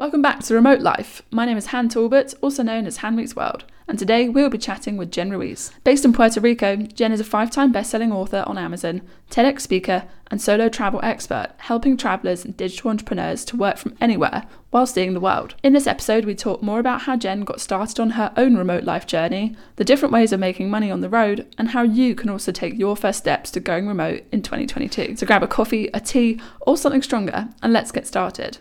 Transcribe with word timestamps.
Welcome 0.00 0.22
back 0.22 0.40
to 0.44 0.54
Remote 0.54 0.80
Life. 0.80 1.20
My 1.30 1.44
name 1.44 1.58
is 1.58 1.66
Han 1.66 1.90
Talbot, 1.90 2.32
also 2.40 2.62
known 2.62 2.86
as 2.86 2.96
Han 2.96 3.16
Weeks 3.16 3.36
World, 3.36 3.66
and 3.86 3.98
today 3.98 4.30
we'll 4.30 4.48
be 4.48 4.56
chatting 4.56 4.96
with 4.96 5.12
Jen 5.12 5.28
Ruiz. 5.28 5.72
Based 5.84 6.06
in 6.06 6.14
Puerto 6.14 6.40
Rico, 6.40 6.76
Jen 6.76 7.12
is 7.12 7.20
a 7.20 7.24
five 7.24 7.50
time 7.50 7.70
best 7.70 7.90
selling 7.90 8.10
author 8.10 8.42
on 8.46 8.56
Amazon, 8.56 9.02
TEDx 9.30 9.60
speaker, 9.60 10.04
and 10.30 10.40
solo 10.40 10.70
travel 10.70 11.00
expert, 11.02 11.48
helping 11.58 11.98
travelers 11.98 12.46
and 12.46 12.56
digital 12.56 12.88
entrepreneurs 12.88 13.44
to 13.44 13.58
work 13.58 13.76
from 13.76 13.94
anywhere 14.00 14.46
while 14.70 14.86
seeing 14.86 15.12
the 15.12 15.20
world. 15.20 15.54
In 15.62 15.74
this 15.74 15.86
episode, 15.86 16.24
we 16.24 16.34
talk 16.34 16.62
more 16.62 16.80
about 16.80 17.02
how 17.02 17.16
Jen 17.16 17.42
got 17.42 17.60
started 17.60 18.00
on 18.00 18.12
her 18.12 18.32
own 18.38 18.56
remote 18.56 18.84
life 18.84 19.06
journey, 19.06 19.54
the 19.76 19.84
different 19.84 20.14
ways 20.14 20.32
of 20.32 20.40
making 20.40 20.70
money 20.70 20.90
on 20.90 21.02
the 21.02 21.10
road, 21.10 21.46
and 21.58 21.68
how 21.68 21.82
you 21.82 22.14
can 22.14 22.30
also 22.30 22.52
take 22.52 22.78
your 22.78 22.96
first 22.96 23.18
steps 23.18 23.50
to 23.50 23.60
going 23.60 23.86
remote 23.86 24.22
in 24.32 24.40
2022. 24.40 25.16
So 25.16 25.26
grab 25.26 25.42
a 25.42 25.46
coffee, 25.46 25.90
a 25.92 26.00
tea, 26.00 26.40
or 26.62 26.78
something 26.78 27.02
stronger, 27.02 27.50
and 27.62 27.74
let's 27.74 27.92
get 27.92 28.06
started. 28.06 28.56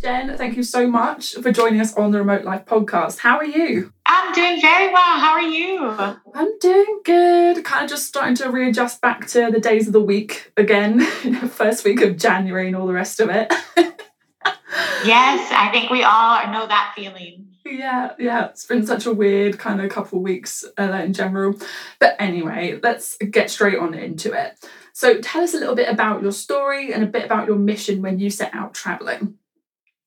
Jen, 0.00 0.36
thank 0.36 0.56
you 0.56 0.62
so 0.62 0.86
much 0.86 1.34
for 1.34 1.50
joining 1.50 1.80
us 1.80 1.92
on 1.94 2.12
the 2.12 2.18
Remote 2.18 2.44
Life 2.44 2.66
podcast. 2.66 3.18
How 3.18 3.38
are 3.38 3.44
you? 3.44 3.92
I'm 4.06 4.32
doing 4.32 4.60
very 4.60 4.92
well. 4.92 5.18
How 5.18 5.32
are 5.32 5.42
you? 5.42 5.88
I'm 6.34 6.58
doing 6.60 7.00
good. 7.04 7.64
Kind 7.64 7.82
of 7.82 7.90
just 7.90 8.06
starting 8.06 8.36
to 8.36 8.48
readjust 8.48 9.00
back 9.00 9.26
to 9.28 9.50
the 9.50 9.58
days 9.58 9.88
of 9.88 9.92
the 9.92 10.00
week 10.00 10.52
again, 10.56 11.00
first 11.48 11.84
week 11.84 12.00
of 12.00 12.16
January 12.16 12.68
and 12.68 12.76
all 12.76 12.86
the 12.86 12.92
rest 12.92 13.18
of 13.18 13.28
it. 13.28 13.52
yes, 15.04 15.50
I 15.52 15.68
think 15.72 15.90
we 15.90 16.04
all 16.04 16.46
know 16.52 16.68
that 16.68 16.92
feeling. 16.94 17.48
Yeah, 17.64 18.12
yeah, 18.20 18.46
it's 18.46 18.66
been 18.66 18.86
such 18.86 19.04
a 19.04 19.12
weird 19.12 19.58
kind 19.58 19.80
of 19.80 19.90
couple 19.90 20.18
of 20.18 20.22
weeks 20.22 20.64
uh, 20.78 21.02
in 21.04 21.12
general. 21.12 21.56
But 21.98 22.14
anyway, 22.20 22.78
let's 22.84 23.16
get 23.16 23.50
straight 23.50 23.78
on 23.78 23.94
into 23.94 24.32
it. 24.32 24.64
So, 24.92 25.20
tell 25.20 25.42
us 25.42 25.54
a 25.54 25.58
little 25.58 25.74
bit 25.74 25.88
about 25.88 26.22
your 26.22 26.32
story 26.32 26.92
and 26.92 27.02
a 27.02 27.06
bit 27.06 27.24
about 27.24 27.48
your 27.48 27.56
mission 27.56 28.00
when 28.00 28.20
you 28.20 28.30
set 28.30 28.54
out 28.54 28.74
traveling. 28.74 29.37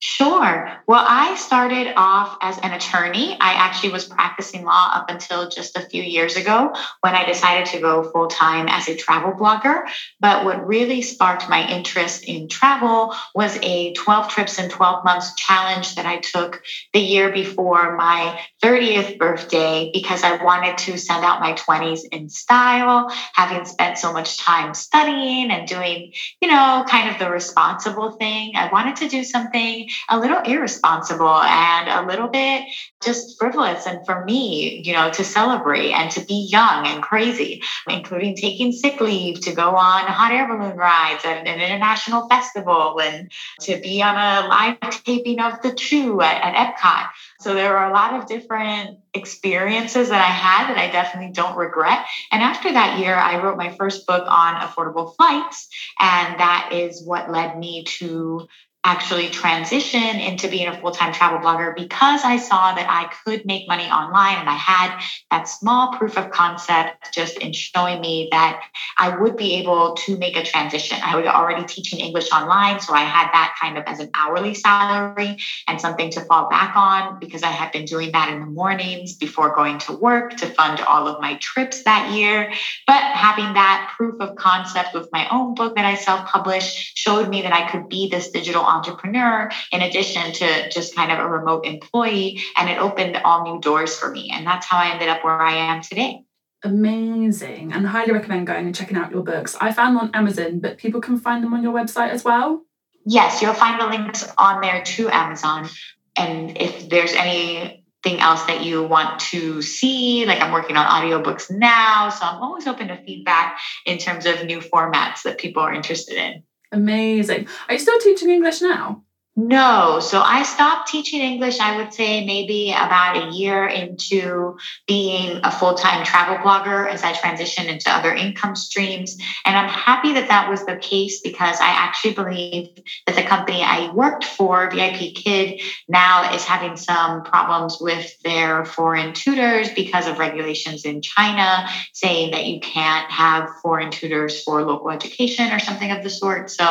Sure. 0.04 0.82
Well, 0.88 1.06
I 1.08 1.36
started 1.36 1.94
off 1.96 2.36
as 2.42 2.58
an 2.58 2.74
attorney. 2.74 3.38
I 3.40 3.54
actually 3.54 3.92
was 3.92 4.06
practicing 4.06 4.66
law 4.66 4.90
up 4.96 5.12
until 5.12 5.48
just 5.48 5.78
a 5.78 5.82
few 5.82 6.02
years 6.02 6.36
ago 6.36 6.74
when 7.02 7.14
I 7.14 7.24
decided 7.24 7.68
to 7.68 7.80
go 7.80 8.10
full 8.10 8.26
time 8.26 8.68
as 8.68 8.90
a 8.90 8.96
travel 8.96 9.34
blogger. 9.34 9.84
But 10.20 10.44
what 10.44 10.66
really 10.66 11.04
sparked 11.04 11.48
my 11.50 11.68
interest 11.68 12.24
in 12.24 12.48
travel 12.48 13.14
was 13.36 13.60
a 13.62 13.94
12 13.94 14.28
trips 14.28 14.58
in 14.58 14.70
12 14.70 15.06
months 15.06 15.36
challenge 15.36 15.94
that 15.94 16.08
I 16.08 16.18
took 16.18 16.64
the 16.94 17.00
year 17.00 17.32
before 17.32 17.96
my 17.96 18.40
30th 18.60 19.20
birthday 19.20 19.92
because 19.94 20.24
I 20.24 20.44
wanted 20.44 20.80
to 20.80 20.98
send 20.98 21.24
out 21.24 21.42
my 21.42 21.54
20s 21.54 22.06
in 22.12 22.28
style, 22.28 23.12
having 23.36 23.66
spent 23.66 24.00
so 24.00 24.12
much 24.12 24.40
time 24.40 24.74
studying 24.74 25.52
and 25.52 25.68
doing, 25.68 26.12
you 26.42 26.50
know, 26.50 26.86
kind 26.90 27.08
of 27.12 27.20
the 27.20 27.30
responsible 27.30 28.14
thing. 28.14 28.54
I 28.56 28.68
wanted 28.72 28.96
to 28.96 29.08
do 29.08 29.24
something 29.24 29.90
a 30.10 30.20
little 30.20 30.40
irresponsible 30.40 31.42
and 31.42 31.90
a 31.90 32.08
little 32.08 32.28
bit 32.28 32.66
just 33.04 33.38
frivolous. 33.40 33.86
And 33.86 34.06
for 34.06 34.24
me, 34.26 34.82
you 34.86 34.94
know, 34.94 35.12
to 35.12 35.24
celebrate 35.24 35.92
and 35.92 36.12
to 36.12 36.26
be 36.26 36.48
young 36.52 36.88
and 36.88 37.02
crazy, 37.02 37.64
including 37.88 38.36
taking 38.36 38.72
sick 38.72 39.02
leave 39.02 39.42
to 39.42 39.54
go 39.54 39.76
on 39.76 40.06
hot 40.08 40.32
air 40.32 40.48
balloon 40.48 40.78
rides 40.78 41.26
at 41.26 41.48
an 41.48 41.60
international 41.60 42.28
festival 42.30 43.00
and 43.02 43.32
to 43.62 43.80
be 43.82 44.02
on 44.02 44.16
a 44.16 44.48
live 44.48 45.04
taping 45.04 45.40
of 45.40 45.62
The 45.62 45.74
Chew 45.74 46.22
at, 46.22 46.42
at 46.42 46.76
Epcot. 46.76 47.10
So 47.40 47.54
there 47.54 47.78
are 47.78 47.90
a 47.90 47.94
lot 47.94 48.14
of 48.14 48.28
different 48.28 49.00
experiences 49.14 50.10
that 50.10 50.22
I 50.22 50.32
had 50.32 50.70
that 50.70 50.78
I 50.78 50.92
definitely 50.92 51.34
don't 51.34 51.58
regret. 51.58 52.06
And 52.32 52.42
after 52.42 52.72
that 52.72 53.00
year, 53.00 53.16
I 53.16 53.42
wrote 53.42 53.58
my 53.58 53.76
first 53.76 54.06
book 54.06 54.26
on 54.28 54.62
affordable 54.62 55.16
flights. 55.16 55.68
And 56.00 56.40
that 56.40 56.70
is 56.72 57.04
what 57.06 57.32
led 57.32 57.58
me 57.58 57.84
to 58.00 58.48
actually 58.84 59.30
transition 59.30 60.20
into 60.20 60.48
being 60.48 60.68
a 60.68 60.76
full-time 60.82 61.14
travel 61.14 61.38
blogger 61.38 61.76
because 61.76 62.24
I 62.24 62.38
saw 62.38 62.74
that 62.74 62.88
I 62.90 63.12
could 63.24 63.46
make 63.46 63.68
money 63.68 63.86
online 63.86 64.38
and 64.38 64.50
I 64.50 64.56
had 64.56 65.00
that 65.30 65.48
small 65.48 65.94
proof 65.94 66.18
of 66.18 66.32
concept 66.32 67.14
just 67.14 67.38
in 67.38 67.54
showing 67.54 68.02
me 68.02 68.30
that 68.32 68.64
I 68.98 69.16
would 69.16 69.38
be 69.38 69.56
able 69.58 69.96
to 70.06 70.18
make 70.18 70.36
a 70.36 70.44
transition. 70.44 70.98
I 71.04 71.16
was 71.16 71.28
already 71.28 71.64
teaching 71.66 72.00
English 72.00 72.32
online, 72.32 72.80
so 72.80 72.94
I 72.94 73.02
had 73.02 73.28
that 73.34 73.56
kind 73.62 73.78
of 73.78 73.84
as 73.86 74.00
an 74.00 74.10
hourly 74.16 74.56
salary 74.56 75.38
and 75.68 75.80
something 75.80 76.10
to 76.12 76.22
fall 76.22 76.50
back 76.50 76.76
on 76.76 77.20
because 77.20 77.44
I 77.44 77.52
had 77.52 77.72
been 77.72 77.86
doing 77.86 78.12
that 78.14 78.30
in 78.30 78.40
the 78.40 78.48
mornings 78.48 79.16
before 79.16 79.56
going 79.56 79.78
to 79.80 79.94
work 79.94 80.38
to 80.38 80.48
fund 80.48 80.82
all 80.82 81.08
of 81.08 81.22
my 81.22 81.36
trips 81.36 81.84
that 81.84 82.12
year. 82.12 82.52
But 82.88 83.04
having 83.04 83.54
that 83.54 83.94
proof 83.96 84.20
of 84.22 84.36
concept 84.38 84.96
with 84.96 85.08
my 85.12 85.28
own 85.30 85.54
book 85.54 85.76
that 85.76 85.86
I 85.86 85.96
self-published 85.96 86.98
showed 86.98 87.30
me 87.30 87.44
that 87.44 87.54
I 87.54 87.70
could 87.70 87.88
be 87.88 88.10
this 88.10 88.32
digital 88.32 88.71
entrepreneur 88.72 89.50
in 89.72 89.82
addition 89.82 90.32
to 90.34 90.70
just 90.70 90.96
kind 90.96 91.12
of 91.12 91.20
a 91.20 91.28
remote 91.28 91.66
employee. 91.66 92.42
And 92.58 92.70
it 92.70 92.78
opened 92.80 93.18
all 93.18 93.44
new 93.44 93.60
doors 93.62 93.98
for 93.98 94.10
me. 94.12 94.32
And 94.34 94.46
that's 94.46 94.66
how 94.66 94.78
I 94.78 94.92
ended 94.92 95.10
up 95.10 95.24
where 95.24 95.42
I 95.42 95.54
am 95.54 95.82
today. 95.82 96.24
Amazing. 96.64 97.74
And 97.74 97.88
highly 97.88 98.12
recommend 98.12 98.48
going 98.48 98.68
and 98.68 98.76
checking 98.76 98.98
out 98.98 99.12
your 99.12 99.24
books. 99.24 99.56
I 99.60 99.72
found 99.72 99.96
them 99.96 100.04
on 100.04 100.16
Amazon, 100.16 100.60
but 100.60 100.78
people 100.78 101.02
can 101.02 101.18
find 101.18 101.44
them 101.44 101.54
on 101.54 101.64
your 101.64 101.74
website 101.74 102.10
as 102.10 102.24
well. 102.24 102.64
Yes, 103.04 103.42
you'll 103.42 103.56
find 103.56 103.82
the 103.82 103.88
links 103.88 104.32
on 104.38 104.62
there 104.62 104.84
to 104.84 105.10
Amazon. 105.10 105.68
And 106.16 106.56
if 106.58 106.88
there's 106.88 107.14
anything 107.14 108.20
else 108.20 108.44
that 108.44 108.64
you 108.64 108.84
want 108.84 109.20
to 109.32 109.64
see, 109.64 110.26
like 110.28 110.40
I'm 110.40 110.52
working 110.52 110.78
on 110.78 110.86
audiobooks 110.86 111.50
now. 111.50 112.10
So 112.10 112.26
I'm 112.26 112.44
always 112.44 112.68
open 112.68 112.90
to 112.90 113.04
feedback 113.04 113.58
in 113.88 113.98
terms 113.98 114.28
of 114.28 114.46
new 114.46 114.60
formats 114.60 115.24
that 115.24 115.40
people 115.40 115.64
are 115.64 115.74
interested 115.74 116.18
in. 116.18 116.44
Amazing. 116.72 117.48
Are 117.68 117.74
you 117.74 117.80
still 117.80 118.00
teaching 118.00 118.30
English 118.30 118.62
now? 118.62 119.04
No. 119.38 120.02
So 120.02 120.22
I 120.22 120.44
stopped 120.44 120.90
teaching 120.90 121.22
English, 121.22 121.62
I 121.62 121.78
would 121.78 121.94
say 121.94 122.26
maybe 122.26 122.74
about 122.74 123.16
a 123.16 123.32
year 123.34 123.66
into 123.66 124.58
being 124.88 125.40
a 125.44 125.50
full 125.50 125.76
time 125.76 126.04
travel 126.04 126.36
blogger 126.36 126.90
as 126.90 127.02
I 127.04 127.14
transitioned 127.14 127.70
into 127.70 127.90
other 127.90 128.14
income 128.14 128.58
streams. 128.58 129.16
And 129.46 129.58
I'm 129.58 129.70
happy 129.70 130.12
that 130.14 130.28
that 130.28 130.50
was 130.50 130.66
the 130.66 130.76
case 130.76 131.22
because 131.22 131.62
I 131.62 131.70
actually 131.70 132.14
believe 132.14 132.68
that 133.08 133.16
the 133.16 133.24
company 133.24 133.64
I 133.64 133.94
worked 133.94 134.26
for, 134.26 134.70
VIPKid, 134.70 135.64
now 135.88 136.34
is 136.34 136.44
having 136.44 136.76
some 136.76 137.24
problems 137.24 137.78
with 137.80 138.12
their 138.24 138.66
foreign 138.66 139.14
tutors 139.14 139.70
because 139.74 140.08
of 140.08 140.20
regulations 140.20 140.84
in 140.84 141.02
China 141.02 141.70
saying 141.94 142.32
that 142.32 142.48
you 142.48 142.60
can't 142.60 143.10
have 143.10 143.50
foreign 143.62 143.92
tutors 143.92 144.44
for 144.44 144.62
local 144.64 144.92
education 144.92 145.54
or 145.54 145.60
something 145.60 145.90
of 145.90 146.04
the 146.04 146.10
sort. 146.10 146.52
So 146.52 146.66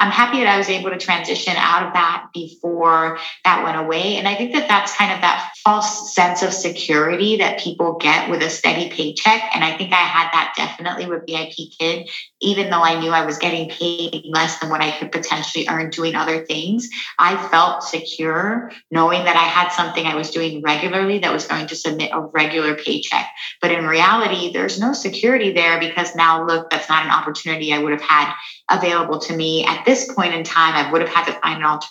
I'm 0.00 0.10
happy 0.10 0.38
that 0.38 0.48
I 0.48 0.58
was 0.58 0.68
able 0.68 0.90
to 0.90 0.98
transition 0.98 1.54
out 1.56 1.86
of 1.86 1.92
that 1.92 2.00
that 2.10 2.28
before 2.34 3.18
that 3.44 3.64
went 3.64 3.76
away. 3.76 4.16
And 4.16 4.26
I 4.26 4.34
think 4.34 4.52
that 4.52 4.68
that's 4.68 4.96
kind 4.96 5.12
of 5.12 5.20
that 5.20 5.52
false 5.64 6.14
sense 6.14 6.42
of 6.42 6.52
security 6.52 7.36
that 7.36 7.60
people 7.60 7.98
get 7.98 8.30
with 8.30 8.42
a 8.42 8.50
steady 8.50 8.90
paycheck. 8.90 9.42
And 9.54 9.62
I 9.62 9.76
think 9.76 9.92
I 9.92 9.96
had 9.96 10.30
that 10.32 10.54
definitely 10.56 11.06
with 11.06 11.26
VIPKid, 11.26 12.10
even 12.40 12.70
though 12.70 12.82
I 12.82 12.98
knew 12.98 13.10
I 13.10 13.26
was 13.26 13.38
getting 13.38 13.68
paid 13.68 14.24
less 14.26 14.58
than 14.58 14.70
what 14.70 14.80
I 14.80 14.90
could 14.98 15.12
potentially 15.12 15.66
earn 15.68 15.90
doing 15.90 16.14
other 16.14 16.44
things. 16.44 16.88
I 17.18 17.36
felt 17.48 17.84
secure 17.84 18.72
knowing 18.90 19.24
that 19.24 19.36
I 19.36 19.44
had 19.44 19.70
something 19.70 20.06
I 20.06 20.16
was 20.16 20.30
doing 20.30 20.62
regularly 20.62 21.18
that 21.18 21.32
was 21.32 21.46
going 21.46 21.66
to 21.68 21.76
submit 21.76 22.10
a 22.12 22.20
regular 22.20 22.74
paycheck. 22.74 23.28
But 23.60 23.70
in 23.70 23.86
reality, 23.86 24.52
there's 24.52 24.80
no 24.80 24.92
security 24.92 25.52
there 25.52 25.78
because 25.78 26.14
now, 26.14 26.46
look, 26.46 26.70
that's 26.70 26.88
not 26.88 27.04
an 27.04 27.10
opportunity 27.10 27.72
I 27.72 27.78
would 27.78 27.92
have 27.92 28.00
had 28.00 28.34
available 28.70 29.18
to 29.18 29.36
me 29.36 29.64
at 29.64 29.84
this 29.84 30.12
point 30.12 30.34
in 30.34 30.44
time. 30.44 30.74
I 30.74 30.90
would 30.90 31.00
have 31.02 31.10
had 31.10 31.26
to 31.26 31.32
find 31.40 31.58
an 31.58 31.64
alternative 31.64 31.89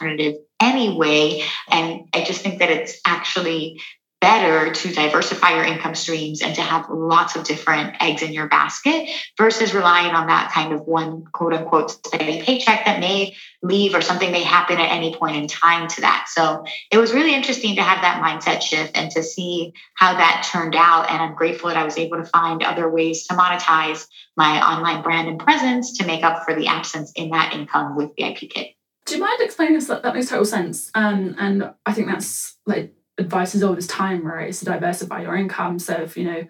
anyway. 0.59 1.43
And 1.69 2.09
I 2.13 2.23
just 2.23 2.41
think 2.41 2.59
that 2.59 2.69
it's 2.69 2.99
actually 3.05 3.79
better 4.21 4.73
to 4.73 4.91
diversify 4.91 5.55
your 5.55 5.63
income 5.63 5.95
streams 5.95 6.41
and 6.41 6.53
to 6.55 6.61
have 6.61 6.89
lots 6.89 7.35
of 7.35 7.45
different 7.45 7.95
eggs 8.01 8.21
in 8.21 8.33
your 8.33 8.49
basket 8.49 9.09
versus 9.37 9.73
relying 9.73 10.13
on 10.13 10.27
that 10.27 10.51
kind 10.51 10.73
of 10.73 10.81
one 10.81 11.23
quote 11.31 11.53
unquote 11.53 11.91
steady 11.91 12.41
paycheck 12.41 12.83
that 12.85 12.99
may 12.99 13.33
leave 13.63 13.95
or 13.95 14.01
something 14.01 14.31
may 14.31 14.43
happen 14.43 14.77
at 14.77 14.91
any 14.91 15.15
point 15.15 15.37
in 15.37 15.47
time 15.47 15.87
to 15.87 16.01
that. 16.01 16.25
So 16.29 16.65
it 16.91 16.97
was 16.97 17.13
really 17.13 17.33
interesting 17.33 17.77
to 17.77 17.81
have 17.81 18.01
that 18.01 18.21
mindset 18.21 18.61
shift 18.61 18.97
and 18.97 19.09
to 19.11 19.23
see 19.23 19.73
how 19.95 20.13
that 20.13 20.47
turned 20.51 20.75
out. 20.75 21.09
And 21.09 21.21
I'm 21.21 21.35
grateful 21.35 21.69
that 21.69 21.77
I 21.77 21.85
was 21.85 21.97
able 21.97 22.17
to 22.17 22.25
find 22.25 22.61
other 22.61 22.89
ways 22.89 23.25
to 23.27 23.35
monetize 23.35 24.05
my 24.35 24.61
online 24.61 25.01
brand 25.01 25.29
and 25.29 25.39
presence 25.39 25.97
to 25.99 26.05
make 26.05 26.23
up 26.23 26.43
for 26.43 26.53
the 26.55 26.67
absence 26.67 27.13
in 27.15 27.29
that 27.29 27.53
income 27.53 27.95
with 27.95 28.15
VIPKid. 28.17 28.73
Do 29.09 29.15
you 29.15 29.21
mind 29.21 29.41
explaining 29.41 29.73
this? 29.73 29.87
That 29.87 30.13
makes 30.13 30.29
total 30.29 30.45
sense. 30.45 30.91
Um, 30.93 31.35
and 31.39 31.73
I 31.85 31.93
think 31.93 32.07
that's 32.07 32.57
like 32.67 32.93
advice 33.17 33.55
as 33.55 33.63
old 33.63 33.77
as 33.77 33.87
time, 33.87 34.25
right? 34.25 34.49
Is 34.49 34.59
to 34.59 34.65
diversify 34.65 35.23
your 35.23 35.35
income. 35.35 35.79
So 35.79 35.93
if 35.93 36.15
you 36.15 36.25
know, 36.25 36.45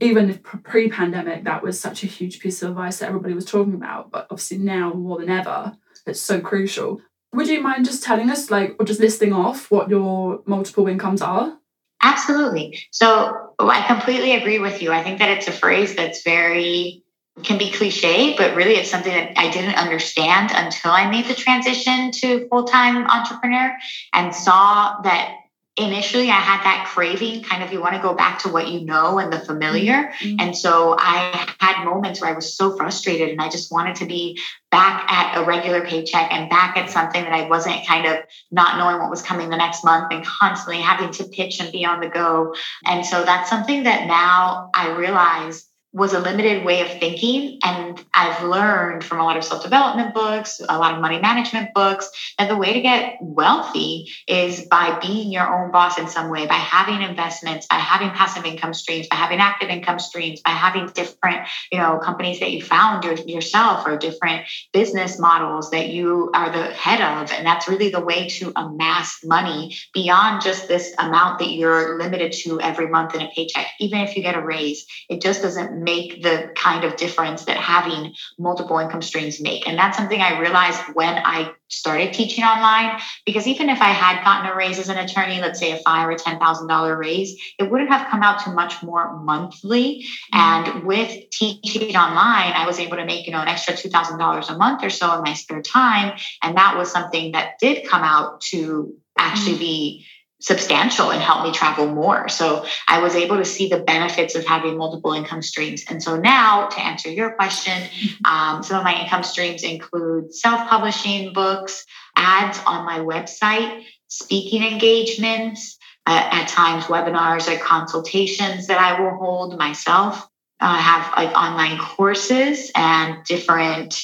even 0.00 0.30
if 0.30 0.42
pre-pandemic, 0.42 1.44
that 1.44 1.62
was 1.62 1.78
such 1.78 2.04
a 2.04 2.06
huge 2.06 2.38
piece 2.38 2.62
of 2.62 2.70
advice 2.70 2.98
that 2.98 3.08
everybody 3.08 3.34
was 3.34 3.44
talking 3.44 3.74
about, 3.74 4.10
but 4.10 4.28
obviously 4.30 4.58
now 4.58 4.92
more 4.92 5.18
than 5.18 5.28
ever, 5.28 5.76
it's 6.06 6.20
so 6.20 6.40
crucial. 6.40 7.00
Would 7.32 7.48
you 7.48 7.60
mind 7.60 7.84
just 7.84 8.04
telling 8.04 8.30
us, 8.30 8.50
like, 8.50 8.76
or 8.78 8.86
just 8.86 9.00
listing 9.00 9.32
off 9.32 9.70
what 9.70 9.90
your 9.90 10.40
multiple 10.46 10.86
incomes 10.86 11.20
are? 11.20 11.58
Absolutely. 12.00 12.78
So 12.92 13.54
I 13.58 13.86
completely 13.86 14.36
agree 14.36 14.60
with 14.60 14.80
you. 14.82 14.92
I 14.92 15.02
think 15.02 15.18
that 15.18 15.30
it's 15.30 15.48
a 15.48 15.52
phrase 15.52 15.96
that's 15.96 16.22
very 16.22 17.03
can 17.42 17.58
be 17.58 17.70
cliche, 17.70 18.36
but 18.36 18.54
really 18.54 18.74
it's 18.74 18.90
something 18.90 19.12
that 19.12 19.32
I 19.36 19.50
didn't 19.50 19.74
understand 19.74 20.52
until 20.54 20.92
I 20.92 21.10
made 21.10 21.26
the 21.26 21.34
transition 21.34 22.12
to 22.12 22.48
full 22.48 22.64
time 22.64 23.06
entrepreneur 23.06 23.76
and 24.12 24.34
saw 24.34 25.00
that 25.02 25.36
initially 25.76 26.30
I 26.30 26.34
had 26.34 26.62
that 26.62 26.86
craving 26.86 27.42
kind 27.42 27.64
of 27.64 27.72
you 27.72 27.80
want 27.80 27.96
to 27.96 28.00
go 28.00 28.14
back 28.14 28.40
to 28.40 28.48
what 28.48 28.68
you 28.68 28.84
know 28.84 29.18
and 29.18 29.32
the 29.32 29.40
familiar. 29.40 30.12
Mm-hmm. 30.20 30.36
And 30.38 30.56
so 30.56 30.94
I 30.96 31.52
had 31.58 31.84
moments 31.84 32.20
where 32.20 32.30
I 32.30 32.34
was 32.34 32.56
so 32.56 32.76
frustrated 32.76 33.30
and 33.30 33.40
I 33.40 33.48
just 33.48 33.72
wanted 33.72 33.96
to 33.96 34.06
be 34.06 34.38
back 34.70 35.10
at 35.10 35.36
a 35.36 35.44
regular 35.44 35.84
paycheck 35.84 36.32
and 36.32 36.48
back 36.48 36.76
at 36.76 36.90
something 36.90 37.22
that 37.22 37.32
I 37.32 37.48
wasn't 37.48 37.84
kind 37.86 38.06
of 38.06 38.18
not 38.52 38.78
knowing 38.78 39.00
what 39.00 39.10
was 39.10 39.22
coming 39.22 39.50
the 39.50 39.56
next 39.56 39.84
month 39.84 40.12
and 40.12 40.24
constantly 40.24 40.80
having 40.80 41.10
to 41.12 41.24
pitch 41.24 41.58
and 41.58 41.72
be 41.72 41.84
on 41.84 42.00
the 42.00 42.08
go. 42.08 42.54
And 42.84 43.04
so 43.04 43.24
that's 43.24 43.50
something 43.50 43.82
that 43.82 44.06
now 44.06 44.70
I 44.74 44.90
realize 44.96 45.66
was 45.94 46.12
a 46.12 46.18
limited 46.18 46.64
way 46.64 46.80
of 46.80 46.88
thinking. 46.98 47.60
And 47.62 48.04
I've 48.12 48.42
learned 48.42 49.04
from 49.04 49.20
a 49.20 49.24
lot 49.24 49.36
of 49.36 49.44
self 49.44 49.62
development 49.62 50.12
books, 50.12 50.60
a 50.68 50.76
lot 50.76 50.92
of 50.92 51.00
money 51.00 51.20
management 51.20 51.72
books, 51.72 52.10
that 52.36 52.48
the 52.48 52.56
way 52.56 52.72
to 52.72 52.80
get 52.80 53.16
wealthy 53.20 54.10
is 54.26 54.66
by 54.66 54.98
being 54.98 55.30
your 55.30 55.46
own 55.46 55.70
boss 55.70 55.96
in 55.96 56.08
some 56.08 56.30
way, 56.30 56.46
by 56.46 56.54
having 56.54 57.00
investments, 57.08 57.68
by 57.68 57.76
having 57.76 58.10
passive 58.10 58.44
income 58.44 58.74
streams, 58.74 59.06
by 59.06 59.14
having 59.16 59.38
active 59.38 59.68
income 59.68 60.00
streams, 60.00 60.40
by 60.42 60.50
having 60.50 60.88
different, 60.88 61.46
you 61.70 61.78
know, 61.78 61.98
companies 61.98 62.40
that 62.40 62.50
you 62.50 62.60
found 62.60 63.04
yourself 63.04 63.86
or 63.86 63.96
different 63.96 64.46
business 64.72 65.20
models 65.20 65.70
that 65.70 65.90
you 65.90 66.32
are 66.34 66.50
the 66.50 66.72
head 66.72 67.00
of. 67.00 67.30
And 67.30 67.46
that's 67.46 67.68
really 67.68 67.90
the 67.90 68.00
way 68.00 68.28
to 68.30 68.52
amass 68.56 69.20
money 69.22 69.76
beyond 69.92 70.42
just 70.42 70.66
this 70.66 70.92
amount 70.98 71.38
that 71.38 71.50
you're 71.50 71.98
limited 71.98 72.32
to 72.32 72.60
every 72.60 72.88
month 72.88 73.14
in 73.14 73.20
a 73.20 73.30
paycheck. 73.32 73.68
Even 73.78 74.00
if 74.00 74.16
you 74.16 74.22
get 74.22 74.34
a 74.34 74.42
raise, 74.42 74.86
it 75.08 75.22
just 75.22 75.40
doesn't 75.40 75.83
make 75.84 76.22
the 76.22 76.50
kind 76.56 76.84
of 76.84 76.96
difference 76.96 77.44
that 77.44 77.56
having 77.56 78.14
multiple 78.38 78.78
income 78.78 79.02
streams 79.02 79.40
make. 79.40 79.68
And 79.68 79.78
that's 79.78 79.96
something 79.96 80.20
I 80.20 80.40
realized 80.40 80.80
when 80.94 81.18
I 81.24 81.52
started 81.68 82.12
teaching 82.12 82.44
online, 82.44 83.00
because 83.26 83.46
even 83.46 83.68
if 83.68 83.80
I 83.80 83.88
had 83.88 84.24
gotten 84.24 84.50
a 84.50 84.56
raise 84.56 84.78
as 84.78 84.88
an 84.88 84.98
attorney, 84.98 85.40
let's 85.40 85.58
say 85.58 85.72
a 85.72 85.78
five 85.78 86.08
or 86.08 86.16
ten 86.16 86.38
thousand 86.38 86.68
dollar 86.68 86.96
raise, 86.96 87.38
it 87.58 87.70
wouldn't 87.70 87.90
have 87.90 88.08
come 88.10 88.22
out 88.22 88.40
to 88.44 88.50
much 88.50 88.82
more 88.82 89.16
monthly. 89.18 90.06
Mm-hmm. 90.32 90.38
And 90.38 90.84
with 90.84 91.30
teaching 91.30 91.96
online, 91.96 92.52
I 92.52 92.66
was 92.66 92.78
able 92.78 92.96
to 92.96 93.04
make, 93.04 93.26
you 93.26 93.32
know, 93.32 93.40
an 93.40 93.48
extra 93.48 93.76
two 93.76 93.90
thousand 93.90 94.18
dollars 94.18 94.48
a 94.48 94.56
month 94.56 94.84
or 94.84 94.90
so 94.90 95.14
in 95.14 95.22
my 95.22 95.34
spare 95.34 95.62
time. 95.62 96.18
And 96.42 96.56
that 96.56 96.76
was 96.76 96.90
something 96.90 97.32
that 97.32 97.58
did 97.60 97.86
come 97.86 98.02
out 98.02 98.40
to 98.52 98.94
actually 99.18 99.52
mm-hmm. 99.52 99.58
be 99.58 100.06
substantial 100.44 101.10
and 101.10 101.22
helped 101.22 101.46
me 101.46 101.52
travel 101.52 101.86
more. 101.86 102.28
So 102.28 102.66
I 102.86 103.00
was 103.00 103.14
able 103.14 103.38
to 103.38 103.46
see 103.46 103.70
the 103.70 103.80
benefits 103.80 104.34
of 104.34 104.44
having 104.44 104.76
multiple 104.76 105.14
income 105.14 105.40
streams. 105.40 105.84
And 105.88 106.02
so 106.02 106.18
now, 106.18 106.66
to 106.68 106.80
answer 106.80 107.10
your 107.10 107.34
question, 107.34 107.72
mm-hmm. 107.72 108.26
um, 108.26 108.62
some 108.62 108.76
of 108.76 108.84
my 108.84 109.00
income 109.02 109.22
streams 109.22 109.62
include 109.62 110.34
self 110.34 110.68
publishing 110.68 111.32
books, 111.32 111.86
ads 112.14 112.60
on 112.66 112.84
my 112.84 112.98
website, 112.98 113.84
speaking 114.08 114.62
engagements, 114.62 115.78
uh, 116.06 116.28
at 116.30 116.48
times 116.48 116.84
webinars 116.84 117.50
or 117.50 117.58
consultations 117.58 118.66
that 118.66 118.78
I 118.78 119.00
will 119.00 119.16
hold 119.16 119.58
myself. 119.58 120.28
I 120.60 120.74
uh, 120.74 120.78
have 120.78 121.16
like 121.16 121.34
online 121.34 121.78
courses 121.78 122.70
and 122.74 123.24
different 123.24 123.98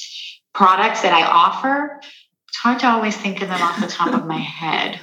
products 0.55 1.03
that 1.03 1.13
I 1.13 1.23
offer. 1.23 2.01
It's 2.47 2.57
hard 2.57 2.79
to 2.79 2.87
always 2.87 3.15
think 3.15 3.43
of 3.43 3.49
them 3.49 3.61
off 3.61 3.79
the 3.79 3.85
top 3.85 4.11
of 4.15 4.25
my 4.25 4.37
head. 4.39 4.99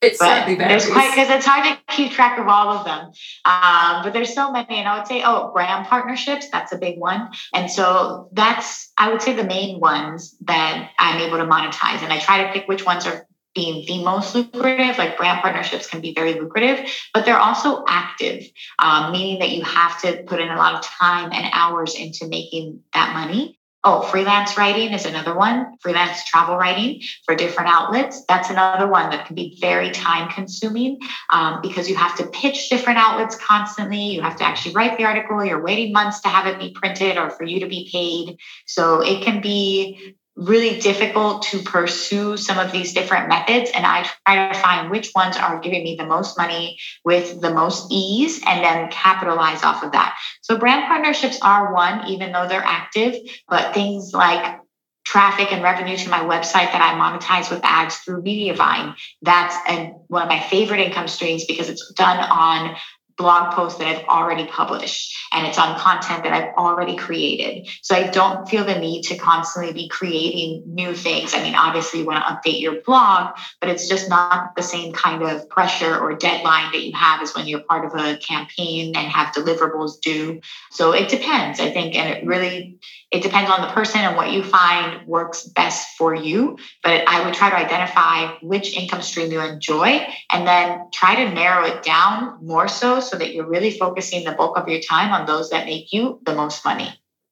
It's 0.00 0.20
certainly 0.20 0.54
because 0.54 1.28
it's 1.30 1.46
hard 1.46 1.64
to 1.64 1.94
keep 1.94 2.12
track 2.12 2.38
of 2.38 2.46
all 2.46 2.68
of 2.68 2.84
them. 2.84 3.10
Um, 3.44 4.02
but 4.04 4.12
there's 4.12 4.32
so 4.32 4.52
many, 4.52 4.76
and 4.76 4.88
I 4.88 4.98
would 4.98 5.08
say, 5.08 5.22
oh, 5.24 5.50
brand 5.52 5.86
partnerships. 5.86 6.48
That's 6.50 6.72
a 6.72 6.78
big 6.78 6.98
one, 6.98 7.30
and 7.52 7.70
so 7.70 8.28
that's 8.32 8.92
I 8.96 9.10
would 9.10 9.22
say 9.22 9.34
the 9.34 9.44
main 9.44 9.80
ones 9.80 10.36
that 10.42 10.90
I'm 10.98 11.20
able 11.20 11.38
to 11.38 11.46
monetize. 11.46 12.02
And 12.02 12.12
I 12.12 12.20
try 12.20 12.44
to 12.44 12.52
pick 12.52 12.68
which 12.68 12.86
ones 12.86 13.06
are 13.06 13.26
being 13.54 13.84
the 13.86 14.04
most 14.04 14.36
lucrative. 14.36 14.98
Like 14.98 15.16
brand 15.16 15.40
partnerships 15.42 15.88
can 15.88 16.00
be 16.00 16.14
very 16.14 16.34
lucrative, 16.34 16.88
but 17.12 17.24
they're 17.24 17.38
also 17.38 17.82
active, 17.88 18.44
um, 18.78 19.10
meaning 19.10 19.40
that 19.40 19.50
you 19.50 19.64
have 19.64 20.00
to 20.02 20.22
put 20.24 20.40
in 20.40 20.48
a 20.48 20.56
lot 20.56 20.74
of 20.74 20.82
time 20.82 21.30
and 21.32 21.50
hours 21.52 21.96
into 21.96 22.28
making 22.28 22.82
that 22.94 23.14
money. 23.14 23.57
Oh, 23.84 24.02
freelance 24.02 24.58
writing 24.58 24.92
is 24.92 25.06
another 25.06 25.36
one. 25.36 25.76
Freelance 25.80 26.24
travel 26.24 26.56
writing 26.56 27.00
for 27.24 27.36
different 27.36 27.70
outlets. 27.70 28.24
That's 28.26 28.50
another 28.50 28.88
one 28.88 29.10
that 29.10 29.26
can 29.26 29.36
be 29.36 29.56
very 29.60 29.92
time 29.92 30.28
consuming 30.30 30.98
um, 31.32 31.60
because 31.62 31.88
you 31.88 31.94
have 31.94 32.16
to 32.16 32.26
pitch 32.26 32.70
different 32.70 32.98
outlets 32.98 33.36
constantly. 33.36 34.14
You 34.14 34.22
have 34.22 34.34
to 34.36 34.44
actually 34.44 34.74
write 34.74 34.98
the 34.98 35.04
article. 35.04 35.44
You're 35.44 35.62
waiting 35.62 35.92
months 35.92 36.20
to 36.22 36.28
have 36.28 36.46
it 36.48 36.58
be 36.58 36.72
printed 36.72 37.16
or 37.18 37.30
for 37.30 37.44
you 37.44 37.60
to 37.60 37.68
be 37.68 37.88
paid. 37.92 38.38
So 38.66 39.00
it 39.00 39.22
can 39.22 39.40
be 39.40 40.16
really 40.38 40.78
difficult 40.78 41.42
to 41.42 41.58
pursue 41.58 42.36
some 42.36 42.58
of 42.58 42.70
these 42.70 42.92
different 42.94 43.28
methods. 43.28 43.70
And 43.74 43.84
I 43.84 44.08
try 44.24 44.52
to 44.52 44.58
find 44.58 44.90
which 44.90 45.10
ones 45.14 45.36
are 45.36 45.58
giving 45.58 45.82
me 45.82 45.96
the 45.96 46.06
most 46.06 46.38
money 46.38 46.78
with 47.04 47.40
the 47.40 47.52
most 47.52 47.88
ease 47.90 48.40
and 48.46 48.62
then 48.62 48.88
capitalize 48.90 49.64
off 49.64 49.82
of 49.82 49.92
that. 49.92 50.16
So 50.42 50.56
brand 50.56 50.86
partnerships 50.86 51.40
are 51.42 51.74
one, 51.74 52.06
even 52.06 52.30
though 52.30 52.46
they're 52.46 52.64
active, 52.64 53.16
but 53.48 53.74
things 53.74 54.12
like 54.14 54.60
traffic 55.04 55.52
and 55.52 55.62
revenue 55.62 55.96
to 55.96 56.10
my 56.10 56.20
website 56.20 56.70
that 56.70 56.82
I 56.82 56.98
monetize 56.98 57.50
with 57.50 57.60
ads 57.64 57.96
through 57.96 58.22
Mediavine. 58.22 58.94
That's 59.22 59.56
a, 59.68 59.94
one 60.06 60.22
of 60.22 60.28
my 60.28 60.38
favorite 60.38 60.80
income 60.80 61.08
streams 61.08 61.46
because 61.46 61.68
it's 61.68 61.92
done 61.94 62.18
on 62.18 62.76
blog 63.18 63.52
posts 63.52 63.78
that 63.78 63.88
I've 63.88 64.06
already 64.06 64.46
published 64.46 65.14
and 65.32 65.46
it's 65.46 65.58
on 65.58 65.78
content 65.78 66.22
that 66.22 66.32
I've 66.32 66.54
already 66.54 66.96
created. 66.96 67.68
So 67.82 67.94
I 67.94 68.06
don't 68.08 68.48
feel 68.48 68.64
the 68.64 68.78
need 68.78 69.02
to 69.04 69.18
constantly 69.18 69.72
be 69.72 69.88
creating 69.88 70.62
new 70.66 70.94
things. 70.94 71.34
I 71.34 71.42
mean, 71.42 71.54
obviously 71.54 72.00
you 72.00 72.06
want 72.06 72.24
to 72.24 72.32
update 72.32 72.60
your 72.60 72.80
blog, 72.82 73.36
but 73.60 73.68
it's 73.68 73.88
just 73.88 74.08
not 74.08 74.54
the 74.56 74.62
same 74.62 74.92
kind 74.92 75.22
of 75.22 75.48
pressure 75.48 75.98
or 75.98 76.14
deadline 76.14 76.72
that 76.72 76.82
you 76.82 76.92
have 76.94 77.20
as 77.20 77.34
when 77.34 77.46
you're 77.46 77.60
part 77.60 77.84
of 77.84 77.98
a 77.98 78.16
campaign 78.18 78.94
and 78.96 79.08
have 79.08 79.34
deliverables 79.34 80.00
due. 80.00 80.40
So 80.70 80.92
it 80.92 81.08
depends, 81.08 81.60
I 81.60 81.70
think, 81.70 81.96
and 81.96 82.08
it 82.08 82.24
really 82.24 82.78
it 83.10 83.22
depends 83.22 83.50
on 83.50 83.62
the 83.62 83.68
person 83.68 84.02
and 84.02 84.16
what 84.16 84.32
you 84.32 84.42
find 84.42 85.06
works 85.06 85.44
best 85.44 85.96
for 85.96 86.14
you. 86.14 86.58
But 86.82 87.08
I 87.08 87.24
would 87.24 87.32
try 87.32 87.48
to 87.48 87.56
identify 87.56 88.34
which 88.42 88.76
income 88.76 89.00
stream 89.00 89.32
you 89.32 89.40
enjoy 89.40 90.06
and 90.30 90.46
then 90.46 90.88
try 90.92 91.24
to 91.24 91.32
narrow 91.32 91.64
it 91.64 91.82
down 91.82 92.44
more 92.44 92.68
so 92.68 93.00
so 93.00 93.16
that 93.16 93.32
you're 93.32 93.48
really 93.48 93.70
focusing 93.70 94.24
the 94.24 94.32
bulk 94.32 94.58
of 94.58 94.68
your 94.68 94.80
time 94.80 95.12
on 95.12 95.26
those 95.26 95.50
that 95.50 95.64
make 95.64 95.92
you 95.92 96.20
the 96.24 96.34
most 96.34 96.64
money. 96.64 96.88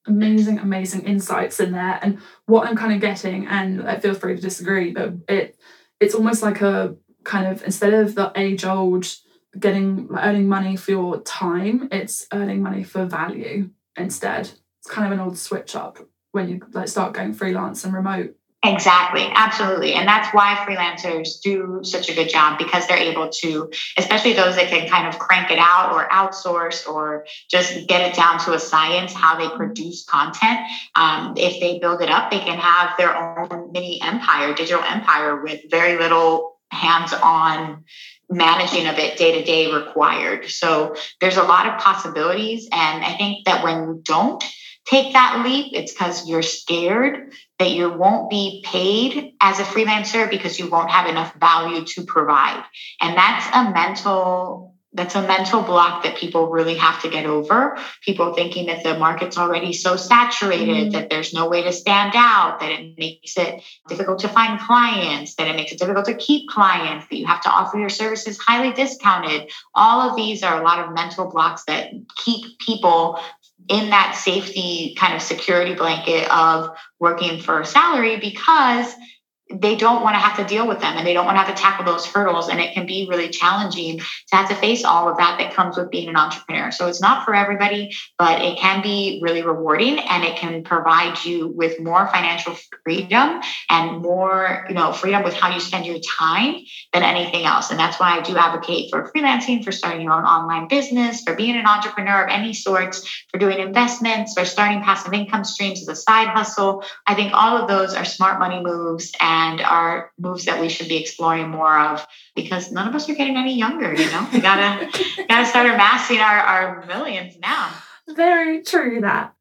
Amazing, 0.07 0.59
amazing 0.59 1.03
insights 1.03 1.59
in 1.59 1.73
there. 1.73 1.99
And 2.01 2.19
what 2.45 2.67
I'm 2.67 2.75
kind 2.75 2.93
of 2.93 3.01
getting, 3.01 3.45
and 3.45 3.87
I 3.87 3.99
feel 3.99 4.15
free 4.15 4.35
to 4.35 4.41
disagree, 4.41 4.93
but 4.93 5.13
it 5.27 5.57
it's 5.99 6.15
almost 6.15 6.41
like 6.41 6.61
a 6.61 6.95
kind 7.23 7.47
of 7.47 7.61
instead 7.63 7.93
of 7.93 8.15
the 8.15 8.31
age 8.35 8.65
old 8.65 9.05
getting 9.59 10.07
earning 10.17 10.47
money 10.47 10.75
for 10.75 10.91
your 10.91 11.21
time, 11.21 11.89
it's 11.91 12.25
earning 12.31 12.63
money 12.63 12.83
for 12.83 13.05
value 13.05 13.69
instead 13.95 14.51
kind 14.87 15.07
of 15.07 15.19
an 15.19 15.23
old 15.23 15.37
switch 15.37 15.75
up 15.75 15.99
when 16.31 16.49
you 16.49 16.61
like 16.71 16.87
start 16.87 17.13
going 17.13 17.33
freelance 17.33 17.83
and 17.83 17.93
remote. 17.93 18.35
Exactly, 18.63 19.29
absolutely. 19.33 19.93
And 19.93 20.07
that's 20.07 20.33
why 20.33 20.55
freelancers 20.67 21.39
do 21.41 21.79
such 21.83 22.09
a 22.09 22.15
good 22.15 22.27
job 22.27 22.57
because 22.57 22.87
they're 22.87 22.97
able 22.97 23.29
to, 23.29 23.71
especially 23.97 24.33
those 24.33 24.55
that 24.55 24.67
can 24.67 24.89
kind 24.89 25.07
of 25.07 25.19
crank 25.19 25.51
it 25.51 25.59
out 25.59 25.93
or 25.93 26.09
outsource 26.09 26.87
or 26.87 27.25
just 27.49 27.87
get 27.87 28.01
it 28.01 28.15
down 28.15 28.39
to 28.39 28.53
a 28.53 28.59
science 28.59 29.13
how 29.13 29.37
they 29.37 29.55
produce 29.55 30.05
content. 30.05 30.59
Um, 30.95 31.35
if 31.37 31.61
they 31.61 31.77
build 31.79 32.01
it 32.01 32.09
up, 32.09 32.31
they 32.31 32.39
can 32.39 32.57
have 32.57 32.97
their 32.97 33.15
own 33.15 33.71
mini 33.71 34.01
empire, 34.01 34.53
digital 34.53 34.83
empire 34.83 35.41
with 35.43 35.61
very 35.69 35.97
little 35.97 36.57
hands 36.71 37.13
on 37.13 37.85
managing 38.29 38.87
of 38.87 38.97
it 38.97 39.17
day 39.17 39.39
to 39.39 39.45
day 39.45 39.71
required. 39.71 40.49
So 40.49 40.95
there's 41.21 41.37
a 41.37 41.43
lot 41.43 41.67
of 41.67 41.79
possibilities. 41.79 42.67
And 42.71 43.05
I 43.05 43.15
think 43.17 43.45
that 43.45 43.63
when 43.63 43.83
you 43.83 44.01
don't, 44.03 44.43
take 44.89 45.13
that 45.13 45.43
leap, 45.45 45.73
it's 45.73 45.91
because 45.91 46.27
you're 46.27 46.41
scared 46.41 47.33
that 47.59 47.71
you 47.71 47.91
won't 47.91 48.29
be 48.29 48.63
paid 48.65 49.33
as 49.41 49.59
a 49.59 49.63
freelancer 49.63 50.29
because 50.29 50.59
you 50.59 50.69
won't 50.69 50.91
have 50.91 51.09
enough 51.09 51.33
value 51.35 51.83
to 51.85 52.03
provide. 52.03 52.63
And 53.01 53.17
that's 53.17 53.47
a 53.53 53.71
mental 53.71 54.77
that's 54.97 55.15
a 55.15 55.21
mental 55.21 55.61
block 55.61 56.03
that 56.03 56.17
people 56.17 56.49
really 56.49 56.75
have 56.75 57.01
to 57.01 57.09
get 57.09 57.25
over. 57.25 57.77
People 58.03 58.33
thinking 58.33 58.65
that 58.67 58.83
the 58.83 58.97
market's 58.97 59.37
already 59.37 59.71
so 59.71 59.95
saturated 59.95 60.67
mm-hmm. 60.67 60.91
that 60.91 61.09
there's 61.09 61.33
no 61.33 61.47
way 61.47 61.61
to 61.63 61.71
stand 61.71 62.13
out, 62.15 62.59
that 62.61 62.71
it 62.71 62.97
makes 62.97 63.37
it 63.37 63.61
difficult 63.87 64.19
to 64.19 64.27
find 64.27 64.59
clients, 64.59 65.35
that 65.35 65.47
it 65.47 65.55
makes 65.55 65.71
it 65.71 65.79
difficult 65.79 66.05
to 66.05 66.15
keep 66.15 66.49
clients, 66.49 67.05
that 67.09 67.17
you 67.17 67.27
have 67.27 67.41
to 67.41 67.49
offer 67.49 67.77
your 67.77 67.89
services 67.89 68.39
highly 68.39 68.73
discounted. 68.73 69.51
All 69.75 70.09
of 70.09 70.15
these 70.15 70.41
are 70.41 70.59
a 70.59 70.63
lot 70.63 70.79
of 70.79 70.93
mental 70.93 71.29
blocks 71.29 71.63
that 71.65 71.91
keep 72.15 72.57
people 72.57 73.19
in 73.69 73.89
that 73.89 74.15
safety 74.15 74.95
kind 74.97 75.13
of 75.13 75.21
security 75.21 75.73
blanket 75.73 76.31
of 76.31 76.75
working 76.99 77.41
for 77.41 77.59
a 77.59 77.65
salary 77.65 78.17
because 78.17 78.93
they 79.53 79.75
don't 79.75 80.03
want 80.03 80.15
to 80.15 80.19
have 80.19 80.37
to 80.37 80.43
deal 80.43 80.67
with 80.67 80.79
them 80.79 80.97
and 80.97 81.07
they 81.07 81.13
don't 81.13 81.25
want 81.25 81.37
to 81.37 81.43
have 81.43 81.55
to 81.55 81.61
tackle 81.61 81.85
those 81.85 82.05
hurdles. 82.05 82.49
And 82.49 82.59
it 82.59 82.73
can 82.73 82.85
be 82.85 83.07
really 83.09 83.29
challenging 83.29 83.99
to 83.99 84.35
have 84.35 84.49
to 84.49 84.55
face 84.55 84.83
all 84.83 85.09
of 85.09 85.17
that 85.17 85.37
that 85.39 85.53
comes 85.53 85.77
with 85.77 85.89
being 85.89 86.09
an 86.09 86.17
entrepreneur. 86.17 86.71
So 86.71 86.87
it's 86.87 87.01
not 87.01 87.23
for 87.23 87.33
everybody, 87.33 87.95
but 88.17 88.41
it 88.41 88.57
can 88.57 88.81
be 88.81 89.21
really 89.23 89.43
rewarding 89.43 89.99
and 89.99 90.23
it 90.23 90.35
can 90.35 90.63
provide 90.63 91.23
you 91.23 91.47
with 91.47 91.79
more 91.79 92.07
financial 92.07 92.57
freedom 92.83 93.41
and 93.69 94.01
more, 94.01 94.65
you 94.67 94.75
know, 94.75 94.91
freedom 94.91 95.23
with 95.23 95.33
how 95.33 95.53
you 95.53 95.59
spend 95.59 95.85
your 95.85 95.99
time 95.99 96.55
than 96.91 97.03
anything 97.03 97.45
else. 97.45 97.71
And 97.71 97.79
that's 97.79 97.99
why 97.99 98.17
I 98.17 98.21
do 98.21 98.35
advocate 98.37 98.89
for 98.89 99.09
freelancing, 99.11 99.63
for 99.63 99.71
starting 99.71 100.01
your 100.01 100.13
own 100.13 100.25
online 100.25 100.67
business, 100.67 101.21
for 101.21 101.35
being 101.35 101.55
an 101.55 101.65
entrepreneur 101.65 102.23
of 102.23 102.29
any 102.29 102.53
sorts, 102.53 103.07
for 103.31 103.39
doing 103.39 103.59
investments, 103.59 104.33
for 104.33 104.45
starting 104.45 104.81
passive 104.81 105.13
income 105.13 105.45
streams 105.45 105.81
as 105.81 105.87
a 105.87 105.95
side 105.95 106.27
hustle. 106.27 106.83
I 107.05 107.15
think 107.15 107.33
all 107.33 107.57
of 107.57 107.69
those 107.69 107.93
are 107.93 108.05
smart 108.05 108.39
money 108.39 108.61
moves. 108.61 109.11
And 109.21 109.36
and 109.37 109.61
are 109.61 110.11
moves 110.17 110.45
that 110.45 110.59
we 110.59 110.69
should 110.69 110.87
be 110.87 110.97
exploring 110.97 111.49
more 111.49 111.77
of 111.77 112.05
because 112.35 112.71
none 112.71 112.87
of 112.87 112.95
us 112.95 113.07
are 113.09 113.15
getting 113.15 113.37
any 113.37 113.55
younger 113.55 113.93
you 113.93 114.09
know? 114.11 114.27
We 114.33 114.39
gotta 114.39 114.89
gotta 115.29 115.45
start 115.45 115.67
amassing 115.67 116.19
our, 116.19 116.39
our 116.39 116.85
millions 116.85 117.37
now. 117.39 117.69
Very 118.09 118.63
true 118.63 119.01
that. 119.01 119.35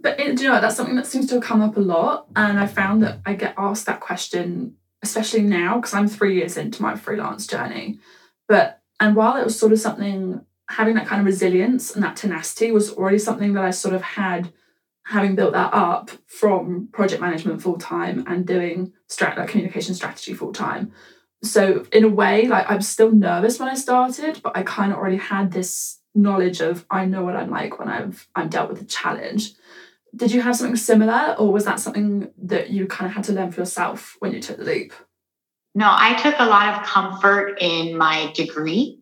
But 0.00 0.18
it, 0.18 0.40
you 0.40 0.48
know 0.48 0.60
that's 0.60 0.76
something 0.76 0.96
that 0.96 1.06
seems 1.06 1.26
to 1.28 1.40
come 1.40 1.60
up 1.60 1.76
a 1.76 1.80
lot 1.80 2.26
and 2.34 2.58
i 2.58 2.66
found 2.66 3.02
that 3.02 3.20
i 3.24 3.34
get 3.34 3.54
asked 3.56 3.86
that 3.86 4.00
question 4.00 4.74
especially 5.02 5.42
now 5.42 5.76
because 5.76 5.94
i'm 5.94 6.08
three 6.08 6.36
years 6.36 6.56
into 6.56 6.82
my 6.82 6.96
freelance 6.96 7.46
journey. 7.46 7.98
But 8.48 8.80
and 8.98 9.14
while 9.16 9.36
it 9.36 9.44
was 9.44 9.58
sort 9.58 9.72
of 9.72 9.80
something 9.80 10.44
having 10.68 10.94
that 10.94 11.06
kind 11.06 11.20
of 11.20 11.26
resilience 11.26 11.94
and 11.94 12.02
that 12.02 12.16
tenacity 12.16 12.72
was 12.72 12.92
already 12.92 13.18
something 13.18 13.52
that 13.54 13.64
i 13.64 13.70
sort 13.70 13.94
of 13.94 14.02
had 14.02 14.52
having 15.04 15.34
built 15.34 15.52
that 15.52 15.74
up 15.74 16.10
from 16.26 16.88
project 16.92 17.20
management 17.20 17.62
full 17.62 17.78
time 17.78 18.24
and 18.26 18.46
doing 18.46 18.92
strat- 19.08 19.36
like 19.36 19.48
communication 19.48 19.94
strategy 19.94 20.34
full 20.34 20.52
time. 20.52 20.92
So 21.42 21.84
in 21.92 22.04
a 22.04 22.08
way, 22.08 22.46
like 22.46 22.70
I'm 22.70 22.82
still 22.82 23.10
nervous 23.10 23.58
when 23.58 23.68
I 23.68 23.74
started, 23.74 24.40
but 24.42 24.56
I 24.56 24.62
kind 24.62 24.92
of 24.92 24.98
already 24.98 25.16
had 25.16 25.52
this 25.52 25.98
knowledge 26.14 26.60
of 26.60 26.86
I 26.90 27.04
know 27.04 27.24
what 27.24 27.36
I'm 27.36 27.50
like 27.50 27.78
when 27.78 27.88
I've 27.88 28.28
I'm 28.34 28.48
dealt 28.48 28.70
with 28.70 28.80
a 28.80 28.86
challenge. 28.86 29.54
Did 30.14 30.30
you 30.30 30.42
have 30.42 30.56
something 30.56 30.76
similar, 30.76 31.34
or 31.38 31.52
was 31.52 31.64
that 31.64 31.80
something 31.80 32.30
that 32.42 32.70
you 32.70 32.86
kind 32.86 33.10
of 33.10 33.14
had 33.14 33.24
to 33.24 33.32
learn 33.32 33.50
for 33.50 33.62
yourself 33.62 34.16
when 34.18 34.32
you 34.32 34.40
took 34.40 34.58
the 34.58 34.64
leap? 34.64 34.92
No, 35.74 35.86
I 35.88 36.14
took 36.22 36.34
a 36.38 36.44
lot 36.44 36.74
of 36.74 36.86
comfort 36.86 37.56
in 37.60 37.96
my 37.96 38.30
degree 38.34 39.01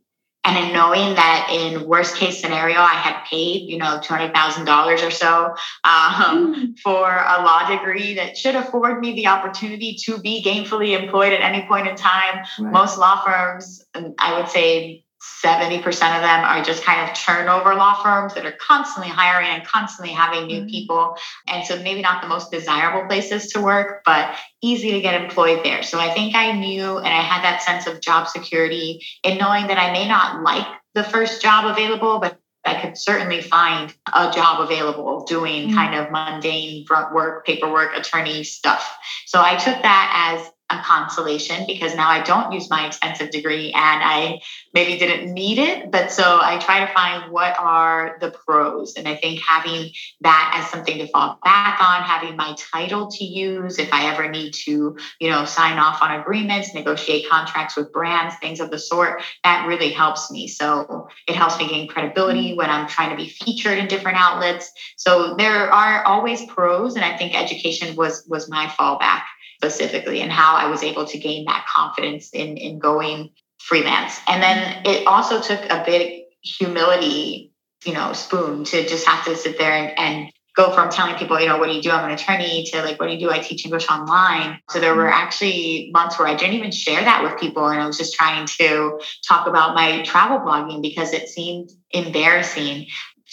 and 0.50 0.66
in 0.66 0.72
knowing 0.72 1.14
that 1.14 1.48
in 1.50 1.86
worst 1.86 2.16
case 2.16 2.40
scenario, 2.40 2.80
I 2.80 2.94
had 2.94 3.24
paid, 3.24 3.70
you 3.70 3.78
know, 3.78 4.00
$200,000 4.02 5.06
or 5.06 5.10
so 5.10 5.54
um, 5.84 6.74
mm. 6.74 6.78
for 6.80 7.06
a 7.06 7.42
law 7.44 7.68
degree 7.68 8.14
that 8.14 8.36
should 8.36 8.56
afford 8.56 9.00
me 9.00 9.14
the 9.14 9.28
opportunity 9.28 9.96
to 10.06 10.18
be 10.18 10.42
gainfully 10.42 11.00
employed 11.00 11.32
at 11.32 11.40
any 11.40 11.66
point 11.68 11.86
in 11.86 11.94
time. 11.94 12.44
Right. 12.58 12.72
Most 12.72 12.98
law 12.98 13.24
firms, 13.24 13.84
I 14.18 14.38
would 14.38 14.48
say 14.48 15.04
70% 15.44 15.78
of 15.86 16.22
them 16.22 16.44
are 16.44 16.62
just 16.62 16.82
kind 16.82 17.08
of 17.08 17.16
turnover 17.16 17.74
law 17.74 18.02
firms 18.02 18.34
that 18.34 18.46
are 18.46 18.52
constantly 18.52 19.10
hiring 19.10 19.48
and 19.48 19.66
constantly 19.66 20.14
having 20.14 20.46
new 20.46 20.60
mm-hmm. 20.60 20.68
people. 20.68 21.16
And 21.46 21.66
so 21.66 21.76
maybe 21.76 22.00
not 22.00 22.22
the 22.22 22.28
most 22.28 22.50
desirable 22.50 23.06
places 23.06 23.48
to 23.52 23.60
work, 23.60 24.02
but 24.04 24.34
easy 24.62 24.92
to 24.92 25.00
get 25.00 25.20
employed 25.20 25.62
there. 25.62 25.82
So 25.82 25.98
I 25.98 26.12
think 26.14 26.34
I 26.34 26.52
knew 26.52 26.96
and 26.96 27.06
I 27.06 27.20
had 27.20 27.42
that 27.42 27.62
sense 27.62 27.86
of 27.86 28.00
job 28.00 28.28
security 28.28 29.04
in 29.22 29.36
knowing 29.36 29.66
that 29.66 29.78
I 29.78 29.92
may 29.92 30.08
not 30.08 30.42
like 30.42 30.66
the 30.94 31.04
first 31.04 31.42
job 31.42 31.66
available, 31.66 32.18
but 32.18 32.38
I 32.64 32.80
could 32.80 32.96
certainly 32.96 33.42
find 33.42 33.94
a 34.14 34.30
job 34.30 34.60
available 34.60 35.24
doing 35.24 35.68
mm-hmm. 35.68 35.76
kind 35.76 35.94
of 35.94 36.10
mundane 36.10 36.86
front 36.86 37.14
work, 37.14 37.46
paperwork, 37.46 37.96
attorney 37.96 38.44
stuff. 38.44 38.96
So 39.26 39.40
I 39.40 39.56
took 39.56 39.82
that 39.82 40.36
as 40.38 40.50
a 40.70 40.82
consolation 40.82 41.66
because 41.66 41.94
now 41.94 42.08
I 42.08 42.22
don't 42.22 42.52
use 42.52 42.70
my 42.70 42.86
expensive 42.86 43.30
degree 43.30 43.72
and 43.72 44.02
I 44.02 44.40
maybe 44.72 44.98
didn't 44.98 45.32
need 45.32 45.58
it. 45.58 45.90
But 45.90 46.12
so 46.12 46.38
I 46.40 46.58
try 46.58 46.86
to 46.86 46.92
find 46.92 47.32
what 47.32 47.58
are 47.58 48.16
the 48.20 48.30
pros. 48.30 48.94
And 48.94 49.08
I 49.08 49.16
think 49.16 49.40
having 49.40 49.90
that 50.20 50.52
as 50.54 50.70
something 50.70 50.98
to 50.98 51.08
fall 51.08 51.38
back 51.44 51.82
on, 51.82 52.02
having 52.02 52.36
my 52.36 52.54
title 52.72 53.10
to 53.10 53.24
use 53.24 53.78
if 53.78 53.92
I 53.92 54.12
ever 54.12 54.30
need 54.30 54.52
to, 54.64 54.96
you 55.18 55.30
know, 55.30 55.44
sign 55.44 55.78
off 55.78 56.02
on 56.02 56.20
agreements, 56.20 56.72
negotiate 56.72 57.28
contracts 57.28 57.76
with 57.76 57.92
brands, 57.92 58.36
things 58.36 58.60
of 58.60 58.70
the 58.70 58.78
sort, 58.78 59.22
that 59.42 59.66
really 59.66 59.90
helps 59.90 60.30
me. 60.30 60.46
So 60.46 61.08
it 61.26 61.34
helps 61.34 61.58
me 61.58 61.68
gain 61.68 61.88
credibility 61.88 62.50
mm-hmm. 62.50 62.58
when 62.58 62.70
I'm 62.70 62.86
trying 62.86 63.10
to 63.10 63.16
be 63.16 63.28
featured 63.28 63.78
in 63.78 63.88
different 63.88 64.18
outlets. 64.18 64.70
So 64.96 65.34
there 65.36 65.72
are 65.72 66.04
always 66.04 66.44
pros. 66.46 66.94
And 66.94 67.04
I 67.04 67.16
think 67.16 67.34
education 67.34 67.96
was 67.96 68.24
was 68.28 68.48
my 68.48 68.66
fallback 68.66 69.22
specifically 69.60 70.22
and 70.22 70.32
how 70.32 70.56
I 70.56 70.70
was 70.70 70.82
able 70.82 71.04
to 71.04 71.18
gain 71.18 71.44
that 71.44 71.66
confidence 71.68 72.30
in, 72.32 72.56
in 72.56 72.78
going 72.78 73.30
freelance. 73.58 74.18
And 74.26 74.42
then 74.42 74.86
it 74.86 75.06
also 75.06 75.38
took 75.40 75.60
a 75.70 75.82
big 75.84 76.22
humility, 76.42 77.52
you 77.84 77.92
know, 77.92 78.14
spoon 78.14 78.64
to 78.64 78.88
just 78.88 79.06
have 79.06 79.22
to 79.26 79.36
sit 79.36 79.58
there 79.58 79.72
and, 79.72 79.98
and 79.98 80.32
go 80.56 80.72
from 80.72 80.88
telling 80.88 81.14
people, 81.16 81.38
you 81.38 81.46
know, 81.46 81.58
what 81.58 81.66
do 81.66 81.74
you 81.74 81.82
do? 81.82 81.90
I'm 81.90 82.06
an 82.06 82.12
attorney 82.12 82.64
to 82.72 82.82
like, 82.82 82.98
what 82.98 83.08
do 83.08 83.12
you 83.12 83.20
do? 83.20 83.30
I 83.30 83.38
teach 83.38 83.66
English 83.66 83.88
online. 83.88 84.60
So 84.70 84.80
there 84.80 84.94
were 84.94 85.12
actually 85.12 85.90
months 85.92 86.18
where 86.18 86.26
I 86.26 86.34
didn't 86.34 86.54
even 86.54 86.70
share 86.70 87.02
that 87.02 87.22
with 87.22 87.38
people. 87.38 87.68
And 87.68 87.80
I 87.80 87.86
was 87.86 87.98
just 87.98 88.14
trying 88.14 88.46
to 88.58 88.98
talk 89.28 89.46
about 89.46 89.74
my 89.74 90.02
travel 90.02 90.38
blogging 90.38 90.80
because 90.80 91.12
it 91.12 91.28
seemed 91.28 91.70
embarrassing 91.90 92.86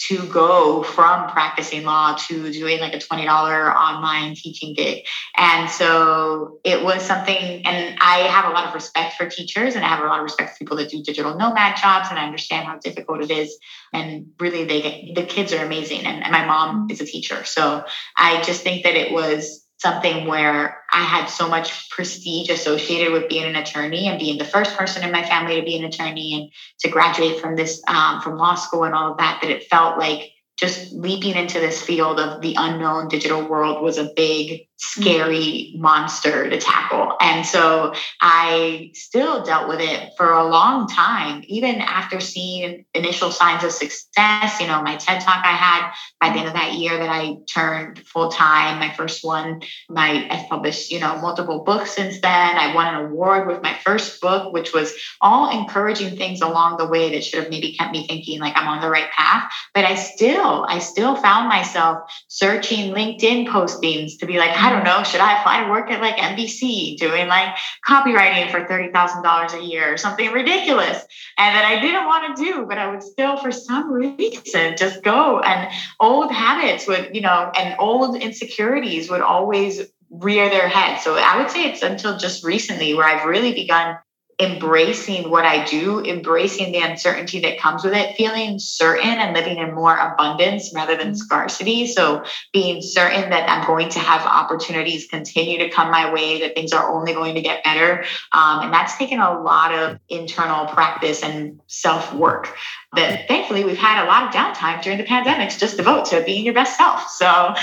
to 0.06 0.26
go 0.26 0.82
from 0.82 1.28
practicing 1.28 1.84
law 1.84 2.14
to 2.14 2.52
doing 2.52 2.80
like 2.80 2.94
a 2.94 2.98
$20 2.98 3.26
online 3.74 4.34
teaching 4.34 4.74
gig. 4.74 5.04
And 5.36 5.68
so 5.68 6.60
it 6.64 6.84
was 6.84 7.02
something, 7.02 7.66
and 7.66 7.98
I 8.00 8.18
have 8.28 8.50
a 8.50 8.54
lot 8.54 8.68
of 8.68 8.74
respect 8.74 9.16
for 9.16 9.28
teachers 9.28 9.74
and 9.74 9.84
I 9.84 9.88
have 9.88 10.04
a 10.04 10.06
lot 10.06 10.20
of 10.20 10.22
respect 10.22 10.52
for 10.52 10.58
people 10.58 10.76
that 10.76 10.90
do 10.90 11.02
digital 11.02 11.36
nomad 11.36 11.76
jobs 11.76 12.08
and 12.10 12.18
I 12.18 12.24
understand 12.26 12.66
how 12.66 12.78
difficult 12.78 13.22
it 13.22 13.30
is. 13.30 13.58
And 13.92 14.28
really, 14.38 14.64
they 14.64 14.82
get, 14.82 15.14
the 15.14 15.24
kids 15.24 15.52
are 15.52 15.64
amazing. 15.64 16.06
And, 16.06 16.22
and 16.22 16.30
my 16.30 16.46
mom 16.46 16.88
is 16.90 17.00
a 17.00 17.04
teacher. 17.04 17.44
So 17.44 17.84
I 18.16 18.42
just 18.42 18.62
think 18.62 18.84
that 18.84 18.94
it 18.94 19.12
was 19.12 19.67
something 19.78 20.26
where 20.26 20.82
I 20.92 21.02
had 21.02 21.26
so 21.26 21.48
much 21.48 21.90
prestige 21.90 22.50
associated 22.50 23.12
with 23.12 23.28
being 23.28 23.44
an 23.44 23.56
attorney 23.56 24.08
and 24.08 24.18
being 24.18 24.38
the 24.38 24.44
first 24.44 24.76
person 24.76 25.04
in 25.04 25.12
my 25.12 25.22
family 25.22 25.56
to 25.56 25.64
be 25.64 25.76
an 25.76 25.84
attorney 25.84 26.34
and 26.34 26.52
to 26.80 26.88
graduate 26.88 27.40
from 27.40 27.56
this 27.56 27.82
um, 27.86 28.20
from 28.20 28.36
law 28.36 28.56
school 28.56 28.84
and 28.84 28.94
all 28.94 29.12
of 29.12 29.18
that 29.18 29.40
that 29.40 29.50
it 29.50 29.68
felt 29.70 29.98
like 29.98 30.30
just 30.58 30.92
leaping 30.92 31.36
into 31.36 31.60
this 31.60 31.80
field 31.80 32.18
of 32.18 32.40
the 32.42 32.56
unknown 32.58 33.08
digital 33.08 33.46
world 33.46 33.82
was 33.82 33.98
a 33.98 34.10
big 34.16 34.67
scary 34.78 35.74
monster 35.76 36.48
to 36.48 36.58
tackle. 36.58 37.16
And 37.20 37.44
so 37.44 37.94
I 38.20 38.92
still 38.94 39.42
dealt 39.42 39.68
with 39.68 39.80
it 39.80 40.12
for 40.16 40.32
a 40.32 40.48
long 40.48 40.86
time, 40.86 41.42
even 41.48 41.80
after 41.80 42.20
seeing 42.20 42.84
initial 42.94 43.32
signs 43.32 43.64
of 43.64 43.72
success. 43.72 44.60
You 44.60 44.68
know, 44.68 44.80
my 44.82 44.96
TED 44.96 45.20
talk 45.20 45.44
I 45.44 45.52
had 45.52 45.90
by 46.20 46.30
the 46.30 46.38
end 46.38 46.48
of 46.48 46.54
that 46.54 46.74
year 46.74 46.96
that 46.96 47.08
I 47.08 47.38
turned 47.52 47.98
full 48.06 48.30
time, 48.30 48.78
my 48.78 48.92
first 48.94 49.24
one, 49.24 49.62
my 49.88 50.28
I've 50.30 50.48
published, 50.48 50.92
you 50.92 51.00
know, 51.00 51.18
multiple 51.18 51.64
books 51.64 51.92
since 51.92 52.20
then. 52.20 52.56
I 52.56 52.72
won 52.74 52.94
an 52.94 53.06
award 53.06 53.48
with 53.48 53.62
my 53.62 53.74
first 53.84 54.20
book, 54.20 54.52
which 54.52 54.72
was 54.72 54.94
all 55.20 55.58
encouraging 55.58 56.16
things 56.16 56.40
along 56.40 56.76
the 56.76 56.86
way 56.86 57.10
that 57.10 57.24
should 57.24 57.42
have 57.42 57.50
maybe 57.50 57.74
kept 57.74 57.90
me 57.90 58.06
thinking 58.06 58.38
like 58.38 58.56
I'm 58.56 58.68
on 58.68 58.80
the 58.80 58.90
right 58.90 59.10
path. 59.10 59.50
But 59.74 59.84
I 59.84 59.96
still, 59.96 60.64
I 60.68 60.78
still 60.78 61.16
found 61.16 61.48
myself 61.48 61.98
searching 62.28 62.92
LinkedIn 62.92 63.48
postings 63.48 64.18
to 64.20 64.26
be 64.26 64.38
like, 64.38 64.50
I 64.68 64.72
don't 64.72 64.84
know, 64.84 65.02
should 65.02 65.20
I 65.22 65.40
apply 65.40 65.64
to 65.64 65.70
work 65.70 65.90
at 65.90 66.02
like 66.02 66.16
NBC 66.16 66.98
doing 66.98 67.26
like 67.26 67.56
copywriting 67.88 68.50
for 68.50 68.66
$30,000 68.66 69.54
a 69.54 69.64
year 69.64 69.94
or 69.94 69.96
something 69.96 70.30
ridiculous? 70.30 71.04
And 71.38 71.56
that 71.56 71.64
I 71.64 71.80
didn't 71.80 72.04
want 72.04 72.36
to 72.36 72.44
do, 72.44 72.66
but 72.68 72.76
I 72.76 72.90
would 72.90 73.02
still, 73.02 73.38
for 73.38 73.50
some 73.50 73.90
reason, 73.90 74.76
just 74.76 75.02
go. 75.02 75.40
And 75.40 75.72
old 76.00 76.30
habits 76.30 76.86
would, 76.86 77.14
you 77.14 77.22
know, 77.22 77.50
and 77.56 77.76
old 77.78 78.20
insecurities 78.20 79.10
would 79.10 79.22
always 79.22 79.80
rear 80.10 80.50
their 80.50 80.68
head. 80.68 81.00
So 81.00 81.16
I 81.16 81.38
would 81.38 81.50
say 81.50 81.70
it's 81.70 81.82
until 81.82 82.18
just 82.18 82.44
recently 82.44 82.92
where 82.92 83.06
I've 83.06 83.26
really 83.26 83.54
begun 83.54 83.96
embracing 84.40 85.30
what 85.30 85.44
I 85.44 85.64
do, 85.64 86.04
embracing 86.04 86.70
the 86.70 86.78
uncertainty 86.78 87.40
that 87.40 87.58
comes 87.58 87.82
with 87.82 87.92
it, 87.92 88.14
feeling 88.16 88.60
certain 88.60 89.08
and 89.08 89.34
living 89.34 89.58
in 89.58 89.74
more 89.74 89.96
abundance 89.96 90.72
rather 90.72 90.96
than 90.96 91.08
mm-hmm. 91.08 91.16
scarcity. 91.16 91.86
So, 91.88 92.22
being 92.52 92.80
certain 92.80 93.30
that 93.30 93.48
I'm 93.48 93.66
going 93.66 93.88
to 93.90 93.98
have 93.98 94.22
opportunities 94.22 95.08
continue 95.08 95.58
to 95.58 95.70
come 95.70 95.90
my 95.90 96.12
way, 96.12 96.40
that 96.40 96.54
things 96.54 96.72
are 96.72 96.88
only 96.88 97.14
going 97.14 97.34
to 97.34 97.42
get 97.42 97.64
better. 97.64 98.04
Um, 98.32 98.64
and 98.64 98.72
that's 98.72 98.96
taken 98.96 99.18
a 99.18 99.40
lot 99.40 99.74
of 99.74 99.98
internal 100.08 100.66
practice 100.66 101.24
and 101.24 101.60
self 101.66 102.14
work. 102.14 102.56
That 102.94 103.26
thankfully 103.26 103.64
we've 103.64 103.76
had 103.76 104.04
a 104.04 104.06
lot 104.06 104.22
of 104.22 104.30
downtime 104.30 104.82
during 104.82 104.98
the 104.98 105.04
pandemic 105.04 105.50
to 105.50 105.58
just 105.58 105.76
devote 105.76 106.06
to 106.06 106.22
being 106.22 106.44
your 106.44 106.54
best 106.54 106.76
self. 106.76 107.08
So, 107.10 107.26
um, 107.26 107.54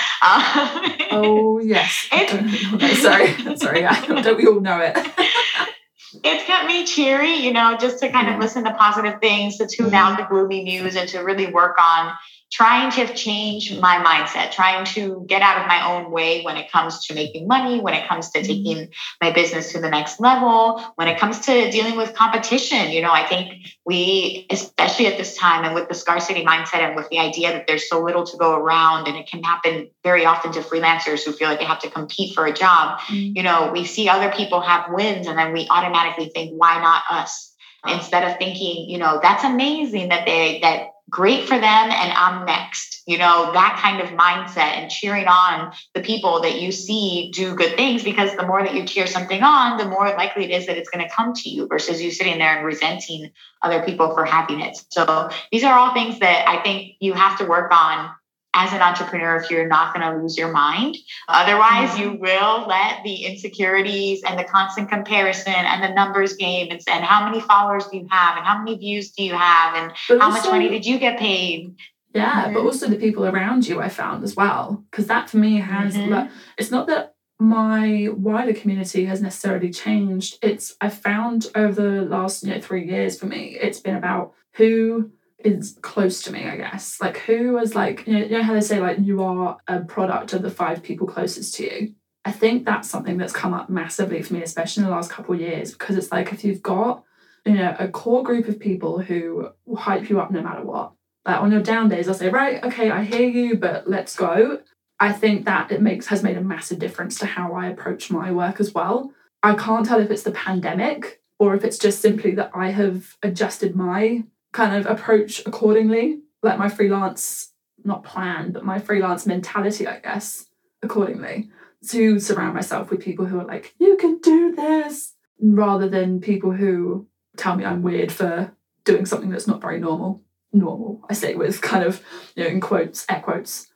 oh, 1.12 1.60
yes. 1.64 2.08
sorry, 3.02 3.58
sorry. 3.58 3.82
Don't 4.22 4.38
we 4.38 4.46
all 4.46 4.60
know 4.60 4.80
it? 4.82 4.98
it's 6.24 6.46
kept 6.46 6.68
me 6.68 6.86
cheery, 6.86 7.36
you 7.36 7.54
know, 7.54 7.78
just 7.80 8.00
to 8.00 8.10
kind 8.10 8.28
of 8.28 8.34
mm-hmm. 8.34 8.42
listen 8.42 8.64
to 8.64 8.74
positive 8.74 9.20
things, 9.20 9.58
to 9.58 9.68
tune 9.68 9.94
out 9.94 10.14
mm-hmm. 10.14 10.22
the 10.22 10.28
gloomy 10.28 10.64
news, 10.64 10.96
and 10.96 11.10
to 11.10 11.20
really 11.20 11.48
work 11.48 11.78
on 11.80 12.14
trying 12.56 12.90
to 12.90 13.14
change 13.14 13.78
my 13.80 13.98
mindset, 13.98 14.50
trying 14.50 14.86
to 14.86 15.26
get 15.28 15.42
out 15.42 15.60
of 15.60 15.68
my 15.68 15.92
own 15.92 16.10
way 16.10 16.42
when 16.42 16.56
it 16.56 16.72
comes 16.72 17.06
to 17.06 17.14
making 17.14 17.50
money, 17.50 17.82
when 17.82 17.94
it 17.94 18.08
comes 18.08 18.30
to 18.30 18.40
mm-hmm. 18.40 18.48
taking 18.48 18.90
my 19.22 19.30
business 19.30 19.74
to 19.74 19.82
the 19.82 19.90
next 19.90 20.22
level, 20.22 20.82
when 20.96 21.10
it 21.10 21.20
comes 21.20 21.42
to 21.42 21.70
dealing 21.70 21.98
with 21.98 22.14
competition. 22.14 22.92
You 22.92 23.02
know, 23.02 23.12
I 23.12 23.28
think 23.28 23.68
we, 23.86 24.48
especially 24.50 25.08
at 25.08 25.18
this 25.18 25.36
time 25.36 25.66
and 25.66 25.76
with 25.76 25.90
the 25.90 25.96
scarcity 25.96 26.46
mindset 26.46 26.80
and 26.80 26.96
with 26.96 27.10
the 27.10 27.20
idea 27.20 27.52
that 27.52 27.68
there's 27.68 27.90
so 27.90 28.02
little 28.02 28.26
to 28.26 28.38
go 28.38 28.56
around 28.56 29.10
and 29.10 29.18
it 29.18 29.28
can 29.28 29.44
happen 29.44 29.90
very 30.02 30.26
often 30.26 30.54
to 30.54 30.62
freelancers 30.62 31.26
who 31.26 31.34
feel 31.34 31.50
like 31.50 31.60
they 31.60 31.66
have 31.66 31.82
to 31.82 31.90
compete 31.90 32.34
for 32.36 32.46
a 32.46 32.54
job, 32.54 33.00
mm-hmm. 33.02 33.36
you 33.36 33.44
know, 33.44 33.70
we 33.74 33.84
see 33.84 34.08
other 34.08 34.32
people 34.32 34.62
have 34.62 34.86
wins 34.94 35.28
and 35.28 35.38
then 35.38 35.52
we 35.52 35.68
automatically 35.70 36.32
think, 36.34 36.52
why 36.56 36.80
not 36.80 37.04
us? 37.10 37.52
Instead 37.86 38.24
of 38.24 38.38
thinking, 38.38 38.90
you 38.90 38.98
know, 38.98 39.20
that's 39.22 39.44
amazing 39.44 40.10
that 40.10 40.26
they, 40.26 40.60
that 40.62 40.95
great 41.10 41.48
for 41.48 41.56
them 41.56 41.62
and 41.64 42.14
I'm 42.14 42.46
next. 42.46 43.04
You 43.08 43.20
know, 43.20 43.52
that 43.54 43.80
kind 43.82 44.02
of 44.02 44.18
mindset 44.18 44.78
and 44.78 44.90
cheering 44.90 45.28
on 45.28 45.74
the 45.94 46.02
people 46.02 46.42
that 46.42 46.60
you 46.60 46.72
see 46.72 47.32
do 47.32 47.56
good 47.56 47.76
things 47.76 48.04
because 48.04 48.36
the 48.36 48.48
more 48.48 48.64
that 48.64 48.74
you 48.74 48.84
cheer 48.86 49.06
something 49.06 49.44
on, 49.44 49.78
the 49.78 49.86
more 49.86 50.08
likely 50.08 50.46
it 50.46 50.52
is 50.52 50.66
that 50.66 50.78
it's 50.78 50.90
going 50.90 51.08
to 51.08 51.14
come 51.14 51.34
to 51.34 51.50
you 51.50 51.68
versus 51.68 52.02
you 52.02 52.10
sitting 52.10 52.40
there 52.40 52.58
and 52.58 52.66
resenting 52.66 53.30
other 53.62 53.84
people 53.84 54.14
for 54.16 54.26
happiness. 54.26 54.86
So 54.90 55.30
these 55.52 55.64
are 55.64 55.78
all 55.78 55.94
things 55.94 56.20
that 56.20 56.50
I 56.50 56.64
think 56.64 56.96
you 57.00 57.14
have 57.14 57.38
to 57.38 57.46
work 57.46 57.72
on 57.72 58.10
as 58.56 58.72
an 58.72 58.82
entrepreneur 58.82 59.36
if 59.36 59.52
you're 59.52 59.68
not 59.68 59.94
going 59.94 60.10
to 60.10 60.18
lose 60.20 60.38
your 60.38 60.52
mind. 60.52 60.98
Otherwise, 61.28 61.90
mm-hmm. 61.90 62.02
you 62.02 62.14
will 62.14 62.66
let 62.68 63.04
the 63.04 63.26
insecurities 63.26 64.24
and 64.24 64.40
the 64.40 64.46
constant 64.46 64.90
comparison 64.90 65.54
and 65.54 65.84
the 65.84 65.94
numbers 65.94 66.34
game 66.38 66.72
and, 66.72 66.82
and 66.88 67.04
how 67.04 67.26
many 67.26 67.42
followers 67.42 67.86
do 67.88 67.98
you 67.98 68.08
have 68.10 68.38
and 68.38 68.46
how 68.46 68.58
many 68.58 68.78
views 68.78 69.12
do 69.12 69.24
you 69.24 69.34
have 69.34 69.76
and 69.76 69.94
but 70.08 70.20
how 70.20 70.32
also, 70.32 70.40
much 70.40 70.52
money 70.52 70.70
did 70.70 70.86
you 70.86 70.98
get 70.98 71.20
paid. 71.20 71.76
Yeah, 72.14 72.46
mm-hmm. 72.46 72.54
but 72.54 72.62
also 72.62 72.88
the 72.88 72.96
people 72.96 73.26
around 73.26 73.68
you 73.68 73.82
I 73.82 73.90
found 73.90 74.24
as 74.24 74.36
well. 74.36 74.86
Because 74.90 75.08
that 75.08 75.30
for 75.30 75.38
me 75.38 75.58
has, 75.58 75.94
mm-hmm. 75.94 76.12
like, 76.12 76.30
it's 76.58 76.72
not 76.72 76.88
that 76.88 77.14
my 77.38 78.08
wider 78.16 78.54
community 78.54 79.04
has 79.06 79.22
necessarily 79.22 79.70
changed. 79.70 80.38
It's, 80.42 80.78
I 80.80 80.88
found 80.88 81.48
over 81.54 81.82
the 81.82 82.06
last, 82.06 82.44
you 82.44 82.52
know, 82.52 82.62
three 82.62 82.88
years 82.88 83.20
for 83.20 83.26
me, 83.26 83.58
it's 83.62 83.82
been 83.82 83.98
about 83.98 84.34
who 84.54 85.12
is 85.40 85.78
close 85.82 86.22
to 86.24 86.32
me, 86.32 86.46
I 86.46 86.58
guess. 86.58 87.00
Like 87.02 87.18
who 87.18 87.54
was 87.54 87.76
like, 87.76 88.08
you 88.08 88.14
know, 88.14 88.20
you 88.20 88.38
know 88.38 88.44
how 88.44 88.54
they 88.54 88.62
say 88.62 88.80
like 88.80 89.00
you 89.00 89.24
are 89.24 89.58
a 89.68 89.82
product 89.82 90.34
of 90.34 90.42
the 90.42 90.50
five 90.50 90.82
people 90.82 91.08
closest 91.08 91.56
to 91.56 91.64
you. 91.64 91.96
I 92.24 92.32
think 92.32 92.66
that's 92.66 92.90
something 92.90 93.18
that's 93.18 93.34
come 93.34 93.54
up 93.54 93.70
massively 93.70 94.22
for 94.24 94.34
me, 94.34 94.42
especially 94.42 94.82
in 94.84 94.90
the 94.90 94.96
last 94.96 95.12
couple 95.12 95.36
of 95.36 95.42
years, 95.42 95.72
because 95.72 95.96
it's 95.96 96.12
like 96.12 96.34
if 96.34 96.44
you've 96.44 96.64
got, 96.64 97.04
you 97.46 97.54
know, 97.54 97.76
a 97.78 97.88
core 97.88 98.24
group 98.24 98.48
of 98.48 98.60
people 98.60 99.00
who 99.00 99.50
hype 99.78 100.10
you 100.10 100.20
up 100.20 100.32
no 100.32 100.42
matter 100.42 100.64
what. 100.64 100.94
Like 101.26 101.40
on 101.40 101.52
your 101.52 101.62
down 101.62 101.90
days, 101.90 102.08
I'll 102.08 102.16
say, 102.16 102.30
right, 102.30 102.64
okay, 102.64 102.90
I 102.90 103.04
hear 103.04 103.28
you, 103.28 103.58
but 103.58 103.88
let's 103.88 104.16
go. 104.16 104.60
I 105.00 105.12
think 105.12 105.46
that 105.46 105.72
it 105.72 105.82
makes 105.82 106.08
has 106.08 106.24
made 106.24 106.38
a 106.38 106.42
massive 106.42 106.80
difference 106.80 107.20
to 107.20 107.26
how 107.26 107.54
I 107.54 107.68
approach 107.68 108.10
my 108.10 108.32
work 108.32 108.60
as 108.60 108.74
well. 108.74 109.12
I 109.44 109.54
can't 109.56 109.86
tell 109.86 110.00
if 110.00 110.10
it's 110.10 110.24
the 110.24 110.32
pandemic 110.32 111.22
or 111.38 111.54
if 111.54 111.64
it's 111.64 111.78
just 111.78 112.02
simply 112.02 112.32
that 112.36 112.52
I 112.56 112.72
have 112.72 113.18
adjusted 113.22 113.76
my 113.76 114.24
kind 114.56 114.74
of 114.74 114.86
approach 114.90 115.46
accordingly, 115.46 116.22
like 116.42 116.58
my 116.58 116.70
freelance, 116.70 117.52
not 117.84 118.06
plan, 118.06 118.54
but 118.54 118.64
my 118.64 118.80
freelance 118.80 119.26
mentality, 119.26 119.86
I 119.86 120.00
guess, 120.00 120.46
accordingly, 120.82 121.50
to 121.90 122.20
surround 122.22 122.54
myself 122.54 122.90
with 122.90 123.02
people 123.02 123.26
who 123.26 123.38
are 123.38 123.46
like, 123.46 123.76
you 123.80 123.98
can 123.98 124.18
do 124.20 124.56
this, 124.56 125.14
rather 125.42 125.90
than 125.90 126.22
people 126.22 126.54
who 126.54 127.06
tell 127.36 127.58
me 127.58 127.66
I'm 127.66 127.84
weird 127.84 128.14
for 128.14 128.56
doing 128.86 129.06
something 129.06 129.30
that's 129.30 129.46
not 129.46 129.62
very 129.62 129.78
normal. 129.78 130.24
Normal, 130.54 131.02
I 131.10 131.16
say 131.16 131.36
with 131.36 131.62
kind 131.62 131.84
of, 131.84 132.02
you 132.38 132.46
know, 132.46 132.50
in 132.50 132.62
quotes, 132.62 133.06
air 133.10 133.20
quotes. 133.20 133.68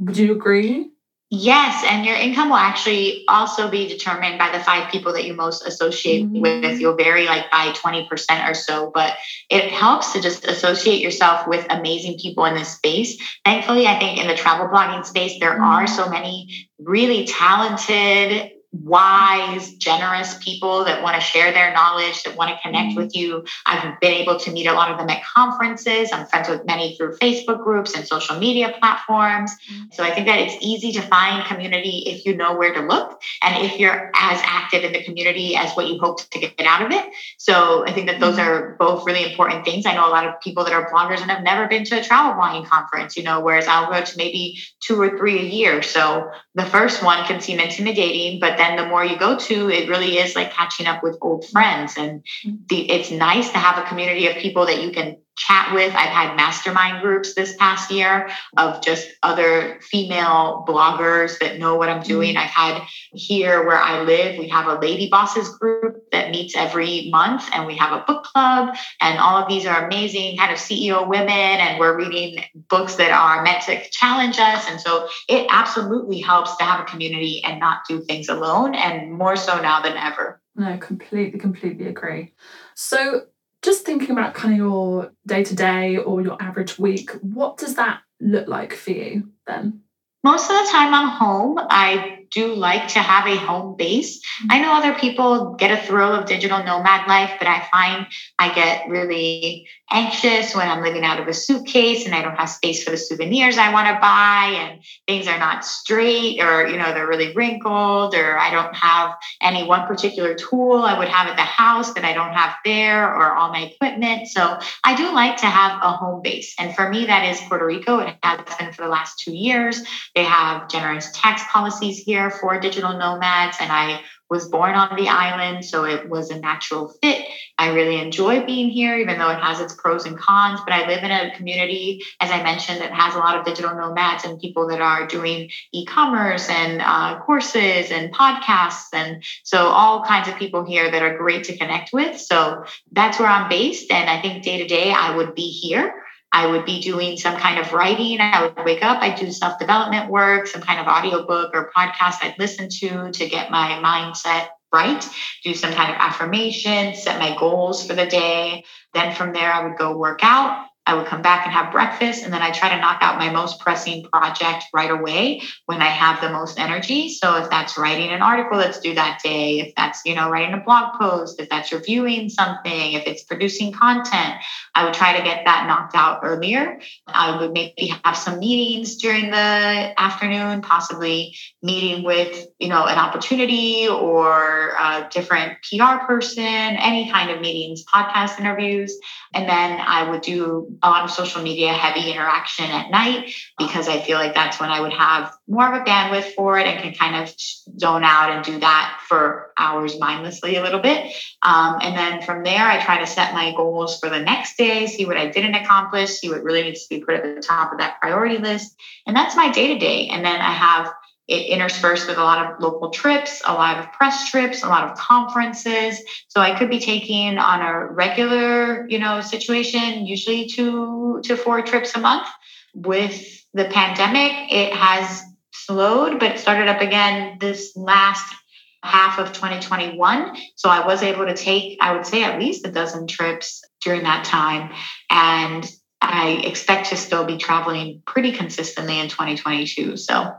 Would 0.00 0.16
you 0.16 0.32
agree? 0.32 0.90
Yes, 1.36 1.84
and 1.84 2.06
your 2.06 2.14
income 2.14 2.48
will 2.48 2.56
actually 2.56 3.24
also 3.26 3.68
be 3.68 3.88
determined 3.88 4.38
by 4.38 4.56
the 4.56 4.62
five 4.62 4.90
people 4.92 5.12
that 5.14 5.24
you 5.24 5.34
most 5.34 5.66
associate 5.66 6.22
mm-hmm. 6.22 6.40
with. 6.40 6.80
You'll 6.80 6.94
vary 6.94 7.26
like 7.26 7.50
by 7.50 7.72
20% 7.72 8.48
or 8.48 8.54
so, 8.54 8.92
but 8.94 9.16
it 9.50 9.72
helps 9.72 10.12
to 10.12 10.20
just 10.20 10.44
associate 10.44 11.00
yourself 11.00 11.48
with 11.48 11.66
amazing 11.70 12.18
people 12.20 12.44
in 12.44 12.54
this 12.54 12.68
space. 12.68 13.20
Thankfully, 13.44 13.88
I 13.88 13.98
think 13.98 14.20
in 14.20 14.28
the 14.28 14.36
travel 14.36 14.68
blogging 14.68 15.04
space, 15.04 15.40
there 15.40 15.54
mm-hmm. 15.54 15.62
are 15.62 15.86
so 15.88 16.08
many 16.08 16.68
really 16.78 17.26
talented 17.26 18.52
wise, 18.82 19.74
generous 19.74 20.36
people 20.42 20.84
that 20.84 21.02
want 21.02 21.14
to 21.14 21.20
share 21.20 21.52
their 21.52 21.72
knowledge, 21.72 22.22
that 22.24 22.36
want 22.36 22.50
to 22.50 22.60
connect 22.62 22.90
mm-hmm. 22.90 23.02
with 23.02 23.14
you. 23.14 23.44
I've 23.66 24.00
been 24.00 24.12
able 24.12 24.38
to 24.40 24.50
meet 24.50 24.66
a 24.66 24.72
lot 24.72 24.90
of 24.90 24.98
them 24.98 25.08
at 25.10 25.22
conferences. 25.24 26.10
I'm 26.12 26.26
friends 26.26 26.48
with 26.48 26.66
many 26.66 26.96
through 26.96 27.16
Facebook 27.16 27.62
groups 27.62 27.94
and 27.94 28.06
social 28.06 28.38
media 28.38 28.74
platforms. 28.80 29.52
Mm-hmm. 29.52 29.84
So 29.92 30.02
I 30.02 30.10
think 30.10 30.26
that 30.26 30.40
it's 30.40 30.56
easy 30.60 30.92
to 30.92 31.02
find 31.02 31.46
community 31.46 32.04
if 32.06 32.26
you 32.26 32.36
know 32.36 32.56
where 32.56 32.74
to 32.74 32.80
look 32.80 33.20
and 33.42 33.64
if 33.64 33.78
you're 33.78 34.10
as 34.14 34.40
active 34.42 34.82
in 34.82 34.92
the 34.92 35.04
community 35.04 35.56
as 35.56 35.72
what 35.74 35.86
you 35.86 35.98
hope 36.00 36.28
to 36.30 36.38
get 36.40 36.58
out 36.60 36.84
of 36.84 36.90
it. 36.90 37.12
So 37.38 37.86
I 37.86 37.92
think 37.92 38.08
that 38.08 38.18
those 38.18 38.36
mm-hmm. 38.36 38.48
are 38.48 38.76
both 38.78 39.06
really 39.06 39.30
important 39.30 39.64
things. 39.64 39.86
I 39.86 39.94
know 39.94 40.08
a 40.08 40.10
lot 40.10 40.26
of 40.26 40.40
people 40.40 40.64
that 40.64 40.72
are 40.72 40.90
bloggers 40.90 41.20
and 41.20 41.30
have 41.30 41.44
never 41.44 41.68
been 41.68 41.84
to 41.84 42.00
a 42.00 42.02
travel 42.02 42.32
blogging 42.32 42.66
conference, 42.66 43.16
you 43.16 43.22
know, 43.22 43.40
whereas 43.40 43.68
I'll 43.68 43.90
go 43.90 44.04
to 44.04 44.16
maybe 44.16 44.58
two 44.80 45.00
or 45.00 45.16
three 45.16 45.38
a 45.38 45.42
year. 45.42 45.82
So 45.82 46.30
the 46.54 46.64
first 46.64 47.02
one 47.02 47.24
can 47.26 47.40
seem 47.40 47.60
intimidating, 47.60 48.40
but 48.40 48.58
then 48.64 48.76
the 48.76 48.86
more 48.86 49.04
you 49.04 49.16
go 49.16 49.38
to, 49.38 49.70
it 49.70 49.88
really 49.88 50.18
is 50.18 50.34
like 50.34 50.52
catching 50.52 50.86
up 50.86 51.02
with 51.02 51.18
old 51.20 51.46
friends. 51.46 51.94
And 51.96 52.22
the, 52.68 52.90
it's 52.90 53.10
nice 53.10 53.50
to 53.52 53.58
have 53.58 53.78
a 53.78 53.86
community 53.86 54.26
of 54.26 54.36
people 54.36 54.66
that 54.66 54.82
you 54.82 54.90
can 54.90 55.18
chat 55.36 55.74
with. 55.74 55.94
I've 55.94 56.10
had 56.10 56.36
mastermind 56.36 57.02
groups 57.02 57.34
this 57.34 57.56
past 57.56 57.90
year 57.90 58.30
of 58.56 58.82
just 58.82 59.08
other 59.22 59.80
female 59.82 60.64
bloggers 60.66 61.38
that 61.40 61.58
know 61.58 61.76
what 61.76 61.88
I'm 61.88 62.02
doing. 62.02 62.34
Mm-hmm. 62.34 62.44
I've 62.44 62.50
had 62.50 62.82
here 63.12 63.66
where 63.66 63.78
I 63.78 64.02
live, 64.02 64.38
we 64.38 64.48
have 64.48 64.66
a 64.66 64.78
lady 64.78 65.08
bosses 65.08 65.48
group 65.48 66.10
that 66.12 66.30
meets 66.30 66.56
every 66.56 67.08
month, 67.10 67.48
and 67.52 67.66
we 67.66 67.76
have 67.76 67.92
a 67.92 68.04
book 68.06 68.24
club. 68.24 68.76
And 69.00 69.18
all 69.18 69.42
of 69.42 69.48
these 69.48 69.66
are 69.66 69.86
amazing 69.86 70.36
kind 70.36 70.52
of 70.52 70.58
CEO 70.58 71.08
women, 71.08 71.28
and 71.28 71.78
we're 71.78 71.96
reading 71.96 72.44
books 72.68 72.94
that 72.96 73.10
are 73.10 73.42
meant 73.42 73.62
to 73.64 73.88
challenge 73.90 74.38
us. 74.38 74.68
And 74.68 74.80
so 74.80 75.08
it 75.28 75.46
absolutely 75.50 76.20
helps 76.20 76.56
to 76.56 76.64
have 76.64 76.80
a 76.80 76.84
community 76.84 77.42
and 77.44 77.58
not 77.60 77.80
do 77.88 78.02
things 78.02 78.28
alone, 78.28 78.74
and 78.74 79.12
more 79.12 79.36
so 79.36 79.60
now 79.60 79.82
than 79.82 79.96
ever. 79.96 80.40
No, 80.56 80.78
completely, 80.78 81.38
completely 81.40 81.88
agree. 81.88 82.32
So 82.76 83.22
just 83.64 83.84
thinking 83.84 84.10
about 84.10 84.34
kind 84.34 84.54
of 84.54 84.58
your 84.58 85.12
day 85.26 85.42
to 85.42 85.54
day 85.54 85.96
or 85.96 86.20
your 86.20 86.40
average 86.40 86.78
week, 86.78 87.10
what 87.22 87.56
does 87.56 87.76
that 87.76 88.00
look 88.20 88.46
like 88.46 88.74
for 88.74 88.90
you 88.90 89.30
then? 89.46 89.80
Most 90.22 90.50
of 90.50 90.56
the 90.56 90.70
time 90.70 90.94
I'm 90.94 91.08
home. 91.08 91.58
I 91.58 92.20
do 92.30 92.54
like 92.54 92.88
to 92.88 92.98
have 92.98 93.26
a 93.26 93.36
home 93.36 93.76
base. 93.76 94.18
Mm-hmm. 94.18 94.52
I 94.52 94.60
know 94.60 94.72
other 94.72 94.94
people 94.94 95.54
get 95.54 95.70
a 95.70 95.86
thrill 95.86 96.12
of 96.12 96.26
digital 96.26 96.58
nomad 96.64 97.08
life, 97.08 97.32
but 97.38 97.46
I 97.46 97.66
find 97.70 98.06
I 98.38 98.54
get 98.54 98.88
really 98.88 99.68
anxious 99.94 100.56
when 100.56 100.68
I'm 100.68 100.82
living 100.82 101.04
out 101.04 101.20
of 101.20 101.28
a 101.28 101.32
suitcase 101.32 102.04
and 102.04 102.14
I 102.14 102.20
don't 102.20 102.34
have 102.34 102.50
space 102.50 102.82
for 102.82 102.90
the 102.90 102.96
souvenirs 102.96 103.58
I 103.58 103.72
want 103.72 103.86
to 103.86 104.00
buy 104.00 104.56
and 104.58 104.82
things 105.06 105.28
are 105.28 105.38
not 105.38 105.64
straight 105.64 106.40
or, 106.40 106.66
you 106.66 106.76
know, 106.76 106.92
they're 106.92 107.06
really 107.06 107.32
wrinkled 107.32 108.14
or 108.16 108.36
I 108.36 108.50
don't 108.50 108.74
have 108.74 109.14
any 109.40 109.62
one 109.64 109.86
particular 109.86 110.34
tool 110.34 110.82
I 110.82 110.98
would 110.98 111.06
have 111.06 111.28
at 111.28 111.36
the 111.36 111.42
house 111.42 111.94
that 111.94 112.04
I 112.04 112.12
don't 112.12 112.32
have 112.32 112.56
there 112.64 113.14
or 113.14 113.36
all 113.36 113.50
my 113.50 113.70
equipment. 113.72 114.26
So 114.26 114.58
I 114.82 114.96
do 114.96 115.12
like 115.14 115.36
to 115.38 115.46
have 115.46 115.80
a 115.80 115.92
home 115.92 116.22
base. 116.22 116.56
And 116.58 116.74
for 116.74 116.90
me, 116.90 117.06
that 117.06 117.30
is 117.30 117.40
Puerto 117.42 117.64
Rico. 117.64 118.00
It 118.00 118.16
has 118.24 118.40
been 118.56 118.72
for 118.72 118.82
the 118.82 118.88
last 118.88 119.20
two 119.20 119.32
years. 119.32 119.80
They 120.16 120.24
have 120.24 120.68
generous 120.68 121.12
tax 121.12 121.42
policies 121.52 121.98
here 121.98 122.30
for 122.30 122.58
digital 122.58 122.98
nomads 122.98 123.58
and 123.60 123.70
I 123.70 124.00
was 124.30 124.48
born 124.48 124.74
on 124.74 124.96
the 124.96 125.08
island, 125.08 125.64
so 125.64 125.84
it 125.84 126.08
was 126.08 126.30
a 126.30 126.38
natural 126.38 126.88
fit. 127.02 127.26
I 127.58 127.72
really 127.72 128.00
enjoy 128.00 128.44
being 128.44 128.70
here, 128.70 128.96
even 128.96 129.18
though 129.18 129.30
it 129.30 129.38
has 129.38 129.60
its 129.60 129.74
pros 129.74 130.06
and 130.06 130.18
cons. 130.18 130.60
But 130.64 130.74
I 130.74 130.86
live 130.86 131.04
in 131.04 131.10
a 131.10 131.36
community, 131.36 132.02
as 132.20 132.30
I 132.30 132.42
mentioned, 132.42 132.80
that 132.80 132.92
has 132.92 133.14
a 133.14 133.18
lot 133.18 133.36
of 133.36 133.44
digital 133.44 133.74
nomads 133.74 134.24
and 134.24 134.40
people 134.40 134.68
that 134.68 134.80
are 134.80 135.06
doing 135.06 135.50
e 135.72 135.84
commerce 135.86 136.48
and 136.48 136.80
uh, 136.82 137.20
courses 137.20 137.90
and 137.90 138.12
podcasts. 138.14 138.88
And 138.92 139.22
so, 139.42 139.58
all 139.58 140.04
kinds 140.04 140.28
of 140.28 140.36
people 140.36 140.64
here 140.64 140.90
that 140.90 141.02
are 141.02 141.16
great 141.18 141.44
to 141.44 141.56
connect 141.56 141.92
with. 141.92 142.20
So, 142.20 142.64
that's 142.92 143.18
where 143.18 143.28
I'm 143.28 143.48
based. 143.48 143.90
And 143.90 144.08
I 144.08 144.20
think 144.20 144.42
day 144.42 144.58
to 144.58 144.66
day, 144.66 144.92
I 144.92 145.16
would 145.16 145.34
be 145.34 145.48
here. 145.48 146.03
I 146.34 146.48
would 146.48 146.64
be 146.64 146.80
doing 146.80 147.16
some 147.16 147.36
kind 147.36 147.60
of 147.60 147.72
writing. 147.72 148.20
I 148.20 148.42
would 148.42 148.64
wake 148.64 148.82
up, 148.82 149.00
I'd 149.00 149.14
do 149.16 149.30
self 149.30 149.56
development 149.58 150.10
work, 150.10 150.48
some 150.48 150.60
kind 150.60 150.80
of 150.80 150.88
audiobook 150.88 151.52
or 151.54 151.70
podcast 151.74 152.16
I'd 152.22 152.34
listen 152.40 152.68
to 152.80 153.12
to 153.12 153.28
get 153.28 153.52
my 153.52 153.80
mindset 153.80 154.48
right, 154.72 155.08
do 155.44 155.54
some 155.54 155.72
kind 155.72 155.90
of 155.90 155.96
affirmation, 156.00 156.96
set 156.96 157.20
my 157.20 157.36
goals 157.38 157.86
for 157.86 157.94
the 157.94 158.06
day. 158.06 158.64
Then 158.92 159.14
from 159.14 159.32
there, 159.32 159.52
I 159.52 159.64
would 159.64 159.78
go 159.78 159.96
work 159.96 160.24
out. 160.24 160.66
I 160.86 160.94
would 160.94 161.06
come 161.06 161.22
back 161.22 161.46
and 161.46 161.54
have 161.54 161.72
breakfast, 161.72 162.24
and 162.24 162.32
then 162.32 162.42
I 162.42 162.50
try 162.50 162.68
to 162.74 162.80
knock 162.80 162.98
out 163.00 163.18
my 163.18 163.30
most 163.30 163.60
pressing 163.60 164.04
project 164.04 164.64
right 164.74 164.90
away 164.90 165.42
when 165.64 165.80
I 165.80 165.88
have 165.88 166.20
the 166.20 166.30
most 166.30 166.58
energy. 166.58 167.08
So 167.08 167.36
if 167.42 167.48
that's 167.48 167.78
writing 167.78 168.10
an 168.10 168.20
article, 168.20 168.58
that's 168.58 168.80
due 168.80 168.94
that 168.94 169.20
day. 169.24 169.60
If 169.60 169.74
that's, 169.74 170.02
you 170.04 170.14
know, 170.14 170.28
writing 170.28 170.54
a 170.54 170.62
blog 170.62 171.00
post, 171.00 171.40
if 171.40 171.48
that's 171.48 171.72
reviewing 171.72 172.28
something, 172.28 172.92
if 172.92 173.06
it's 173.06 173.22
producing 173.22 173.72
content, 173.72 174.34
I 174.74 174.84
would 174.84 174.92
try 174.92 175.16
to 175.16 175.24
get 175.24 175.46
that 175.46 175.66
knocked 175.66 175.94
out 175.94 176.20
earlier. 176.22 176.80
I 177.06 177.38
would 177.40 177.52
maybe 177.52 177.94
have 178.04 178.16
some 178.16 178.38
meetings 178.38 178.96
during 178.96 179.30
the 179.30 179.94
afternoon, 179.98 180.60
possibly 180.60 181.36
meeting 181.62 182.04
with, 182.04 182.46
you 182.58 182.68
know, 182.68 182.84
an 182.84 182.98
opportunity 182.98 183.88
or 183.88 184.74
a 184.78 185.08
different 185.10 185.58
PR 185.62 186.04
person, 186.06 186.44
any 186.44 187.10
kind 187.10 187.30
of 187.30 187.40
meetings, 187.40 187.84
podcast 187.84 188.38
interviews. 188.38 188.98
And 189.32 189.48
then 189.48 189.80
I 189.80 190.10
would 190.10 190.20
do 190.20 190.73
a 190.82 190.88
lot 190.88 191.04
of 191.04 191.10
social 191.10 191.42
media 191.42 191.72
heavy 191.72 192.10
interaction 192.10 192.66
at 192.66 192.90
night 192.90 193.32
because 193.58 193.88
I 193.88 194.00
feel 194.00 194.18
like 194.18 194.34
that's 194.34 194.60
when 194.60 194.70
I 194.70 194.80
would 194.80 194.92
have 194.92 195.32
more 195.46 195.72
of 195.72 195.80
a 195.80 195.84
bandwidth 195.84 196.34
for 196.34 196.58
it 196.58 196.66
and 196.66 196.82
can 196.82 196.94
kind 196.94 197.22
of 197.22 197.34
zone 197.78 198.04
out 198.04 198.30
and 198.30 198.44
do 198.44 198.58
that 198.60 199.00
for 199.08 199.52
hours 199.58 199.98
mindlessly 199.98 200.56
a 200.56 200.62
little 200.62 200.80
bit. 200.80 201.12
Um, 201.42 201.78
and 201.82 201.96
then 201.96 202.22
from 202.22 202.44
there, 202.44 202.66
I 202.66 202.82
try 202.82 202.98
to 202.98 203.06
set 203.06 203.34
my 203.34 203.52
goals 203.56 203.98
for 203.98 204.08
the 204.08 204.20
next 204.20 204.56
day, 204.56 204.86
see 204.86 205.06
what 205.06 205.16
I 205.16 205.28
didn't 205.28 205.54
accomplish, 205.54 206.10
see 206.10 206.30
what 206.30 206.42
really 206.42 206.62
needs 206.62 206.86
to 206.86 206.96
be 206.96 207.04
put 207.04 207.14
at 207.14 207.22
the 207.22 207.42
top 207.42 207.72
of 207.72 207.78
that 207.78 208.00
priority 208.00 208.38
list. 208.38 208.74
And 209.06 209.16
that's 209.16 209.36
my 209.36 209.50
day 209.50 209.74
to 209.74 209.78
day. 209.78 210.08
And 210.08 210.24
then 210.24 210.40
I 210.40 210.52
have 210.52 210.92
it 211.26 211.46
interspersed 211.48 212.06
with 212.06 212.18
a 212.18 212.22
lot 212.22 212.44
of 212.44 212.60
local 212.60 212.90
trips, 212.90 213.42
a 213.46 213.52
lot 213.52 213.78
of 213.78 213.92
press 213.92 214.30
trips, 214.30 214.62
a 214.62 214.68
lot 214.68 214.90
of 214.90 214.98
conferences. 214.98 216.00
So 216.28 216.40
I 216.40 216.58
could 216.58 216.68
be 216.68 216.80
taking 216.80 217.38
on 217.38 217.62
a 217.62 217.86
regular, 217.86 218.86
you 218.88 218.98
know, 218.98 219.20
situation, 219.20 220.06
usually 220.06 220.48
two 220.48 221.20
to 221.24 221.36
four 221.36 221.62
trips 221.62 221.94
a 221.94 222.00
month. 222.00 222.28
With 222.74 223.44
the 223.54 223.64
pandemic, 223.66 224.52
it 224.52 224.72
has 224.72 225.22
slowed, 225.52 226.18
but 226.18 226.32
it 226.32 226.38
started 226.40 226.68
up 226.68 226.80
again 226.80 227.38
this 227.40 227.72
last 227.76 228.34
half 228.82 229.18
of 229.18 229.32
2021. 229.32 230.36
So 230.56 230.68
I 230.68 230.86
was 230.86 231.02
able 231.02 231.24
to 231.24 231.34
take, 231.34 231.78
I 231.80 231.92
would 231.92 232.04
say, 232.04 232.22
at 232.22 232.38
least 232.38 232.66
a 232.66 232.70
dozen 232.70 233.06
trips 233.06 233.62
during 233.82 234.02
that 234.02 234.24
time. 234.24 234.72
And 235.08 235.66
I 236.02 236.42
expect 236.44 236.90
to 236.90 236.96
still 236.96 237.24
be 237.24 237.38
traveling 237.38 238.02
pretty 238.06 238.32
consistently 238.32 238.98
in 238.98 239.08
2022. 239.08 239.96
So 239.96 240.32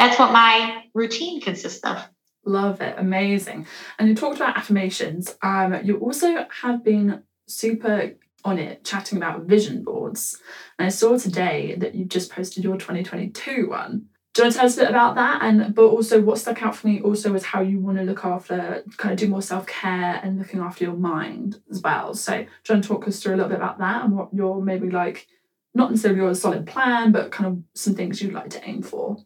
that's 0.00 0.18
what 0.18 0.32
my 0.32 0.84
routine 0.94 1.40
consists 1.40 1.84
of. 1.84 2.08
Love 2.46 2.80
it. 2.80 2.94
Amazing. 2.96 3.66
And 3.98 4.08
you 4.08 4.14
talked 4.14 4.36
about 4.36 4.56
affirmations. 4.56 5.36
Um, 5.42 5.78
you 5.84 5.98
also 5.98 6.46
have 6.62 6.82
been 6.82 7.22
super 7.46 8.12
on 8.42 8.58
it 8.58 8.82
chatting 8.82 9.18
about 9.18 9.42
vision 9.42 9.84
boards. 9.84 10.40
And 10.78 10.86
I 10.86 10.88
saw 10.88 11.18
today 11.18 11.74
that 11.76 11.94
you've 11.94 12.08
just 12.08 12.32
posted 12.32 12.64
your 12.64 12.78
2022 12.78 13.68
one. 13.68 14.06
Do 14.32 14.42
you 14.42 14.44
want 14.44 14.52
to 14.52 14.58
tell 14.58 14.66
us 14.66 14.76
a 14.78 14.80
bit 14.80 14.88
about 14.88 15.16
that? 15.16 15.42
And 15.42 15.74
but 15.74 15.88
also 15.88 16.22
what 16.22 16.38
stuck 16.38 16.62
out 16.62 16.76
for 16.76 16.86
me 16.86 17.02
also 17.02 17.34
is 17.34 17.44
how 17.44 17.60
you 17.60 17.78
want 17.78 17.98
to 17.98 18.04
look 18.04 18.24
after 18.24 18.82
kind 18.96 19.12
of 19.12 19.18
do 19.18 19.28
more 19.28 19.42
self-care 19.42 20.20
and 20.22 20.38
looking 20.38 20.60
after 20.60 20.84
your 20.84 20.94
mind 20.94 21.60
as 21.70 21.82
well. 21.82 22.14
So 22.14 22.32
do 22.38 22.38
you 22.40 22.74
want 22.74 22.84
to 22.84 22.88
talk 22.88 23.06
us 23.06 23.22
through 23.22 23.34
a 23.34 23.36
little 23.36 23.50
bit 23.50 23.58
about 23.58 23.78
that 23.80 24.04
and 24.04 24.16
what 24.16 24.32
your 24.32 24.62
maybe 24.62 24.88
like 24.88 25.26
not 25.74 25.90
necessarily 25.90 26.20
your 26.20 26.34
solid 26.34 26.66
plan, 26.66 27.12
but 27.12 27.30
kind 27.30 27.46
of 27.48 27.62
some 27.74 27.94
things 27.94 28.22
you'd 28.22 28.32
like 28.32 28.50
to 28.50 28.66
aim 28.66 28.82
for? 28.82 29.18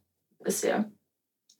This 0.44 0.62
year? 0.64 0.84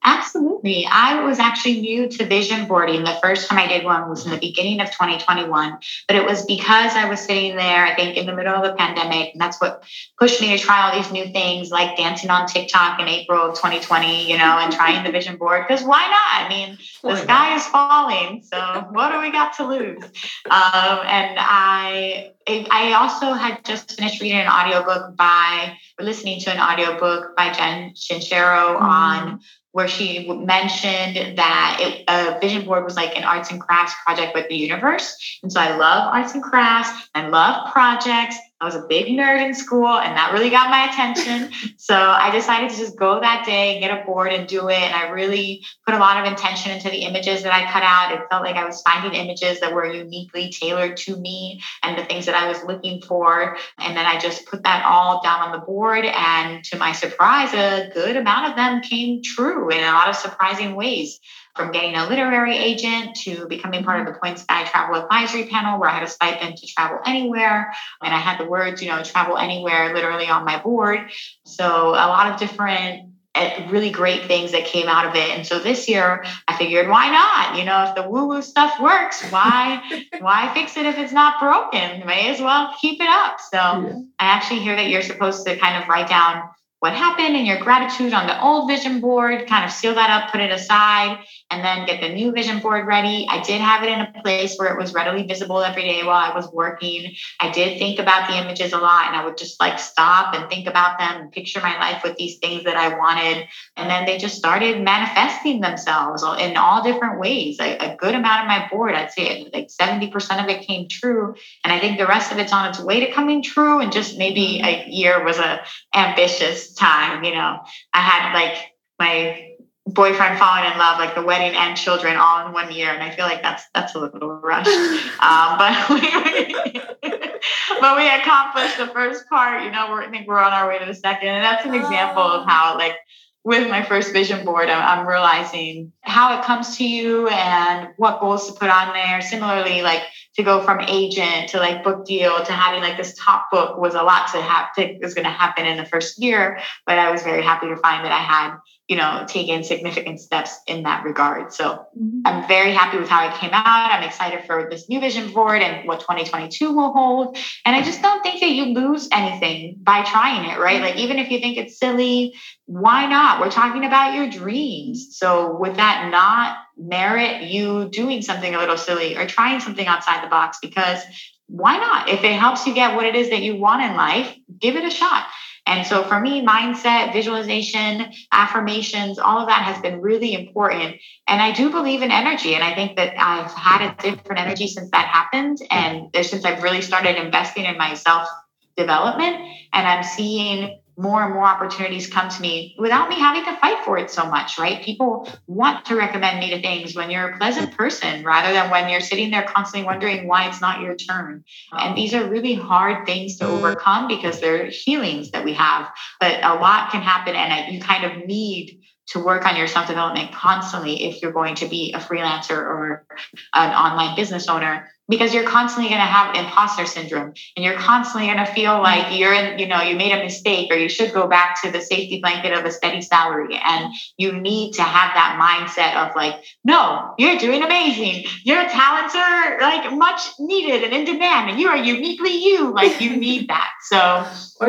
Absolutely. 0.06 0.86
I 0.86 1.24
was 1.24 1.38
actually 1.38 1.80
new 1.80 2.08
to 2.08 2.26
vision 2.26 2.66
boarding. 2.66 3.04
The 3.04 3.18
first 3.22 3.48
time 3.48 3.58
I 3.58 3.66
did 3.66 3.84
one 3.84 4.10
was 4.10 4.26
in 4.26 4.32
the 4.32 4.38
beginning 4.38 4.80
of 4.80 4.90
2021, 4.90 5.78
but 6.06 6.16
it 6.16 6.26
was 6.26 6.44
because 6.44 6.92
I 6.92 7.08
was 7.08 7.20
sitting 7.20 7.56
there, 7.56 7.86
I 7.86 7.94
think, 7.94 8.18
in 8.18 8.26
the 8.26 8.34
middle 8.34 8.54
of 8.54 8.62
the 8.62 8.74
pandemic. 8.74 9.32
And 9.32 9.40
that's 9.40 9.58
what 9.62 9.82
pushed 10.18 10.42
me 10.42 10.54
to 10.54 10.62
try 10.62 10.82
all 10.82 10.94
these 11.00 11.10
new 11.10 11.32
things 11.32 11.70
like 11.70 11.96
dancing 11.96 12.28
on 12.28 12.46
TikTok 12.46 13.00
in 13.00 13.08
April 13.08 13.48
of 13.48 13.54
2020, 13.56 14.30
you 14.30 14.36
know, 14.36 14.58
and 14.58 14.70
trying 14.70 15.02
the 15.04 15.10
vision 15.10 15.38
board. 15.38 15.64
Because 15.66 15.82
why 15.82 16.02
not? 16.02 16.44
I 16.44 16.48
mean, 16.50 16.78
the 17.02 17.16
sky 17.16 17.56
is 17.56 17.66
falling. 17.66 18.42
So 18.42 18.86
what 18.90 19.10
do 19.10 19.20
we 19.20 19.32
got 19.32 19.54
to 19.54 19.66
lose? 19.66 20.04
Um, 20.50 21.00
and 21.06 21.38
I, 21.38 22.32
I 22.46 22.92
also 22.92 23.32
had 23.32 23.64
just 23.64 23.96
finished 23.96 24.20
reading 24.20 24.38
an 24.38 24.48
audiobook 24.48 25.16
by, 25.16 25.78
or 25.98 26.04
listening 26.04 26.40
to 26.40 26.50
an 26.52 26.60
audiobook 26.60 27.34
by 27.36 27.54
Jen 27.54 27.94
Sincero 27.94 28.76
mm. 28.76 28.82
on 28.82 29.40
where 29.74 29.88
she 29.88 30.30
mentioned 30.32 31.36
that 31.36 31.78
it, 31.80 32.04
a 32.06 32.38
vision 32.38 32.64
board 32.64 32.84
was 32.84 32.94
like 32.94 33.16
an 33.18 33.24
arts 33.24 33.50
and 33.50 33.60
crafts 33.60 33.92
project 34.06 34.32
with 34.32 34.48
the 34.48 34.54
universe. 34.54 35.16
And 35.42 35.50
so 35.50 35.58
I 35.58 35.74
love 35.76 36.14
arts 36.14 36.32
and 36.32 36.40
crafts. 36.40 37.08
I 37.12 37.26
love 37.26 37.72
projects. 37.72 38.36
I 38.64 38.66
was 38.66 38.76
a 38.76 38.86
big 38.88 39.08
nerd 39.08 39.44
in 39.44 39.52
school 39.52 39.98
and 39.98 40.16
that 40.16 40.32
really 40.32 40.48
got 40.48 40.70
my 40.70 40.88
attention. 40.88 41.52
so 41.76 41.94
I 41.94 42.30
decided 42.30 42.70
to 42.70 42.76
just 42.78 42.96
go 42.96 43.20
that 43.20 43.44
day, 43.44 43.78
get 43.78 43.90
a 43.90 44.06
board 44.06 44.32
and 44.32 44.48
do 44.48 44.70
it. 44.70 44.80
And 44.80 44.94
I 44.94 45.10
really 45.10 45.62
put 45.84 45.94
a 45.94 45.98
lot 45.98 46.18
of 46.18 46.32
intention 46.32 46.72
into 46.72 46.88
the 46.88 47.02
images 47.02 47.42
that 47.42 47.52
I 47.52 47.70
cut 47.70 47.82
out. 47.82 48.12
It 48.14 48.26
felt 48.30 48.42
like 48.42 48.56
I 48.56 48.64
was 48.64 48.80
finding 48.80 49.12
images 49.12 49.60
that 49.60 49.74
were 49.74 49.84
uniquely 49.84 50.48
tailored 50.48 50.96
to 50.98 51.14
me 51.14 51.60
and 51.82 51.98
the 51.98 52.06
things 52.06 52.24
that 52.24 52.34
I 52.34 52.48
was 52.48 52.64
looking 52.64 53.02
for. 53.02 53.58
And 53.78 53.94
then 53.94 54.06
I 54.06 54.18
just 54.18 54.46
put 54.46 54.62
that 54.62 54.82
all 54.86 55.20
down 55.22 55.40
on 55.40 55.52
the 55.52 55.58
board. 55.58 56.06
And 56.06 56.64
to 56.64 56.78
my 56.78 56.92
surprise, 56.92 57.52
a 57.52 57.90
good 57.92 58.16
amount 58.16 58.48
of 58.48 58.56
them 58.56 58.80
came 58.80 59.20
true 59.22 59.68
in 59.68 59.84
a 59.84 59.92
lot 59.92 60.08
of 60.08 60.16
surprising 60.16 60.74
ways 60.74 61.20
from 61.54 61.70
getting 61.70 61.94
a 61.94 62.08
literary 62.08 62.56
agent 62.56 63.14
to 63.14 63.46
becoming 63.46 63.84
part 63.84 64.00
of 64.00 64.12
the 64.12 64.18
Points 64.18 64.44
Guy 64.44 64.64
Travel 64.64 64.96
Advisory 64.96 65.46
Panel, 65.46 65.78
where 65.78 65.88
I 65.88 65.94
had 65.94 66.02
a 66.02 66.08
stipend 66.08 66.56
to 66.56 66.66
travel 66.66 66.98
anywhere. 67.06 67.72
And 68.02 68.12
I 68.12 68.18
had 68.18 68.40
the 68.40 68.44
words, 68.44 68.82
you 68.82 68.88
know, 68.88 69.02
travel 69.04 69.38
anywhere 69.38 69.94
literally 69.94 70.26
on 70.26 70.44
my 70.44 70.60
board. 70.60 71.10
So 71.44 71.90
a 71.90 72.08
lot 72.08 72.32
of 72.32 72.40
different 72.40 73.12
eh, 73.36 73.68
really 73.70 73.90
great 73.90 74.24
things 74.24 74.50
that 74.50 74.64
came 74.64 74.88
out 74.88 75.06
of 75.06 75.14
it. 75.14 75.30
And 75.30 75.46
so 75.46 75.60
this 75.60 75.88
year 75.88 76.24
I 76.48 76.56
figured, 76.56 76.88
why 76.88 77.10
not? 77.10 77.56
You 77.56 77.64
know, 77.64 77.84
if 77.84 77.94
the 77.94 78.08
woo-woo 78.08 78.42
stuff 78.42 78.80
works, 78.80 79.22
why 79.30 79.80
why 80.18 80.52
fix 80.54 80.76
it 80.76 80.86
if 80.86 80.98
it's 80.98 81.12
not 81.12 81.38
broken? 81.38 82.04
May 82.04 82.30
as 82.30 82.40
well 82.40 82.74
keep 82.80 83.00
it 83.00 83.08
up. 83.08 83.40
So 83.40 83.56
yeah. 83.58 83.92
I 84.18 84.26
actually 84.26 84.60
hear 84.60 84.74
that 84.74 84.88
you're 84.88 85.02
supposed 85.02 85.46
to 85.46 85.56
kind 85.56 85.80
of 85.80 85.88
write 85.88 86.08
down 86.08 86.48
what 86.84 86.92
happened 86.92 87.34
and 87.34 87.46
your 87.46 87.58
gratitude 87.60 88.12
on 88.12 88.26
the 88.26 88.38
old 88.42 88.68
vision 88.68 89.00
board, 89.00 89.46
kind 89.46 89.64
of 89.64 89.70
seal 89.70 89.94
that 89.94 90.10
up, 90.10 90.30
put 90.30 90.42
it 90.42 90.50
aside, 90.50 91.18
and 91.54 91.64
then 91.64 91.86
get 91.86 92.00
the 92.00 92.12
new 92.12 92.32
vision 92.32 92.58
board 92.58 92.84
ready. 92.84 93.28
I 93.30 93.40
did 93.40 93.60
have 93.60 93.84
it 93.84 93.88
in 93.88 94.00
a 94.00 94.22
place 94.22 94.56
where 94.56 94.74
it 94.74 94.78
was 94.78 94.92
readily 94.92 95.22
visible 95.22 95.62
every 95.62 95.84
day 95.84 96.02
while 96.02 96.32
I 96.32 96.34
was 96.34 96.50
working. 96.52 97.14
I 97.40 97.52
did 97.52 97.78
think 97.78 98.00
about 98.00 98.28
the 98.28 98.36
images 98.36 98.72
a 98.72 98.78
lot 98.78 99.06
and 99.06 99.14
I 99.14 99.24
would 99.24 99.38
just 99.38 99.60
like 99.60 99.78
stop 99.78 100.34
and 100.34 100.50
think 100.50 100.66
about 100.66 100.98
them 100.98 101.20
and 101.22 101.30
picture 101.30 101.60
my 101.60 101.78
life 101.78 102.02
with 102.02 102.16
these 102.16 102.38
things 102.38 102.64
that 102.64 102.76
I 102.76 102.98
wanted. 102.98 103.46
And 103.76 103.88
then 103.88 104.04
they 104.04 104.18
just 104.18 104.36
started 104.36 104.82
manifesting 104.82 105.60
themselves 105.60 106.24
in 106.40 106.56
all 106.56 106.82
different 106.82 107.20
ways. 107.20 107.60
A, 107.60 107.76
a 107.78 107.96
good 107.96 108.16
amount 108.16 108.42
of 108.42 108.48
my 108.48 108.68
board, 108.68 108.96
I'd 108.96 109.12
say 109.12 109.48
like 109.54 109.68
70% 109.68 110.42
of 110.42 110.50
it 110.50 110.66
came 110.66 110.88
true. 110.88 111.36
And 111.62 111.72
I 111.72 111.78
think 111.78 111.98
the 111.98 112.06
rest 112.06 112.32
of 112.32 112.38
it's 112.38 112.52
on 112.52 112.68
its 112.68 112.80
way 112.80 113.06
to 113.06 113.12
coming 113.12 113.44
true. 113.44 113.78
And 113.78 113.92
just 113.92 114.18
maybe 114.18 114.60
mm-hmm. 114.60 114.88
a 114.88 114.90
year 114.90 115.24
was 115.24 115.38
a 115.38 115.60
ambitious 115.94 116.74
time. 116.74 117.22
You 117.22 117.36
know, 117.36 117.60
I 117.92 118.00
had 118.00 118.32
like 118.32 118.58
my 118.98 119.53
boyfriend 119.86 120.38
falling 120.38 120.70
in 120.70 120.78
love, 120.78 120.98
like 120.98 121.14
the 121.14 121.22
wedding 121.22 121.56
and 121.56 121.76
children 121.76 122.16
all 122.16 122.46
in 122.46 122.52
one 122.52 122.72
year, 122.72 122.90
and 122.90 123.02
I 123.02 123.10
feel 123.10 123.26
like 123.26 123.42
that's 123.42 123.64
that's 123.74 123.94
a 123.94 124.00
little 124.00 124.40
rush. 124.40 124.66
um, 125.20 125.58
but 125.58 125.90
we, 125.90 126.00
but 127.80 127.96
we 127.96 128.08
accomplished 128.08 128.78
the 128.78 128.90
first 128.92 129.28
part. 129.28 129.62
You 129.62 129.70
know, 129.70 129.88
we're, 129.90 130.02
I 130.02 130.10
think 130.10 130.26
we're 130.26 130.38
on 130.38 130.52
our 130.52 130.68
way 130.68 130.78
to 130.78 130.86
the 130.86 130.94
second, 130.94 131.28
and 131.28 131.44
that's 131.44 131.66
an 131.66 131.74
example 131.74 132.22
of 132.22 132.46
how 132.46 132.76
like 132.78 132.96
with 133.44 133.68
my 133.68 133.82
first 133.82 134.14
vision 134.14 134.42
board, 134.42 134.70
I'm, 134.70 135.00
I'm, 135.00 135.06
realizing 135.06 135.92
how 136.00 136.38
it 136.38 136.46
comes 136.46 136.78
to 136.78 136.84
you 136.84 137.28
and 137.28 137.90
what 137.98 138.18
goals 138.18 138.50
to 138.50 138.58
put 138.58 138.70
on 138.70 138.94
there. 138.94 139.20
Similarly, 139.20 139.82
like 139.82 140.02
to 140.36 140.42
go 140.42 140.62
from 140.62 140.80
agent 140.80 141.50
to 141.50 141.58
like 141.58 141.84
book 141.84 142.06
deal 142.06 142.42
to 142.42 142.52
having 142.52 142.80
like 142.80 142.96
this 142.96 143.14
top 143.18 143.50
book 143.50 143.76
was 143.76 143.92
a 143.92 144.02
lot 144.02 144.28
to 144.32 144.40
have 144.40 144.72
to 144.76 144.98
was 145.02 145.12
going 145.12 145.26
to 145.26 145.30
happen 145.30 145.66
in 145.66 145.76
the 145.76 145.84
first 145.84 146.18
year. 146.18 146.58
But 146.86 146.98
I 146.98 147.10
was 147.10 147.22
very 147.22 147.42
happy 147.42 147.68
to 147.68 147.76
find 147.76 148.02
that 148.06 148.12
I 148.12 148.22
had 148.22 148.56
you 148.88 148.96
know, 148.96 149.24
taken 149.26 149.64
significant 149.64 150.20
steps 150.20 150.58
in 150.66 150.82
that 150.82 151.04
regard. 151.04 151.54
So 151.54 151.86
mm-hmm. 151.98 152.20
I'm 152.26 152.46
very 152.46 152.72
happy 152.72 152.98
with 152.98 153.08
how 153.08 153.26
it 153.26 153.34
came 153.36 153.50
out. 153.52 153.92
I'm 153.92 154.02
excited 154.02 154.44
for 154.44 154.68
this 154.70 154.90
new 154.90 155.00
vision 155.00 155.32
board 155.32 155.62
and 155.62 155.88
what 155.88 156.00
2022 156.00 156.70
will 156.70 156.92
hold. 156.92 157.38
And 157.64 157.74
I 157.74 157.82
just 157.82 158.02
don't 158.02 158.22
think 158.22 158.40
that 158.40 158.50
you 158.50 158.66
lose 158.66 159.08
anything 159.10 159.76
by 159.82 160.02
trying 160.02 160.50
it, 160.50 160.58
right? 160.58 160.82
Like, 160.82 160.96
even 160.96 161.18
if 161.18 161.30
you 161.30 161.40
think 161.40 161.56
it's 161.56 161.78
silly, 161.78 162.34
why 162.66 163.06
not? 163.06 163.40
We're 163.40 163.50
talking 163.50 163.86
about 163.86 164.14
your 164.14 164.28
dreams. 164.28 165.16
So, 165.16 165.56
would 165.56 165.76
that 165.76 166.10
not 166.10 166.58
merit 166.76 167.44
you 167.44 167.88
doing 167.88 168.20
something 168.20 168.54
a 168.54 168.58
little 168.58 168.76
silly 168.76 169.16
or 169.16 169.26
trying 169.26 169.60
something 169.60 169.86
outside 169.86 170.22
the 170.22 170.28
box? 170.28 170.58
Because 170.60 171.00
why 171.46 171.78
not? 171.78 172.08
If 172.08 172.22
it 172.22 172.32
helps 172.32 172.66
you 172.66 172.74
get 172.74 172.96
what 172.96 173.06
it 173.06 173.14
is 173.14 173.30
that 173.30 173.42
you 173.42 173.56
want 173.56 173.82
in 173.82 173.96
life, 173.96 174.34
give 174.58 174.76
it 174.76 174.84
a 174.84 174.90
shot. 174.90 175.24
And 175.66 175.86
so 175.86 176.02
for 176.04 176.20
me, 176.20 176.44
mindset, 176.44 177.12
visualization, 177.12 178.12
affirmations, 178.32 179.18
all 179.18 179.38
of 179.38 179.48
that 179.48 179.62
has 179.62 179.80
been 179.80 180.00
really 180.00 180.34
important. 180.34 180.96
And 181.26 181.40
I 181.40 181.52
do 181.52 181.70
believe 181.70 182.02
in 182.02 182.10
energy. 182.10 182.54
And 182.54 182.62
I 182.62 182.74
think 182.74 182.96
that 182.96 183.14
I've 183.18 183.50
had 183.50 183.90
a 183.90 184.02
different 184.02 184.40
energy 184.40 184.66
since 184.66 184.90
that 184.90 185.06
happened. 185.06 185.58
And 185.70 186.10
since 186.22 186.44
I've 186.44 186.62
really 186.62 186.82
started 186.82 187.16
investing 187.16 187.64
in 187.64 187.78
myself 187.78 188.28
development. 188.76 189.36
And 189.72 189.86
I'm 189.86 190.02
seeing 190.02 190.80
more 190.96 191.22
and 191.22 191.34
more 191.34 191.44
opportunities 191.44 192.06
come 192.06 192.28
to 192.28 192.40
me 192.40 192.74
without 192.78 193.08
me 193.08 193.16
having 193.16 193.44
to 193.44 193.56
fight 193.56 193.84
for 193.84 193.98
it 193.98 194.10
so 194.10 194.26
much, 194.26 194.58
right? 194.58 194.82
People 194.82 195.28
want 195.46 195.84
to 195.86 195.96
recommend 195.96 196.38
me 196.38 196.50
to 196.50 196.62
things 196.62 196.94
when 196.94 197.10
you're 197.10 197.30
a 197.30 197.36
pleasant 197.36 197.76
person 197.76 198.24
rather 198.24 198.52
than 198.52 198.70
when 198.70 198.88
you're 198.88 199.00
sitting 199.00 199.30
there 199.30 199.42
constantly 199.42 199.84
wondering 199.84 200.28
why 200.28 200.48
it's 200.48 200.60
not 200.60 200.80
your 200.80 200.94
turn. 200.94 201.44
And 201.72 201.96
these 201.96 202.14
are 202.14 202.28
really 202.28 202.54
hard 202.54 203.06
things 203.06 203.38
to 203.38 203.44
mm. 203.44 203.50
overcome 203.50 204.06
because 204.06 204.40
they're 204.40 204.66
healings 204.66 205.32
that 205.32 205.44
we 205.44 205.54
have, 205.54 205.90
but 206.20 206.44
a 206.44 206.54
lot 206.54 206.90
can 206.90 207.02
happen 207.02 207.34
and 207.34 207.74
you 207.74 207.80
kind 207.80 208.04
of 208.04 208.26
need 208.26 208.83
to 209.08 209.18
work 209.18 209.46
on 209.46 209.56
your 209.56 209.66
self 209.66 209.86
development 209.86 210.32
constantly 210.32 211.04
if 211.04 211.22
you're 211.22 211.32
going 211.32 211.54
to 211.56 211.66
be 211.66 211.92
a 211.92 211.98
freelancer 211.98 212.56
or 212.56 213.06
an 213.54 213.70
online 213.70 214.16
business 214.16 214.48
owner 214.48 214.90
because 215.06 215.34
you're 215.34 215.44
constantly 215.44 215.90
going 215.90 216.00
to 216.00 216.06
have 216.06 216.34
imposter 216.34 216.86
syndrome 216.86 217.34
and 217.56 217.64
you're 217.64 217.76
constantly 217.76 218.26
going 218.26 218.44
to 218.44 218.50
feel 218.52 218.80
like 218.80 219.18
you're 219.18 219.34
in 219.34 219.58
you 219.58 219.68
know 219.68 219.82
you 219.82 219.96
made 219.96 220.12
a 220.12 220.22
mistake 220.22 220.70
or 220.72 220.76
you 220.76 220.88
should 220.88 221.12
go 221.12 221.26
back 221.26 221.60
to 221.62 221.70
the 221.70 221.80
safety 221.80 222.20
blanket 222.20 222.52
of 222.52 222.64
a 222.64 222.70
steady 222.70 223.02
salary 223.02 223.60
and 223.62 223.92
you 224.16 224.32
need 224.32 224.72
to 224.72 224.82
have 224.82 225.12
that 225.14 225.38
mindset 225.38 225.94
of 226.08 226.16
like 226.16 226.42
no 226.64 227.14
you're 227.18 227.38
doing 227.38 227.62
amazing. 227.62 228.24
Your 228.44 228.66
talents 228.68 229.14
are 229.14 229.60
like 229.60 229.92
much 229.92 230.20
needed 230.38 230.82
and 230.84 230.92
in 230.92 231.04
demand 231.04 231.50
and 231.50 231.60
you 231.60 231.68
are 231.68 231.76
uniquely 231.76 232.36
you. 232.44 232.72
Like 232.72 233.00
you 233.00 233.16
need 233.16 233.48
that. 233.48 233.70
So 233.82 233.98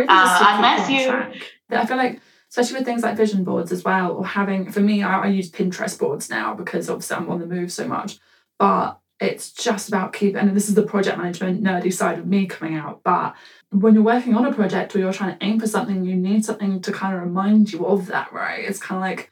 uh, 0.09 0.55
unless 0.55 0.89
you 0.89 1.41
i 1.71 1.85
feel 1.85 1.97
like 1.97 2.19
especially 2.49 2.77
with 2.77 2.85
things 2.85 3.03
like 3.03 3.17
vision 3.17 3.43
boards 3.43 3.71
as 3.71 3.83
well, 3.83 4.13
or 4.13 4.25
having, 4.25 4.71
for 4.71 4.79
me, 4.79 5.03
I, 5.03 5.23
I 5.23 5.27
use 5.27 5.51
Pinterest 5.51 5.97
boards 5.97 6.29
now 6.29 6.53
because 6.53 6.89
obviously 6.89 7.17
I'm 7.17 7.29
on 7.29 7.39
the 7.39 7.45
move 7.45 7.71
so 7.71 7.87
much. 7.87 8.17
But 8.57 8.99
it's 9.19 9.51
just 9.51 9.87
about 9.87 10.13
keeping, 10.13 10.37
and 10.37 10.55
this 10.55 10.67
is 10.67 10.75
the 10.75 10.83
project 10.83 11.17
management 11.17 11.63
nerdy 11.63 11.91
side 11.91 12.19
of 12.19 12.27
me 12.27 12.45
coming 12.45 12.75
out. 12.75 13.01
But 13.03 13.35
when 13.71 13.93
you're 13.93 14.03
working 14.03 14.35
on 14.35 14.45
a 14.45 14.53
project 14.53 14.95
or 14.95 14.99
you're 14.99 15.13
trying 15.13 15.37
to 15.37 15.45
aim 15.45 15.59
for 15.59 15.67
something, 15.67 16.03
you 16.03 16.15
need 16.15 16.43
something 16.45 16.81
to 16.81 16.91
kind 16.91 17.15
of 17.15 17.21
remind 17.21 17.71
you 17.71 17.85
of 17.85 18.07
that, 18.07 18.31
right? 18.33 18.63
It's 18.63 18.79
kind 18.79 18.97
of 18.97 19.01
like, 19.01 19.31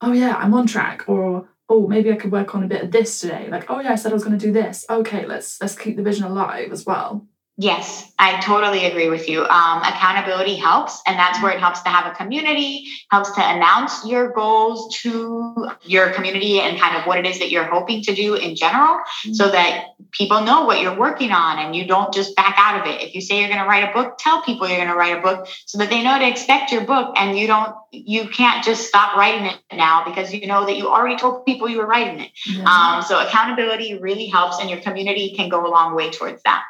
oh 0.00 0.12
yeah, 0.12 0.36
I'm 0.36 0.54
on 0.54 0.66
track, 0.66 1.08
or 1.08 1.48
oh 1.68 1.86
maybe 1.86 2.12
I 2.12 2.16
could 2.16 2.32
work 2.32 2.54
on 2.54 2.64
a 2.64 2.68
bit 2.68 2.82
of 2.82 2.90
this 2.90 3.20
today. 3.20 3.48
Like, 3.48 3.70
oh 3.70 3.80
yeah, 3.80 3.92
I 3.92 3.94
said 3.94 4.10
I 4.10 4.14
was 4.14 4.24
going 4.24 4.38
to 4.38 4.46
do 4.46 4.52
this. 4.52 4.84
Okay, 4.90 5.26
let's 5.26 5.60
let's 5.60 5.76
keep 5.76 5.96
the 5.96 6.02
vision 6.02 6.24
alive 6.24 6.72
as 6.72 6.84
well. 6.84 7.26
Yes, 7.62 8.10
I 8.18 8.40
totally 8.40 8.86
agree 8.86 9.10
with 9.10 9.28
you. 9.28 9.42
Um, 9.42 9.82
accountability 9.82 10.56
helps, 10.56 11.02
and 11.06 11.18
that's 11.18 11.42
where 11.42 11.52
it 11.52 11.60
helps 11.60 11.82
to 11.82 11.90
have 11.90 12.10
a 12.10 12.16
community, 12.16 12.86
helps 13.10 13.30
to 13.32 13.42
announce 13.42 14.02
your 14.06 14.32
goals 14.32 14.96
to 15.02 15.68
your 15.82 16.08
community 16.08 16.58
and 16.58 16.80
kind 16.80 16.96
of 16.96 17.06
what 17.06 17.18
it 17.18 17.26
is 17.26 17.38
that 17.38 17.50
you're 17.50 17.64
hoping 17.64 18.00
to 18.04 18.14
do 18.14 18.34
in 18.34 18.56
general, 18.56 18.96
mm-hmm. 18.96 19.34
so 19.34 19.50
that 19.50 19.88
people 20.10 20.40
know 20.40 20.64
what 20.64 20.80
you're 20.80 20.98
working 20.98 21.32
on 21.32 21.58
and 21.58 21.76
you 21.76 21.86
don't 21.86 22.14
just 22.14 22.34
back 22.34 22.54
out 22.56 22.80
of 22.80 22.86
it. 22.86 23.02
If 23.02 23.14
you 23.14 23.20
say 23.20 23.40
you're 23.40 23.48
going 23.48 23.60
to 23.60 23.68
write 23.68 23.86
a 23.86 23.92
book, 23.92 24.16
tell 24.18 24.40
people 24.42 24.66
you're 24.66 24.78
going 24.78 24.88
to 24.88 24.96
write 24.96 25.18
a 25.18 25.20
book 25.20 25.46
so 25.66 25.76
that 25.76 25.90
they 25.90 26.02
know 26.02 26.18
to 26.18 26.26
expect 26.26 26.72
your 26.72 26.86
book 26.86 27.12
and 27.18 27.38
you 27.38 27.46
don't, 27.46 27.74
you 27.92 28.26
can't 28.28 28.64
just 28.64 28.88
stop 28.88 29.18
writing 29.18 29.44
it 29.44 29.58
now 29.70 30.06
because 30.06 30.32
you 30.32 30.46
know 30.46 30.64
that 30.64 30.78
you 30.78 30.88
already 30.88 31.16
told 31.16 31.44
people 31.44 31.68
you 31.68 31.76
were 31.76 31.86
writing 31.86 32.20
it. 32.20 32.30
Mm-hmm. 32.48 32.66
Um, 32.66 33.02
so 33.02 33.20
accountability 33.20 33.98
really 33.98 34.28
helps, 34.28 34.60
and 34.60 34.70
your 34.70 34.80
community 34.80 35.34
can 35.36 35.50
go 35.50 35.66
a 35.66 35.68
long 35.68 35.94
way 35.94 36.10
towards 36.10 36.42
that 36.44 36.62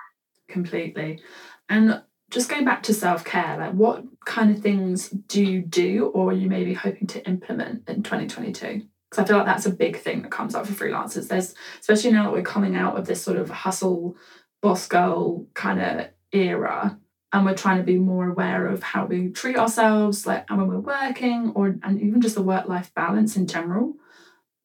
completely. 0.50 1.20
And 1.68 2.02
just 2.30 2.48
going 2.48 2.64
back 2.64 2.82
to 2.84 2.94
self 2.94 3.24
care, 3.24 3.56
like 3.58 3.72
what 3.72 4.04
kind 4.24 4.54
of 4.54 4.62
things 4.62 5.08
do 5.08 5.44
you 5.44 5.60
do 5.60 6.06
or 6.14 6.30
are 6.30 6.34
you 6.34 6.48
maybe 6.48 6.74
hoping 6.74 7.06
to 7.08 7.26
implement 7.28 7.88
in 7.88 8.02
2022? 8.02 8.82
Because 9.10 9.24
I 9.24 9.26
feel 9.26 9.38
like 9.38 9.46
that's 9.46 9.66
a 9.66 9.70
big 9.70 9.96
thing 9.98 10.22
that 10.22 10.30
comes 10.30 10.54
up 10.54 10.66
for 10.66 10.72
freelancers. 10.72 11.28
There's, 11.28 11.54
especially 11.80 12.12
now 12.12 12.24
that 12.24 12.32
we're 12.32 12.42
coming 12.42 12.76
out 12.76 12.96
of 12.96 13.06
this 13.06 13.20
sort 13.20 13.38
of 13.38 13.50
hustle, 13.50 14.16
boss 14.62 14.86
girl 14.86 15.46
kind 15.54 15.80
of 15.80 16.08
era, 16.32 16.98
and 17.32 17.44
we're 17.44 17.54
trying 17.54 17.78
to 17.78 17.84
be 17.84 17.98
more 17.98 18.28
aware 18.28 18.66
of 18.66 18.82
how 18.82 19.06
we 19.06 19.28
treat 19.28 19.56
ourselves, 19.56 20.26
like 20.26 20.44
and 20.48 20.58
when 20.58 20.68
we're 20.68 20.78
working, 20.78 21.52
or 21.54 21.76
and 21.82 22.00
even 22.00 22.20
just 22.20 22.36
the 22.36 22.42
work 22.42 22.68
life 22.68 22.92
balance 22.94 23.36
in 23.36 23.46
general. 23.46 23.94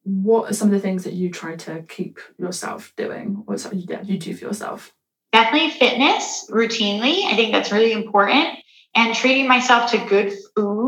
What 0.03 0.51
are 0.51 0.53
some 0.53 0.67
of 0.67 0.73
the 0.73 0.79
things 0.79 1.03
that 1.03 1.13
you 1.13 1.31
try 1.31 1.55
to 1.55 1.81
keep 1.83 2.19
yourself 2.37 2.93
doing, 2.95 3.43
or 3.47 3.57
something 3.57 3.79
you, 3.79 3.99
you 4.03 4.17
do 4.19 4.35
for 4.35 4.45
yourself? 4.45 4.93
Definitely 5.35 5.71
fitness 5.71 6.47
routinely. 6.49 7.25
I 7.25 7.35
think 7.35 7.51
that's 7.51 7.69
really 7.69 7.91
important. 7.91 8.57
And 8.95 9.13
treating 9.13 9.49
myself 9.49 9.91
to 9.91 9.97
good 9.97 10.31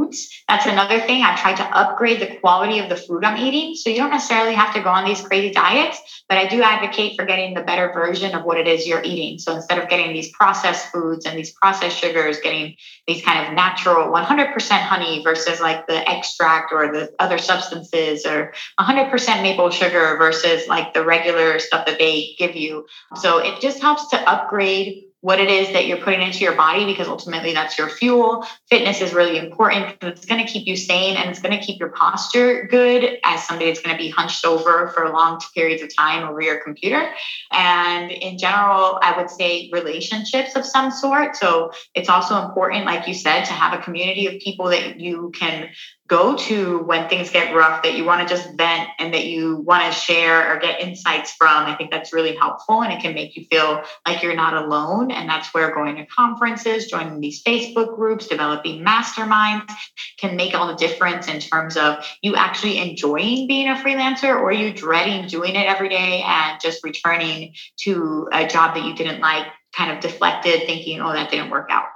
foods. 0.07 0.43
That's 0.47 0.65
another 0.65 0.99
thing. 0.99 1.23
I 1.23 1.35
try 1.35 1.53
to 1.53 1.63
upgrade 1.63 2.19
the 2.19 2.37
quality 2.37 2.79
of 2.79 2.89
the 2.89 2.95
food 2.95 3.23
I'm 3.23 3.37
eating. 3.37 3.75
So 3.75 3.89
you 3.89 3.97
don't 3.97 4.11
necessarily 4.11 4.53
have 4.53 4.73
to 4.73 4.81
go 4.81 4.89
on 4.89 5.05
these 5.05 5.21
crazy 5.21 5.51
diets, 5.51 6.23
but 6.27 6.37
I 6.37 6.47
do 6.47 6.61
advocate 6.61 7.15
for 7.15 7.25
getting 7.25 7.53
the 7.53 7.61
better 7.61 7.91
version 7.93 8.35
of 8.35 8.43
what 8.43 8.57
it 8.57 8.67
is 8.67 8.87
you're 8.87 9.03
eating. 9.03 9.39
So 9.39 9.55
instead 9.55 9.79
of 9.79 9.89
getting 9.89 10.13
these 10.13 10.31
processed 10.31 10.87
foods 10.91 11.25
and 11.25 11.37
these 11.37 11.51
processed 11.51 11.97
sugars, 11.97 12.39
getting 12.39 12.75
these 13.07 13.23
kind 13.23 13.47
of 13.47 13.53
natural 13.53 14.11
100% 14.11 14.79
honey 14.79 15.23
versus 15.23 15.59
like 15.59 15.87
the 15.87 16.09
extract 16.09 16.71
or 16.73 16.91
the 16.91 17.13
other 17.19 17.37
substances 17.37 18.25
or 18.25 18.53
100% 18.79 19.41
maple 19.41 19.69
sugar 19.69 20.17
versus 20.17 20.67
like 20.67 20.93
the 20.93 21.03
regular 21.03 21.59
stuff 21.59 21.85
that 21.85 21.99
they 21.99 22.35
give 22.37 22.55
you. 22.55 22.85
So 23.15 23.39
it 23.39 23.61
just 23.61 23.81
helps 23.81 24.09
to 24.09 24.29
upgrade 24.29 25.06
what 25.27 25.41
it 25.41 25.49
is 25.49 25.73
that 25.73 25.87
you're 25.87 25.97
putting 25.97 26.21
into 26.21 26.39
your 26.39 26.55
body 26.55 26.85
because 26.85 27.09
ultimately 27.09 27.51
that's 27.51 27.77
your 27.77 27.89
fuel. 27.89 28.47
Fitness 28.69 29.01
is 29.01 29.13
really 29.13 29.37
important 29.37 29.99
because 29.99 30.17
it's 30.17 30.25
going 30.25 30.39
to 30.39 30.49
keep 30.49 30.65
you 30.65 30.77
sane 30.77 31.17
and 31.17 31.29
it's 31.29 31.41
going 31.41 31.51
to 31.51 31.61
keep 31.61 31.81
your 31.81 31.89
posture 31.89 32.65
good 32.71 33.17
as 33.25 33.45
somebody 33.45 33.69
that's 33.69 33.81
going 33.81 33.93
to 33.93 34.01
be 34.01 34.09
hunched 34.09 34.45
over 34.45 34.87
for 34.95 35.09
long 35.09 35.37
periods 35.53 35.83
of 35.83 35.93
time 35.93 36.25
over 36.25 36.39
your 36.39 36.63
computer. 36.63 37.09
And 37.51 38.09
in 38.09 38.37
general, 38.37 38.99
I 39.01 39.15
would 39.17 39.29
say 39.29 39.69
relationships 39.73 40.55
of 40.55 40.65
some 40.65 40.91
sort. 40.91 41.35
So 41.35 41.73
it's 41.93 42.07
also 42.07 42.41
important, 42.45 42.85
like 42.85 43.05
you 43.05 43.13
said, 43.13 43.43
to 43.43 43.51
have 43.51 43.77
a 43.77 43.83
community 43.83 44.27
of 44.27 44.41
people 44.41 44.69
that 44.69 44.97
you 44.97 45.33
can 45.37 45.67
go 46.07 46.37
to 46.37 46.79
when 46.79 47.09
things 47.09 47.29
get 47.29 47.53
rough 47.53 47.83
that 47.83 47.95
you 47.95 48.05
want 48.05 48.25
to 48.25 48.33
just 48.33 48.49
vent 48.55 48.89
and 48.97 49.13
that 49.13 49.25
you 49.25 49.57
want 49.57 49.83
to 49.83 49.99
share 49.99 50.53
or 50.53 50.59
get 50.59 50.79
insights 50.81 51.33
from 51.33 51.65
i 51.65 51.75
think 51.75 51.91
that's 51.91 52.13
really 52.13 52.35
helpful 52.35 52.81
and 52.81 52.93
it 52.93 53.01
can 53.01 53.13
make 53.13 53.35
you 53.35 53.45
feel 53.51 53.83
like 54.05 54.23
you're 54.23 54.35
not 54.35 54.53
alone 54.53 55.11
and 55.11 55.29
that's 55.29 55.53
where 55.53 55.73
going 55.73 55.97
to 55.97 56.05
conferences 56.05 56.87
joining 56.87 57.19
these 57.19 57.43
facebook 57.43 57.95
groups 57.95 58.27
developing 58.27 58.83
masterminds 58.83 59.69
can 60.17 60.35
make 60.35 60.53
all 60.53 60.67
the 60.67 60.75
difference 60.75 61.27
in 61.27 61.39
terms 61.39 61.75
of 61.75 62.05
you 62.21 62.35
actually 62.35 62.77
enjoying 62.77 63.47
being 63.47 63.67
a 63.67 63.75
freelancer 63.75 64.39
or 64.39 64.51
you 64.51 64.73
dreading 64.73 65.27
doing 65.27 65.55
it 65.55 65.67
every 65.67 65.89
day 65.89 66.23
and 66.25 66.59
just 66.61 66.83
returning 66.83 67.53
to 67.77 68.29
a 68.31 68.47
job 68.47 68.75
that 68.75 68.85
you 68.85 68.95
didn't 68.95 69.19
like 69.19 69.47
kind 69.75 69.91
of 69.91 69.99
deflected 69.99 70.65
thinking 70.65 71.01
oh 71.01 71.11
that 71.11 71.29
didn't 71.29 71.49
work 71.49 71.67
out 71.69 71.87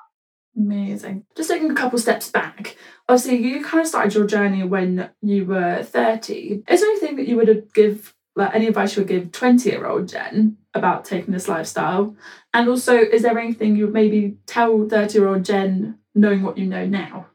Amazing. 0.57 1.25
Just 1.35 1.49
taking 1.49 1.71
a 1.71 1.75
couple 1.75 1.97
steps 1.97 2.29
back. 2.29 2.75
Obviously, 3.11 3.45
you 3.45 3.61
kind 3.61 3.81
of 3.81 3.87
started 3.87 4.13
your 4.13 4.25
journey 4.25 4.63
when 4.63 5.09
you 5.21 5.43
were 5.43 5.83
30. 5.83 6.63
Is 6.65 6.79
there 6.79 6.89
anything 6.91 7.17
that 7.17 7.27
you 7.27 7.35
would 7.35 7.73
give, 7.73 8.15
like 8.37 8.55
any 8.55 8.67
advice 8.67 8.95
you 8.95 9.01
would 9.01 9.09
give 9.09 9.33
20 9.33 9.69
year 9.69 9.85
old 9.85 10.07
Jen 10.07 10.55
about 10.73 11.03
taking 11.03 11.33
this 11.33 11.49
lifestyle? 11.49 12.15
And 12.53 12.69
also, 12.69 12.97
is 12.97 13.23
there 13.23 13.37
anything 13.37 13.75
you 13.75 13.87
would 13.87 13.93
maybe 13.93 14.37
tell 14.45 14.87
30 14.87 15.19
year 15.19 15.27
old 15.27 15.43
Jen 15.43 15.99
knowing 16.15 16.41
what 16.41 16.57
you 16.57 16.67
know 16.67 16.85
now? 16.85 17.25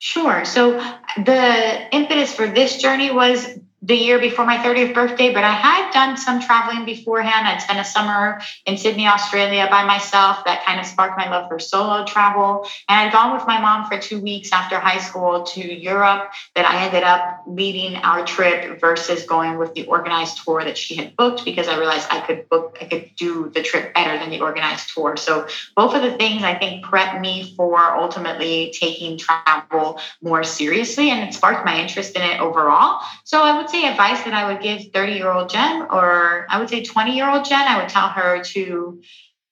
Sure. 0.00 0.44
So, 0.44 0.72
the 1.16 1.94
impetus 1.94 2.34
for 2.34 2.48
this 2.48 2.78
journey 2.78 3.12
was 3.12 3.56
the 3.82 3.94
year 3.94 4.18
before 4.18 4.44
my 4.44 4.58
30th 4.58 4.92
birthday, 4.92 5.32
but 5.32 5.42
I 5.42 5.52
had 5.52 5.90
done 5.92 6.16
some 6.18 6.40
traveling 6.40 6.84
beforehand. 6.84 7.48
I'd 7.48 7.62
spent 7.62 7.78
a 7.78 7.84
summer 7.84 8.40
in 8.66 8.76
Sydney, 8.76 9.06
Australia 9.06 9.68
by 9.70 9.84
myself. 9.84 10.44
That 10.44 10.64
kind 10.66 10.78
of 10.78 10.86
sparked 10.86 11.16
my 11.16 11.30
love 11.30 11.48
for 11.48 11.58
solo 11.58 12.04
travel. 12.04 12.66
And 12.88 13.08
I'd 13.08 13.12
gone 13.12 13.34
with 13.34 13.46
my 13.46 13.58
mom 13.58 13.88
for 13.88 13.98
two 13.98 14.20
weeks 14.20 14.52
after 14.52 14.78
high 14.78 14.98
school 14.98 15.44
to 15.44 15.60
Europe 15.60 16.30
that 16.54 16.66
I 16.66 16.84
ended 16.84 17.04
up 17.04 17.42
leading 17.46 17.96
our 17.96 18.24
trip 18.26 18.80
versus 18.80 19.24
going 19.24 19.56
with 19.56 19.72
the 19.72 19.86
organized 19.86 20.44
tour 20.44 20.62
that 20.62 20.76
she 20.76 20.96
had 20.96 21.16
booked 21.16 21.46
because 21.46 21.66
I 21.66 21.78
realized 21.78 22.06
I 22.10 22.20
could 22.20 22.50
book, 22.50 22.76
I 22.82 22.84
could 22.84 23.10
do 23.16 23.50
the 23.54 23.62
trip 23.62 23.94
better 23.94 24.18
than 24.18 24.28
the 24.28 24.40
organized 24.40 24.92
tour. 24.92 25.16
So 25.16 25.46
both 25.74 25.94
of 25.94 26.02
the 26.02 26.16
things 26.18 26.42
I 26.42 26.54
think 26.54 26.84
prepped 26.84 27.18
me 27.18 27.54
for 27.56 27.78
ultimately 27.78 28.74
taking 28.78 29.16
travel 29.16 29.98
more 30.22 30.44
seriously 30.44 31.10
and 31.10 31.26
it 31.26 31.32
sparked 31.32 31.64
my 31.64 31.80
interest 31.80 32.14
in 32.14 32.22
it 32.22 32.40
overall. 32.40 33.00
So 33.24 33.42
I 33.42 33.56
would 33.56 33.69
say 33.70 33.88
advice 33.88 34.22
that 34.24 34.34
I 34.34 34.52
would 34.52 34.62
give 34.62 34.92
30 34.92 35.12
year 35.12 35.30
old 35.30 35.48
Jen, 35.48 35.82
or 35.90 36.46
I 36.48 36.58
would 36.58 36.68
say 36.68 36.82
20 36.84 37.14
year 37.14 37.30
old 37.30 37.44
Jen, 37.44 37.66
I 37.66 37.80
would 37.80 37.88
tell 37.88 38.08
her 38.08 38.42
to 38.42 39.00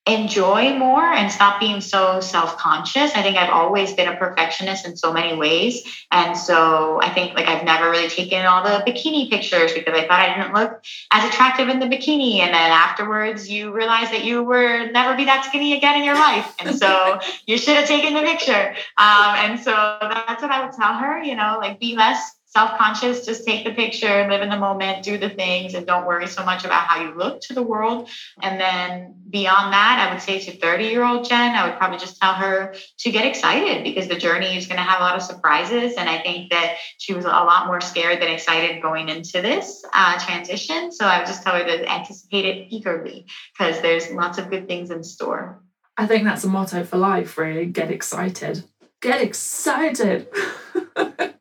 enjoy 0.09 0.75
more 0.75 1.05
and 1.05 1.31
stop 1.31 1.61
being 1.61 1.81
so 1.81 2.21
self 2.21 2.57
conscious. 2.57 3.13
I 3.15 3.23
think 3.23 3.37
I've 3.37 3.51
always 3.51 3.93
been 3.93 4.09
a 4.09 4.17
perfectionist 4.17 4.87
in 4.87 4.97
so 4.97 5.13
many 5.13 5.37
ways. 5.37 5.83
And 6.11 6.37
so 6.37 6.99
I 7.03 7.11
think 7.11 7.35
like 7.35 7.47
I've 7.47 7.65
never 7.65 7.91
really 7.91 8.09
taken 8.09 8.45
all 8.47 8.63
the 8.63 8.83
bikini 8.91 9.29
pictures 9.29 9.73
because 9.73 9.95
I 9.95 10.09
thought 10.09 10.21
I 10.21 10.35
didn't 10.35 10.55
look 10.55 10.83
as 11.13 11.29
attractive 11.29 11.69
in 11.69 11.79
the 11.79 11.87
bikini. 11.87 12.39
And 12.39 12.55
then 12.55 12.73
afterwards, 12.73 13.51
you 13.51 13.73
realize 13.73 14.11
that 14.11 14.25
you 14.25 14.43
were 14.43 14.91
never 14.91 15.15
be 15.15 15.27
that 15.27 15.45
skinny 15.45 15.77
again 15.77 15.99
in 15.99 16.05
your 16.05 16.15
life. 16.15 16.55
And 16.59 16.77
so 16.79 17.21
you 17.47 17.59
should 17.59 17.77
have 17.77 17.87
taken 17.87 18.15
the 18.15 18.23
picture. 18.23 18.75
Um, 18.97 19.35
and 19.37 19.61
so 19.61 19.73
that's 20.01 20.43
what 20.43 20.51
I 20.51 20.65
would 20.65 20.73
tell 20.73 20.95
her, 20.95 21.23
you 21.23 21.37
know, 21.37 21.59
like 21.61 21.79
be 21.79 21.97
less 21.97 22.38
self 22.59 22.77
conscious, 22.77 23.25
just 23.25 23.47
take 23.47 23.65
the 23.65 23.73
picture, 23.73 24.27
live 24.29 24.43
in 24.43 24.49
the 24.49 24.57
moment, 24.57 25.05
do 25.05 25.17
the 25.17 25.31
things, 25.31 25.75
and 25.75 25.87
don't 25.87 26.07
worry 26.07 26.27
so 26.27 26.45
much 26.45 26.65
about 26.65 26.89
how 26.89 27.01
you 27.01 27.17
look 27.17 27.41
to 27.41 27.55
the 27.55 27.63
world. 27.63 28.09
And 28.43 28.61
then 28.61 29.15
beyond 29.31 29.73
that, 29.73 30.05
I 30.05 30.13
would 30.13 30.21
say 30.21 30.41
to 30.41 30.59
30 30.59 30.87
year 30.87 31.05
old 31.05 31.29
Jen, 31.29 31.55
I 31.55 31.69
would 31.69 31.79
probably 31.79 31.99
just 31.99 32.21
tell 32.21 32.35
her 32.35 32.75
to 32.99 33.11
get 33.13 33.25
excited 33.25 33.85
because 33.85 34.09
the 34.09 34.17
journey 34.17 34.57
is 34.57 34.67
going 34.67 34.79
to 34.79 34.83
have 34.83 35.01
a 35.01 35.05
lot 35.05 35.15
of 35.15 35.23
surprises. 35.23 35.95
And 35.97 36.09
I 36.09 36.19
think 36.19 36.51
that 36.51 36.79
she 36.99 37.15
was 37.15 37.27
a 37.27 37.29
lot 37.29 37.69
more 37.69 37.81
scared 37.81 38.21
than 38.21 38.29
excited 38.29 38.83
going 38.83 39.09
into 39.09 39.41
this 39.41 39.85
uh, 39.95 40.19
transition. 40.19 40.91
So 40.91 41.07
I 41.07 41.19
would 41.19 41.29
just 41.29 41.45
tell 41.45 41.55
her 41.55 41.65
to 41.65 41.89
anticipate 41.89 42.45
it 42.45 42.67
eagerly 42.71 43.27
because 43.57 43.81
there's 43.83 44.11
lots 44.11 44.39
of 44.39 44.51
good 44.51 44.67
things 44.67 44.91
in 44.91 45.05
store. 45.05 45.63
I 45.97 46.07
think 46.07 46.25
that's 46.25 46.43
a 46.43 46.49
motto 46.49 46.83
for 46.83 46.97
life, 46.97 47.39
really. 47.39 47.67
Get 47.67 47.93
excited. 47.93 48.65
Get 49.01 49.21
excited. 49.23 50.27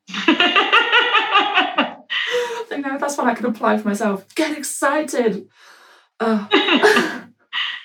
I 2.60 2.64
think 2.68 2.86
that's 3.18 3.26
what 3.26 3.32
I 3.32 3.36
can 3.36 3.46
apply 3.48 3.78
for 3.78 3.88
myself. 3.88 4.34
Get 4.36 4.58
excited. 4.58 5.48
Uh. 6.20 6.48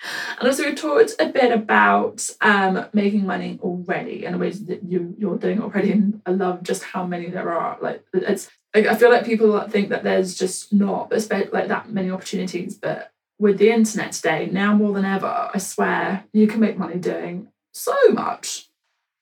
and 0.38 0.48
also 0.48 0.64
we 0.64 0.74
talked 0.74 1.14
a 1.18 1.26
bit 1.26 1.52
about 1.52 2.28
um, 2.40 2.86
making 2.92 3.24
money 3.24 3.58
already 3.62 4.26
and 4.26 4.34
the 4.34 4.38
ways 4.38 4.64
that 4.66 4.82
you 4.84 5.14
you're 5.18 5.38
doing 5.38 5.62
already. 5.62 5.92
And 5.92 6.20
I 6.26 6.32
love 6.32 6.62
just 6.62 6.82
how 6.82 7.06
many 7.06 7.30
there 7.30 7.50
are. 7.50 7.78
Like 7.80 8.04
it's 8.12 8.50
like, 8.74 8.86
I 8.86 8.94
feel 8.94 9.10
like 9.10 9.24
people 9.24 9.58
think 9.68 9.88
that 9.88 10.02
there's 10.02 10.34
just 10.34 10.72
not 10.72 11.10
like 11.10 11.68
that 11.68 11.90
many 11.90 12.10
opportunities, 12.10 12.76
but 12.76 13.12
with 13.38 13.58
the 13.58 13.70
internet 13.70 14.12
today, 14.12 14.48
now 14.52 14.74
more 14.74 14.92
than 14.92 15.04
ever, 15.04 15.50
I 15.52 15.58
swear 15.58 16.24
you 16.32 16.46
can 16.46 16.60
make 16.60 16.78
money 16.78 16.96
doing 16.96 17.48
so 17.72 17.96
much. 18.10 18.68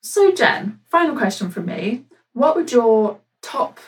So, 0.03 0.31
Jen, 0.31 0.79
final 0.89 1.15
question 1.15 1.49
from 1.49 1.65
me. 1.65 2.05
What 2.33 2.55
would 2.55 2.71
your 2.71 3.19
top 3.41 3.79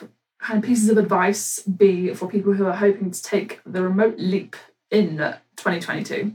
kind 0.44 0.62
of 0.62 0.68
pieces 0.68 0.90
of 0.90 0.98
advice 0.98 1.60
be 1.60 2.12
for 2.12 2.28
people 2.28 2.52
who 2.52 2.66
are 2.66 2.76
hoping 2.76 3.10
to 3.10 3.22
take 3.22 3.60
the 3.64 3.82
remote 3.82 4.16
leap 4.18 4.56
in 4.90 5.16
2022? 5.56 6.34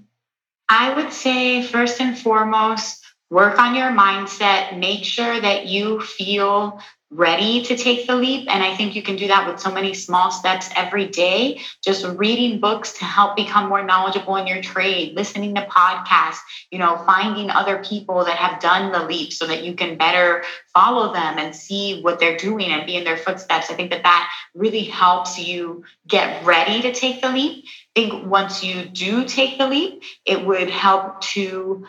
I 0.68 0.94
would 0.96 1.14
say, 1.14 1.62
first 1.62 2.02
and 2.02 2.18
foremost, 2.18 3.06
work 3.30 3.60
on 3.60 3.76
your 3.76 3.92
mindset. 3.92 4.78
Make 4.78 5.04
sure 5.04 5.40
that 5.40 5.68
you 5.68 6.02
feel 6.02 6.82
ready 7.12 7.64
to 7.64 7.76
take 7.76 8.06
the 8.06 8.16
leap. 8.16 8.48
And 8.50 8.64
I 8.64 8.76
think 8.76 8.96
you 8.96 9.02
can 9.02 9.16
do 9.16 9.28
that 9.28 9.48
with 9.48 9.60
so 9.60 9.72
many 9.72 9.94
small 9.94 10.30
steps 10.30 10.70
every 10.76 11.08
day. 11.08 11.62
Just 11.84 12.06
reading 12.06 12.60
books 12.60 12.94
to 13.00 13.06
help 13.06 13.36
become 13.36 13.68
more 13.68 13.84
knowledgeable 13.84 14.36
in 14.36 14.46
your 14.46 14.62
trade, 14.62 15.16
listening 15.16 15.56
to 15.56 15.62
podcasts, 15.62 16.40
you 16.70 16.78
know, 16.78 16.98
finding 17.06 17.50
other 17.50 17.84
people 17.84 18.26
that 18.26 18.38
have 18.38 18.62
done 18.62 18.92
the 18.92 19.06
leap 19.06 19.34
so 19.34 19.48
that 19.48 19.64
you 19.64 19.74
can 19.74 19.98
better 19.98 20.44
follow 20.74 21.12
them 21.12 21.40
and 21.40 21.56
see 21.56 22.02
what 22.02 22.20
they're 22.20 22.38
doing 22.38 22.68
and 22.68 22.86
be 22.86 22.96
in 22.96 23.04
their 23.04 23.18
footsteps. 23.18 23.72
I 23.72 23.74
think 23.74 23.90
that 23.90 24.04
that 24.04 24.32
really 24.54 24.84
helps 24.84 25.40
you 25.40 25.84
get 26.08 26.46
ready 26.46 26.82
to 26.84 26.94
take 26.94 27.22
the 27.22 27.32
leap. 27.32 27.66
I 27.66 28.02
think 28.02 28.28
once 28.28 28.64
you 28.64 28.86
do 28.86 29.26
take 29.26 29.58
the 29.58 29.68
leap, 29.68 30.04
it 30.26 30.46
would 30.46 30.70
help 30.70 31.22
to 31.22 31.88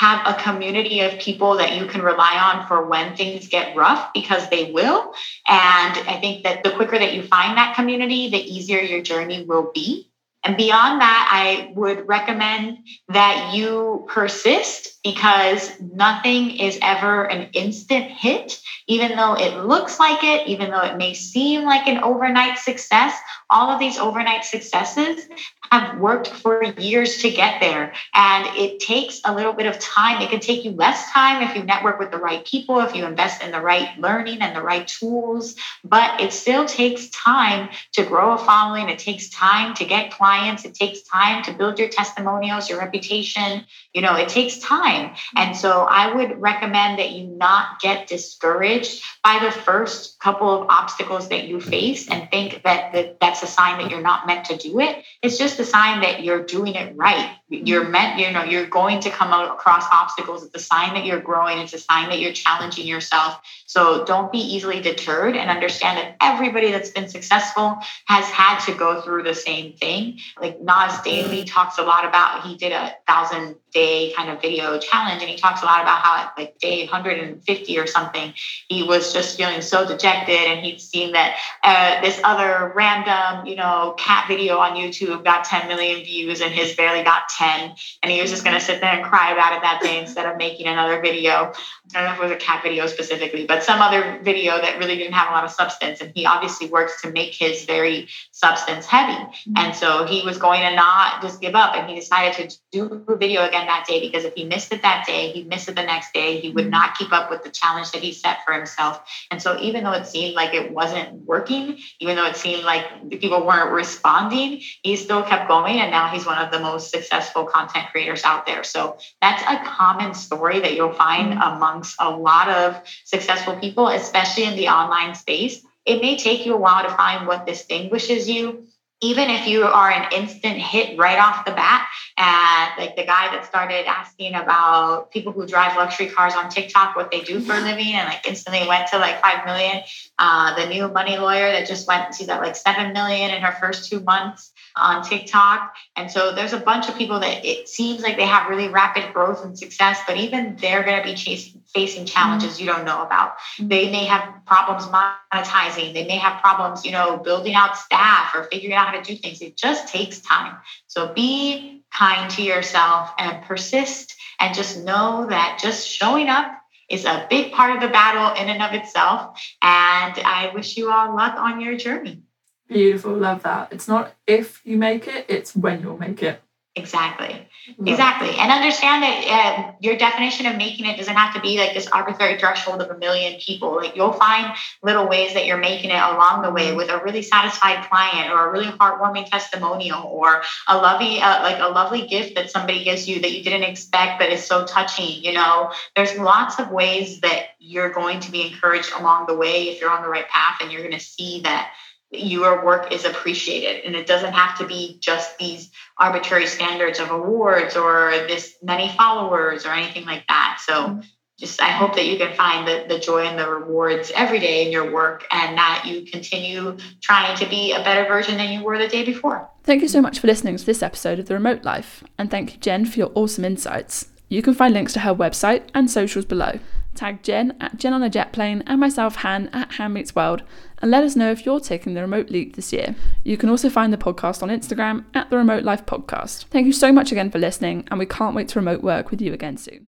have 0.00 0.26
a 0.26 0.42
community 0.42 1.00
of 1.00 1.18
people 1.18 1.58
that 1.58 1.76
you 1.76 1.84
can 1.84 2.00
rely 2.00 2.34
on 2.38 2.66
for 2.66 2.86
when 2.86 3.14
things 3.14 3.48
get 3.48 3.76
rough 3.76 4.14
because 4.14 4.48
they 4.48 4.72
will. 4.72 5.12
And 5.46 5.92
I 6.08 6.18
think 6.22 6.44
that 6.44 6.64
the 6.64 6.70
quicker 6.70 6.98
that 6.98 7.12
you 7.12 7.22
find 7.22 7.58
that 7.58 7.76
community, 7.76 8.30
the 8.30 8.38
easier 8.38 8.80
your 8.80 9.02
journey 9.02 9.44
will 9.44 9.70
be. 9.74 10.10
And 10.42 10.56
beyond 10.56 11.02
that, 11.02 11.28
I 11.30 11.74
would 11.74 12.08
recommend 12.08 12.78
that 13.08 13.52
you 13.54 14.06
persist 14.08 14.98
because 15.02 15.72
nothing 15.80 16.50
is 16.50 16.78
ever 16.82 17.24
an 17.24 17.48
instant 17.52 18.04
hit. 18.04 18.60
Even 18.86 19.16
though 19.16 19.34
it 19.34 19.64
looks 19.64 19.98
like 19.98 20.24
it, 20.24 20.46
even 20.48 20.70
though 20.70 20.82
it 20.82 20.96
may 20.96 21.14
seem 21.14 21.64
like 21.64 21.86
an 21.86 22.02
overnight 22.02 22.58
success, 22.58 23.14
all 23.48 23.70
of 23.70 23.78
these 23.78 23.98
overnight 23.98 24.44
successes 24.44 25.26
have 25.70 25.98
worked 25.98 26.28
for 26.28 26.64
years 26.64 27.18
to 27.18 27.30
get 27.30 27.60
there. 27.60 27.92
And 28.14 28.46
it 28.56 28.80
takes 28.80 29.20
a 29.24 29.34
little 29.34 29.52
bit 29.52 29.66
of 29.66 29.78
time. 29.78 30.20
It 30.20 30.30
can 30.30 30.40
take 30.40 30.64
you 30.64 30.72
less 30.72 31.10
time 31.12 31.42
if 31.42 31.54
you 31.54 31.62
network 31.62 31.98
with 31.98 32.10
the 32.10 32.18
right 32.18 32.44
people, 32.44 32.80
if 32.80 32.94
you 32.94 33.06
invest 33.06 33.42
in 33.42 33.52
the 33.52 33.60
right 33.60 33.96
learning 33.98 34.42
and 34.42 34.56
the 34.56 34.62
right 34.62 34.86
tools, 34.86 35.54
but 35.84 36.20
it 36.20 36.32
still 36.32 36.66
takes 36.66 37.08
time 37.10 37.68
to 37.92 38.04
grow 38.04 38.32
a 38.32 38.38
following. 38.38 38.88
It 38.88 38.98
takes 38.98 39.30
time 39.30 39.74
to 39.74 39.84
get 39.84 40.10
clients. 40.10 40.64
It 40.64 40.74
takes 40.74 41.02
time 41.02 41.44
to 41.44 41.52
build 41.52 41.78
your 41.78 41.88
testimonials, 41.88 42.68
your 42.68 42.80
reputation. 42.80 43.64
You 43.94 44.02
know, 44.02 44.16
it 44.16 44.28
takes 44.28 44.58
time. 44.58 44.89
And 45.36 45.56
so 45.56 45.82
I 45.82 46.14
would 46.14 46.40
recommend 46.40 46.98
that 46.98 47.10
you 47.10 47.26
not 47.26 47.80
get 47.80 48.06
discouraged 48.06 49.02
by 49.22 49.38
the 49.42 49.50
first 49.50 50.18
couple 50.20 50.48
of 50.50 50.68
obstacles 50.68 51.28
that 51.28 51.48
you 51.48 51.60
face 51.60 52.08
and 52.08 52.30
think 52.30 52.62
that, 52.64 53.18
that's 53.20 53.42
a 53.42 53.46
sign 53.46 53.80
that 53.80 53.90
you're 53.90 54.00
not 54.00 54.26
meant 54.26 54.46
to 54.46 54.56
do 54.56 54.80
it. 54.80 55.04
It's 55.22 55.38
just 55.38 55.58
a 55.58 55.64
sign 55.64 56.00
that 56.02 56.22
you're 56.22 56.44
doing 56.44 56.74
it 56.74 56.96
right. 56.96 57.36
You're 57.48 57.82
mm-hmm. 57.82 57.92
meant, 57.92 58.20
you 58.20 58.30
know, 58.30 58.44
you're 58.44 58.66
going 58.66 59.00
to 59.00 59.10
come 59.10 59.32
out 59.32 59.52
across 59.52 59.84
obstacles. 59.92 60.44
It's 60.44 60.54
a 60.54 60.58
sign 60.58 60.94
that 60.94 61.04
you're 61.04 61.20
growing. 61.20 61.58
It's 61.58 61.72
a 61.72 61.78
sign 61.78 62.08
that 62.10 62.20
you're 62.20 62.32
challenging 62.32 62.86
yourself. 62.86 63.40
So 63.70 64.04
don't 64.04 64.32
be 64.32 64.38
easily 64.38 64.80
deterred 64.80 65.36
and 65.36 65.48
understand 65.48 65.96
that 65.98 66.16
everybody 66.20 66.72
that's 66.72 66.90
been 66.90 67.08
successful 67.08 67.78
has 68.06 68.24
had 68.24 68.58
to 68.64 68.74
go 68.74 69.00
through 69.00 69.22
the 69.22 69.32
same 69.32 69.74
thing. 69.74 70.18
Like 70.40 70.60
Nas 70.60 71.00
Daily 71.02 71.44
talks 71.44 71.78
a 71.78 71.84
lot 71.84 72.04
about, 72.04 72.44
he 72.44 72.56
did 72.56 72.72
a 72.72 72.96
thousand 73.06 73.54
day 73.72 74.12
kind 74.16 74.28
of 74.28 74.42
video 74.42 74.76
challenge 74.80 75.22
and 75.22 75.30
he 75.30 75.36
talks 75.36 75.62
a 75.62 75.64
lot 75.64 75.82
about 75.82 76.00
how 76.00 76.16
at 76.16 76.32
like 76.36 76.58
day 76.58 76.80
150 76.80 77.78
or 77.78 77.86
something, 77.86 78.34
he 78.68 78.82
was 78.82 79.12
just 79.12 79.36
feeling 79.36 79.62
so 79.62 79.86
dejected 79.86 80.34
and 80.34 80.66
he'd 80.66 80.80
seen 80.80 81.12
that 81.12 81.36
uh, 81.62 82.00
this 82.00 82.20
other 82.24 82.72
random, 82.74 83.46
you 83.46 83.54
know, 83.54 83.94
cat 83.96 84.26
video 84.26 84.58
on 84.58 84.72
YouTube 84.72 85.22
got 85.22 85.44
10 85.44 85.68
million 85.68 86.02
views 86.04 86.40
and 86.40 86.52
his 86.52 86.74
barely 86.74 87.04
got 87.04 87.28
10. 87.38 87.72
And 88.02 88.10
he 88.10 88.20
was 88.20 88.30
just 88.30 88.42
going 88.42 88.58
to 88.58 88.64
sit 88.64 88.80
there 88.80 88.90
and 88.90 89.04
cry 89.04 89.30
about 89.30 89.52
it 89.52 89.62
that 89.62 89.80
day 89.80 90.00
instead 90.00 90.26
of 90.26 90.38
making 90.38 90.66
another 90.66 91.00
video. 91.00 91.52
I 91.94 92.00
don't 92.00 92.04
know 92.04 92.12
if 92.14 92.18
it 92.18 92.22
was 92.22 92.32
a 92.32 92.36
cat 92.36 92.64
video 92.64 92.88
specifically, 92.88 93.46
but 93.46 93.59
some 93.62 93.80
other 93.80 94.20
video 94.22 94.60
that 94.60 94.78
really 94.78 94.96
didn't 94.96 95.14
have 95.14 95.30
a 95.30 95.32
lot 95.32 95.44
of 95.44 95.50
substance. 95.50 96.00
And 96.00 96.12
he 96.14 96.26
obviously 96.26 96.68
works 96.68 97.02
to 97.02 97.10
make 97.10 97.34
his 97.34 97.64
very 97.64 98.08
substance 98.32 98.86
heavy. 98.86 99.12
Mm-hmm. 99.12 99.52
And 99.56 99.76
so 99.76 100.04
he 100.04 100.22
was 100.24 100.38
going 100.38 100.60
to 100.60 100.74
not 100.74 101.22
just 101.22 101.40
give 101.40 101.54
up. 101.54 101.74
And 101.74 101.88
he 101.88 101.94
decided 101.94 102.50
to 102.50 102.58
do 102.72 103.04
a 103.08 103.16
video 103.16 103.46
again 103.46 103.66
that 103.66 103.86
day 103.86 104.00
because 104.00 104.24
if 104.24 104.34
he 104.34 104.44
missed 104.44 104.72
it 104.72 104.82
that 104.82 105.04
day, 105.06 105.32
he'd 105.32 105.48
miss 105.48 105.68
it 105.68 105.76
the 105.76 105.82
next 105.82 106.12
day. 106.12 106.40
He 106.40 106.50
would 106.50 106.64
mm-hmm. 106.64 106.70
not 106.70 106.96
keep 106.96 107.12
up 107.12 107.30
with 107.30 107.42
the 107.42 107.50
challenge 107.50 107.90
that 107.92 108.02
he 108.02 108.12
set 108.12 108.38
for 108.44 108.52
himself. 108.52 109.00
And 109.30 109.40
so 109.40 109.58
even 109.60 109.84
though 109.84 109.92
it 109.92 110.06
seemed 110.06 110.34
like 110.34 110.54
it 110.54 110.72
wasn't 110.72 111.12
working, 111.24 111.78
even 112.00 112.16
though 112.16 112.26
it 112.26 112.36
seemed 112.36 112.64
like 112.64 112.84
the 113.08 113.16
people 113.16 113.46
weren't 113.46 113.72
responding, 113.72 114.60
he 114.82 114.96
still 114.96 115.22
kept 115.22 115.48
going. 115.48 115.80
And 115.80 115.90
now 115.90 116.08
he's 116.08 116.26
one 116.26 116.38
of 116.38 116.50
the 116.50 116.58
most 116.58 116.90
successful 116.90 117.44
content 117.44 117.86
creators 117.90 118.24
out 118.24 118.46
there. 118.46 118.64
So 118.64 118.98
that's 119.20 119.42
a 119.42 119.64
common 119.64 120.14
story 120.14 120.60
that 120.60 120.74
you'll 120.74 120.92
find 120.92 121.32
mm-hmm. 121.32 121.56
amongst 121.56 121.96
a 121.98 122.10
lot 122.10 122.48
of 122.48 122.80
successful 123.04 123.49
people, 123.58 123.88
especially 123.88 124.44
in 124.44 124.56
the 124.56 124.68
online 124.68 125.14
space. 125.14 125.64
It 125.86 126.02
may 126.02 126.16
take 126.16 126.44
you 126.44 126.54
a 126.54 126.58
while 126.58 126.84
to 126.84 126.94
find 126.94 127.26
what 127.26 127.46
distinguishes 127.46 128.28
you 128.28 128.66
even 129.02 129.30
if 129.30 129.46
you 129.46 129.64
are 129.64 129.90
an 129.90 130.12
instant 130.12 130.58
hit 130.58 130.98
right 130.98 131.18
off 131.18 131.46
the 131.46 131.52
bat, 131.52 131.88
and 132.18 132.70
like 132.78 132.96
the 132.96 133.04
guy 133.04 133.34
that 133.34 133.46
started 133.46 133.86
asking 133.86 134.34
about 134.34 135.10
people 135.10 135.32
who 135.32 135.46
drive 135.46 135.74
luxury 135.76 136.08
cars 136.08 136.34
on 136.34 136.50
TikTok, 136.50 136.96
what 136.96 137.10
they 137.10 137.22
do 137.22 137.40
for 137.40 137.54
a 137.54 137.60
living, 137.60 137.94
and 137.94 138.06
like 138.06 138.26
instantly 138.26 138.66
went 138.68 138.88
to 138.88 138.98
like 138.98 139.22
five 139.22 139.46
million. 139.46 139.82
Uh, 140.18 140.54
the 140.54 140.68
new 140.68 140.88
money 140.88 141.16
lawyer 141.16 141.50
that 141.50 141.66
just 141.66 141.88
went, 141.88 142.14
she's 142.14 142.28
at 142.28 142.42
like 142.42 142.56
seven 142.56 142.92
million 142.92 143.30
in 143.30 143.40
her 143.40 143.56
first 143.58 143.90
two 143.90 144.00
months 144.00 144.52
on 144.76 145.02
TikTok. 145.02 145.74
And 145.96 146.10
so 146.10 146.34
there's 146.34 146.52
a 146.52 146.60
bunch 146.60 146.88
of 146.88 146.98
people 146.98 147.20
that 147.20 147.44
it 147.46 147.68
seems 147.68 148.02
like 148.02 148.16
they 148.16 148.26
have 148.26 148.50
really 148.50 148.68
rapid 148.68 149.14
growth 149.14 149.42
and 149.44 149.58
success, 149.58 149.98
but 150.06 150.18
even 150.18 150.56
they're 150.60 150.84
going 150.84 150.98
to 150.98 151.04
be 151.04 151.14
chasing, 151.14 151.59
facing 151.72 152.04
challenges 152.04 152.54
mm-hmm. 152.54 152.64
you 152.64 152.72
don't 152.72 152.84
know 152.84 153.02
about. 153.02 153.38
Mm-hmm. 153.38 153.68
They 153.68 153.90
may 153.90 154.04
have 154.04 154.44
problems 154.46 154.86
monetizing. 154.86 155.94
They 155.94 156.06
may 156.06 156.16
have 156.16 156.40
problems, 156.40 156.84
you 156.84 156.92
know, 156.92 157.16
building 157.16 157.54
out 157.54 157.76
staff 157.76 158.34
or 158.34 158.44
figuring 158.44 158.74
out 158.74 158.88
how 158.88 159.00
to 159.00 159.02
do 159.02 159.16
things. 159.16 159.40
It 159.40 159.56
just 159.56 159.88
takes 159.88 160.20
time. 160.20 160.56
So 160.86 161.12
be 161.12 161.84
kind 161.92 162.30
to 162.32 162.42
yourself 162.42 163.10
and 163.18 163.42
persist 163.44 164.14
and 164.38 164.54
just 164.54 164.84
know 164.84 165.26
that 165.28 165.58
just 165.62 165.86
showing 165.86 166.28
up 166.28 166.52
is 166.88 167.04
a 167.04 167.26
big 167.30 167.52
part 167.52 167.74
of 167.74 167.80
the 167.80 167.88
battle 167.88 168.42
in 168.42 168.48
and 168.48 168.62
of 168.62 168.72
itself. 168.74 169.40
And 169.62 170.18
I 170.18 170.50
wish 170.54 170.76
you 170.76 170.90
all 170.90 171.14
luck 171.14 171.36
on 171.36 171.60
your 171.60 171.76
journey. 171.76 172.22
Beautiful, 172.68 173.14
love 173.14 173.42
that. 173.42 173.72
It's 173.72 173.88
not 173.88 174.14
if 174.26 174.60
you 174.64 174.76
make 174.76 175.08
it, 175.08 175.26
it's 175.28 175.56
when 175.56 175.80
you'll 175.80 175.98
make 175.98 176.22
it. 176.22 176.40
Exactly. 176.76 177.48
Exactly. 177.84 178.30
And 178.38 178.50
understand 178.50 179.02
that 179.02 179.26
uh, 179.26 179.72
your 179.80 179.96
definition 179.96 180.46
of 180.46 180.56
making 180.56 180.86
it 180.86 180.96
doesn't 180.96 181.16
have 181.16 181.34
to 181.34 181.40
be 181.40 181.58
like 181.58 181.74
this 181.74 181.88
arbitrary 181.88 182.38
threshold 182.38 182.80
of 182.80 182.90
a 182.90 182.96
million 182.96 183.40
people. 183.40 183.74
Like 183.74 183.96
you'll 183.96 184.12
find 184.12 184.56
little 184.80 185.08
ways 185.08 185.34
that 185.34 185.46
you're 185.46 185.58
making 185.58 185.90
it 185.90 186.00
along 186.00 186.42
the 186.42 186.50
way 186.50 186.68
mm-hmm. 186.68 186.76
with 186.76 186.88
a 186.88 186.98
really 187.02 187.22
satisfied 187.22 187.88
client 187.88 188.32
or 188.32 188.48
a 188.48 188.52
really 188.52 188.68
heartwarming 188.68 189.28
testimonial 189.28 190.02
or 190.04 190.42
a 190.68 190.76
lovely, 190.76 191.20
uh, 191.20 191.42
like 191.42 191.58
a 191.58 191.68
lovely 191.68 192.06
gift 192.06 192.36
that 192.36 192.50
somebody 192.50 192.84
gives 192.84 193.08
you 193.08 193.20
that 193.20 193.32
you 193.32 193.42
didn't 193.42 193.64
expect, 193.64 194.20
but 194.20 194.30
is 194.30 194.44
so 194.44 194.64
touching. 194.64 195.24
You 195.24 195.32
know, 195.32 195.72
there's 195.96 196.16
lots 196.18 196.60
of 196.60 196.70
ways 196.70 197.20
that 197.20 197.46
you're 197.58 197.90
going 197.90 198.20
to 198.20 198.30
be 198.30 198.46
encouraged 198.46 198.92
along 198.96 199.26
the 199.26 199.34
way 199.34 199.70
if 199.70 199.80
you're 199.80 199.90
on 199.90 200.02
the 200.02 200.08
right 200.08 200.28
path 200.28 200.58
and 200.62 200.70
you're 200.70 200.82
going 200.82 200.94
to 200.94 201.04
see 201.04 201.40
that 201.42 201.72
your 202.10 202.64
work 202.64 202.92
is 202.92 203.04
appreciated. 203.04 203.84
And 203.84 203.94
it 203.94 204.06
doesn't 204.06 204.32
have 204.32 204.58
to 204.58 204.66
be 204.66 204.98
just 205.00 205.38
these 205.38 205.70
arbitrary 205.96 206.46
standards 206.46 206.98
of 206.98 207.10
awards 207.10 207.76
or 207.76 208.10
this 208.26 208.56
many 208.62 208.88
followers 208.88 209.64
or 209.64 209.70
anything 209.70 210.04
like 210.04 210.26
that. 210.28 210.62
So 210.64 210.72
mm-hmm. 210.72 211.00
just 211.38 211.62
i 211.62 211.70
hope 211.70 211.94
that 211.94 212.06
you 212.06 212.18
can 212.18 212.34
find 212.34 212.66
the, 212.66 212.84
the 212.88 212.98
joy 212.98 213.22
and 213.24 213.38
the 213.38 213.48
rewards 213.48 214.10
every 214.14 214.40
day 214.40 214.66
in 214.66 214.72
your 214.72 214.92
work 214.92 215.24
and 215.30 215.56
that 215.56 215.84
you 215.86 216.04
continue 216.10 216.76
trying 217.00 217.36
to 217.38 217.48
be 217.48 217.72
a 217.72 217.82
better 217.82 218.06
version 218.08 218.36
than 218.36 218.52
you 218.52 218.64
were 218.64 218.76
the 218.76 218.88
day 218.88 219.04
before. 219.04 219.48
Thank 219.62 219.82
you 219.82 219.88
so 219.88 220.02
much 220.02 220.18
for 220.18 220.26
listening 220.26 220.56
to 220.56 220.66
this 220.66 220.82
episode 220.82 221.18
of 221.18 221.26
the 221.26 221.34
remote 221.34 221.64
life. 221.64 222.02
And 222.18 222.30
thank 222.30 222.54
you 222.54 222.58
jen 222.58 222.86
for 222.86 222.98
your 222.98 223.12
awesome 223.14 223.44
insights. 223.44 224.08
You 224.28 224.42
can 224.42 224.54
find 224.54 224.74
links 224.74 224.92
to 224.94 225.00
her 225.00 225.14
website 225.14 225.68
and 225.74 225.90
socials 225.90 226.24
below 226.24 226.58
Tag 227.00 227.22
Jen 227.22 227.56
at 227.60 227.78
Jen 227.78 227.94
on 227.94 228.02
a 228.02 228.10
Jet 228.10 228.30
Plane 228.30 228.62
and 228.66 228.78
myself, 228.78 229.16
Han, 229.16 229.48
at 229.54 229.72
Han 229.72 229.94
Meets 229.94 230.14
World, 230.14 230.42
and 230.82 230.90
let 230.90 231.02
us 231.02 231.16
know 231.16 231.30
if 231.30 231.46
you're 231.46 231.58
taking 231.58 231.94
the 231.94 232.02
remote 232.02 232.28
leap 232.28 232.56
this 232.56 232.74
year. 232.74 232.94
You 233.24 233.38
can 233.38 233.48
also 233.48 233.70
find 233.70 233.90
the 233.90 233.96
podcast 233.96 234.42
on 234.42 234.50
Instagram 234.50 235.06
at 235.14 235.30
the 235.30 235.38
Remote 235.38 235.64
Life 235.64 235.86
Podcast. 235.86 236.44
Thank 236.48 236.66
you 236.66 236.74
so 236.74 236.92
much 236.92 237.10
again 237.10 237.30
for 237.30 237.38
listening, 237.38 237.88
and 237.90 237.98
we 237.98 238.04
can't 238.04 238.36
wait 238.36 238.48
to 238.48 238.58
remote 238.58 238.82
work 238.82 239.10
with 239.10 239.22
you 239.22 239.32
again 239.32 239.56
soon. 239.56 239.86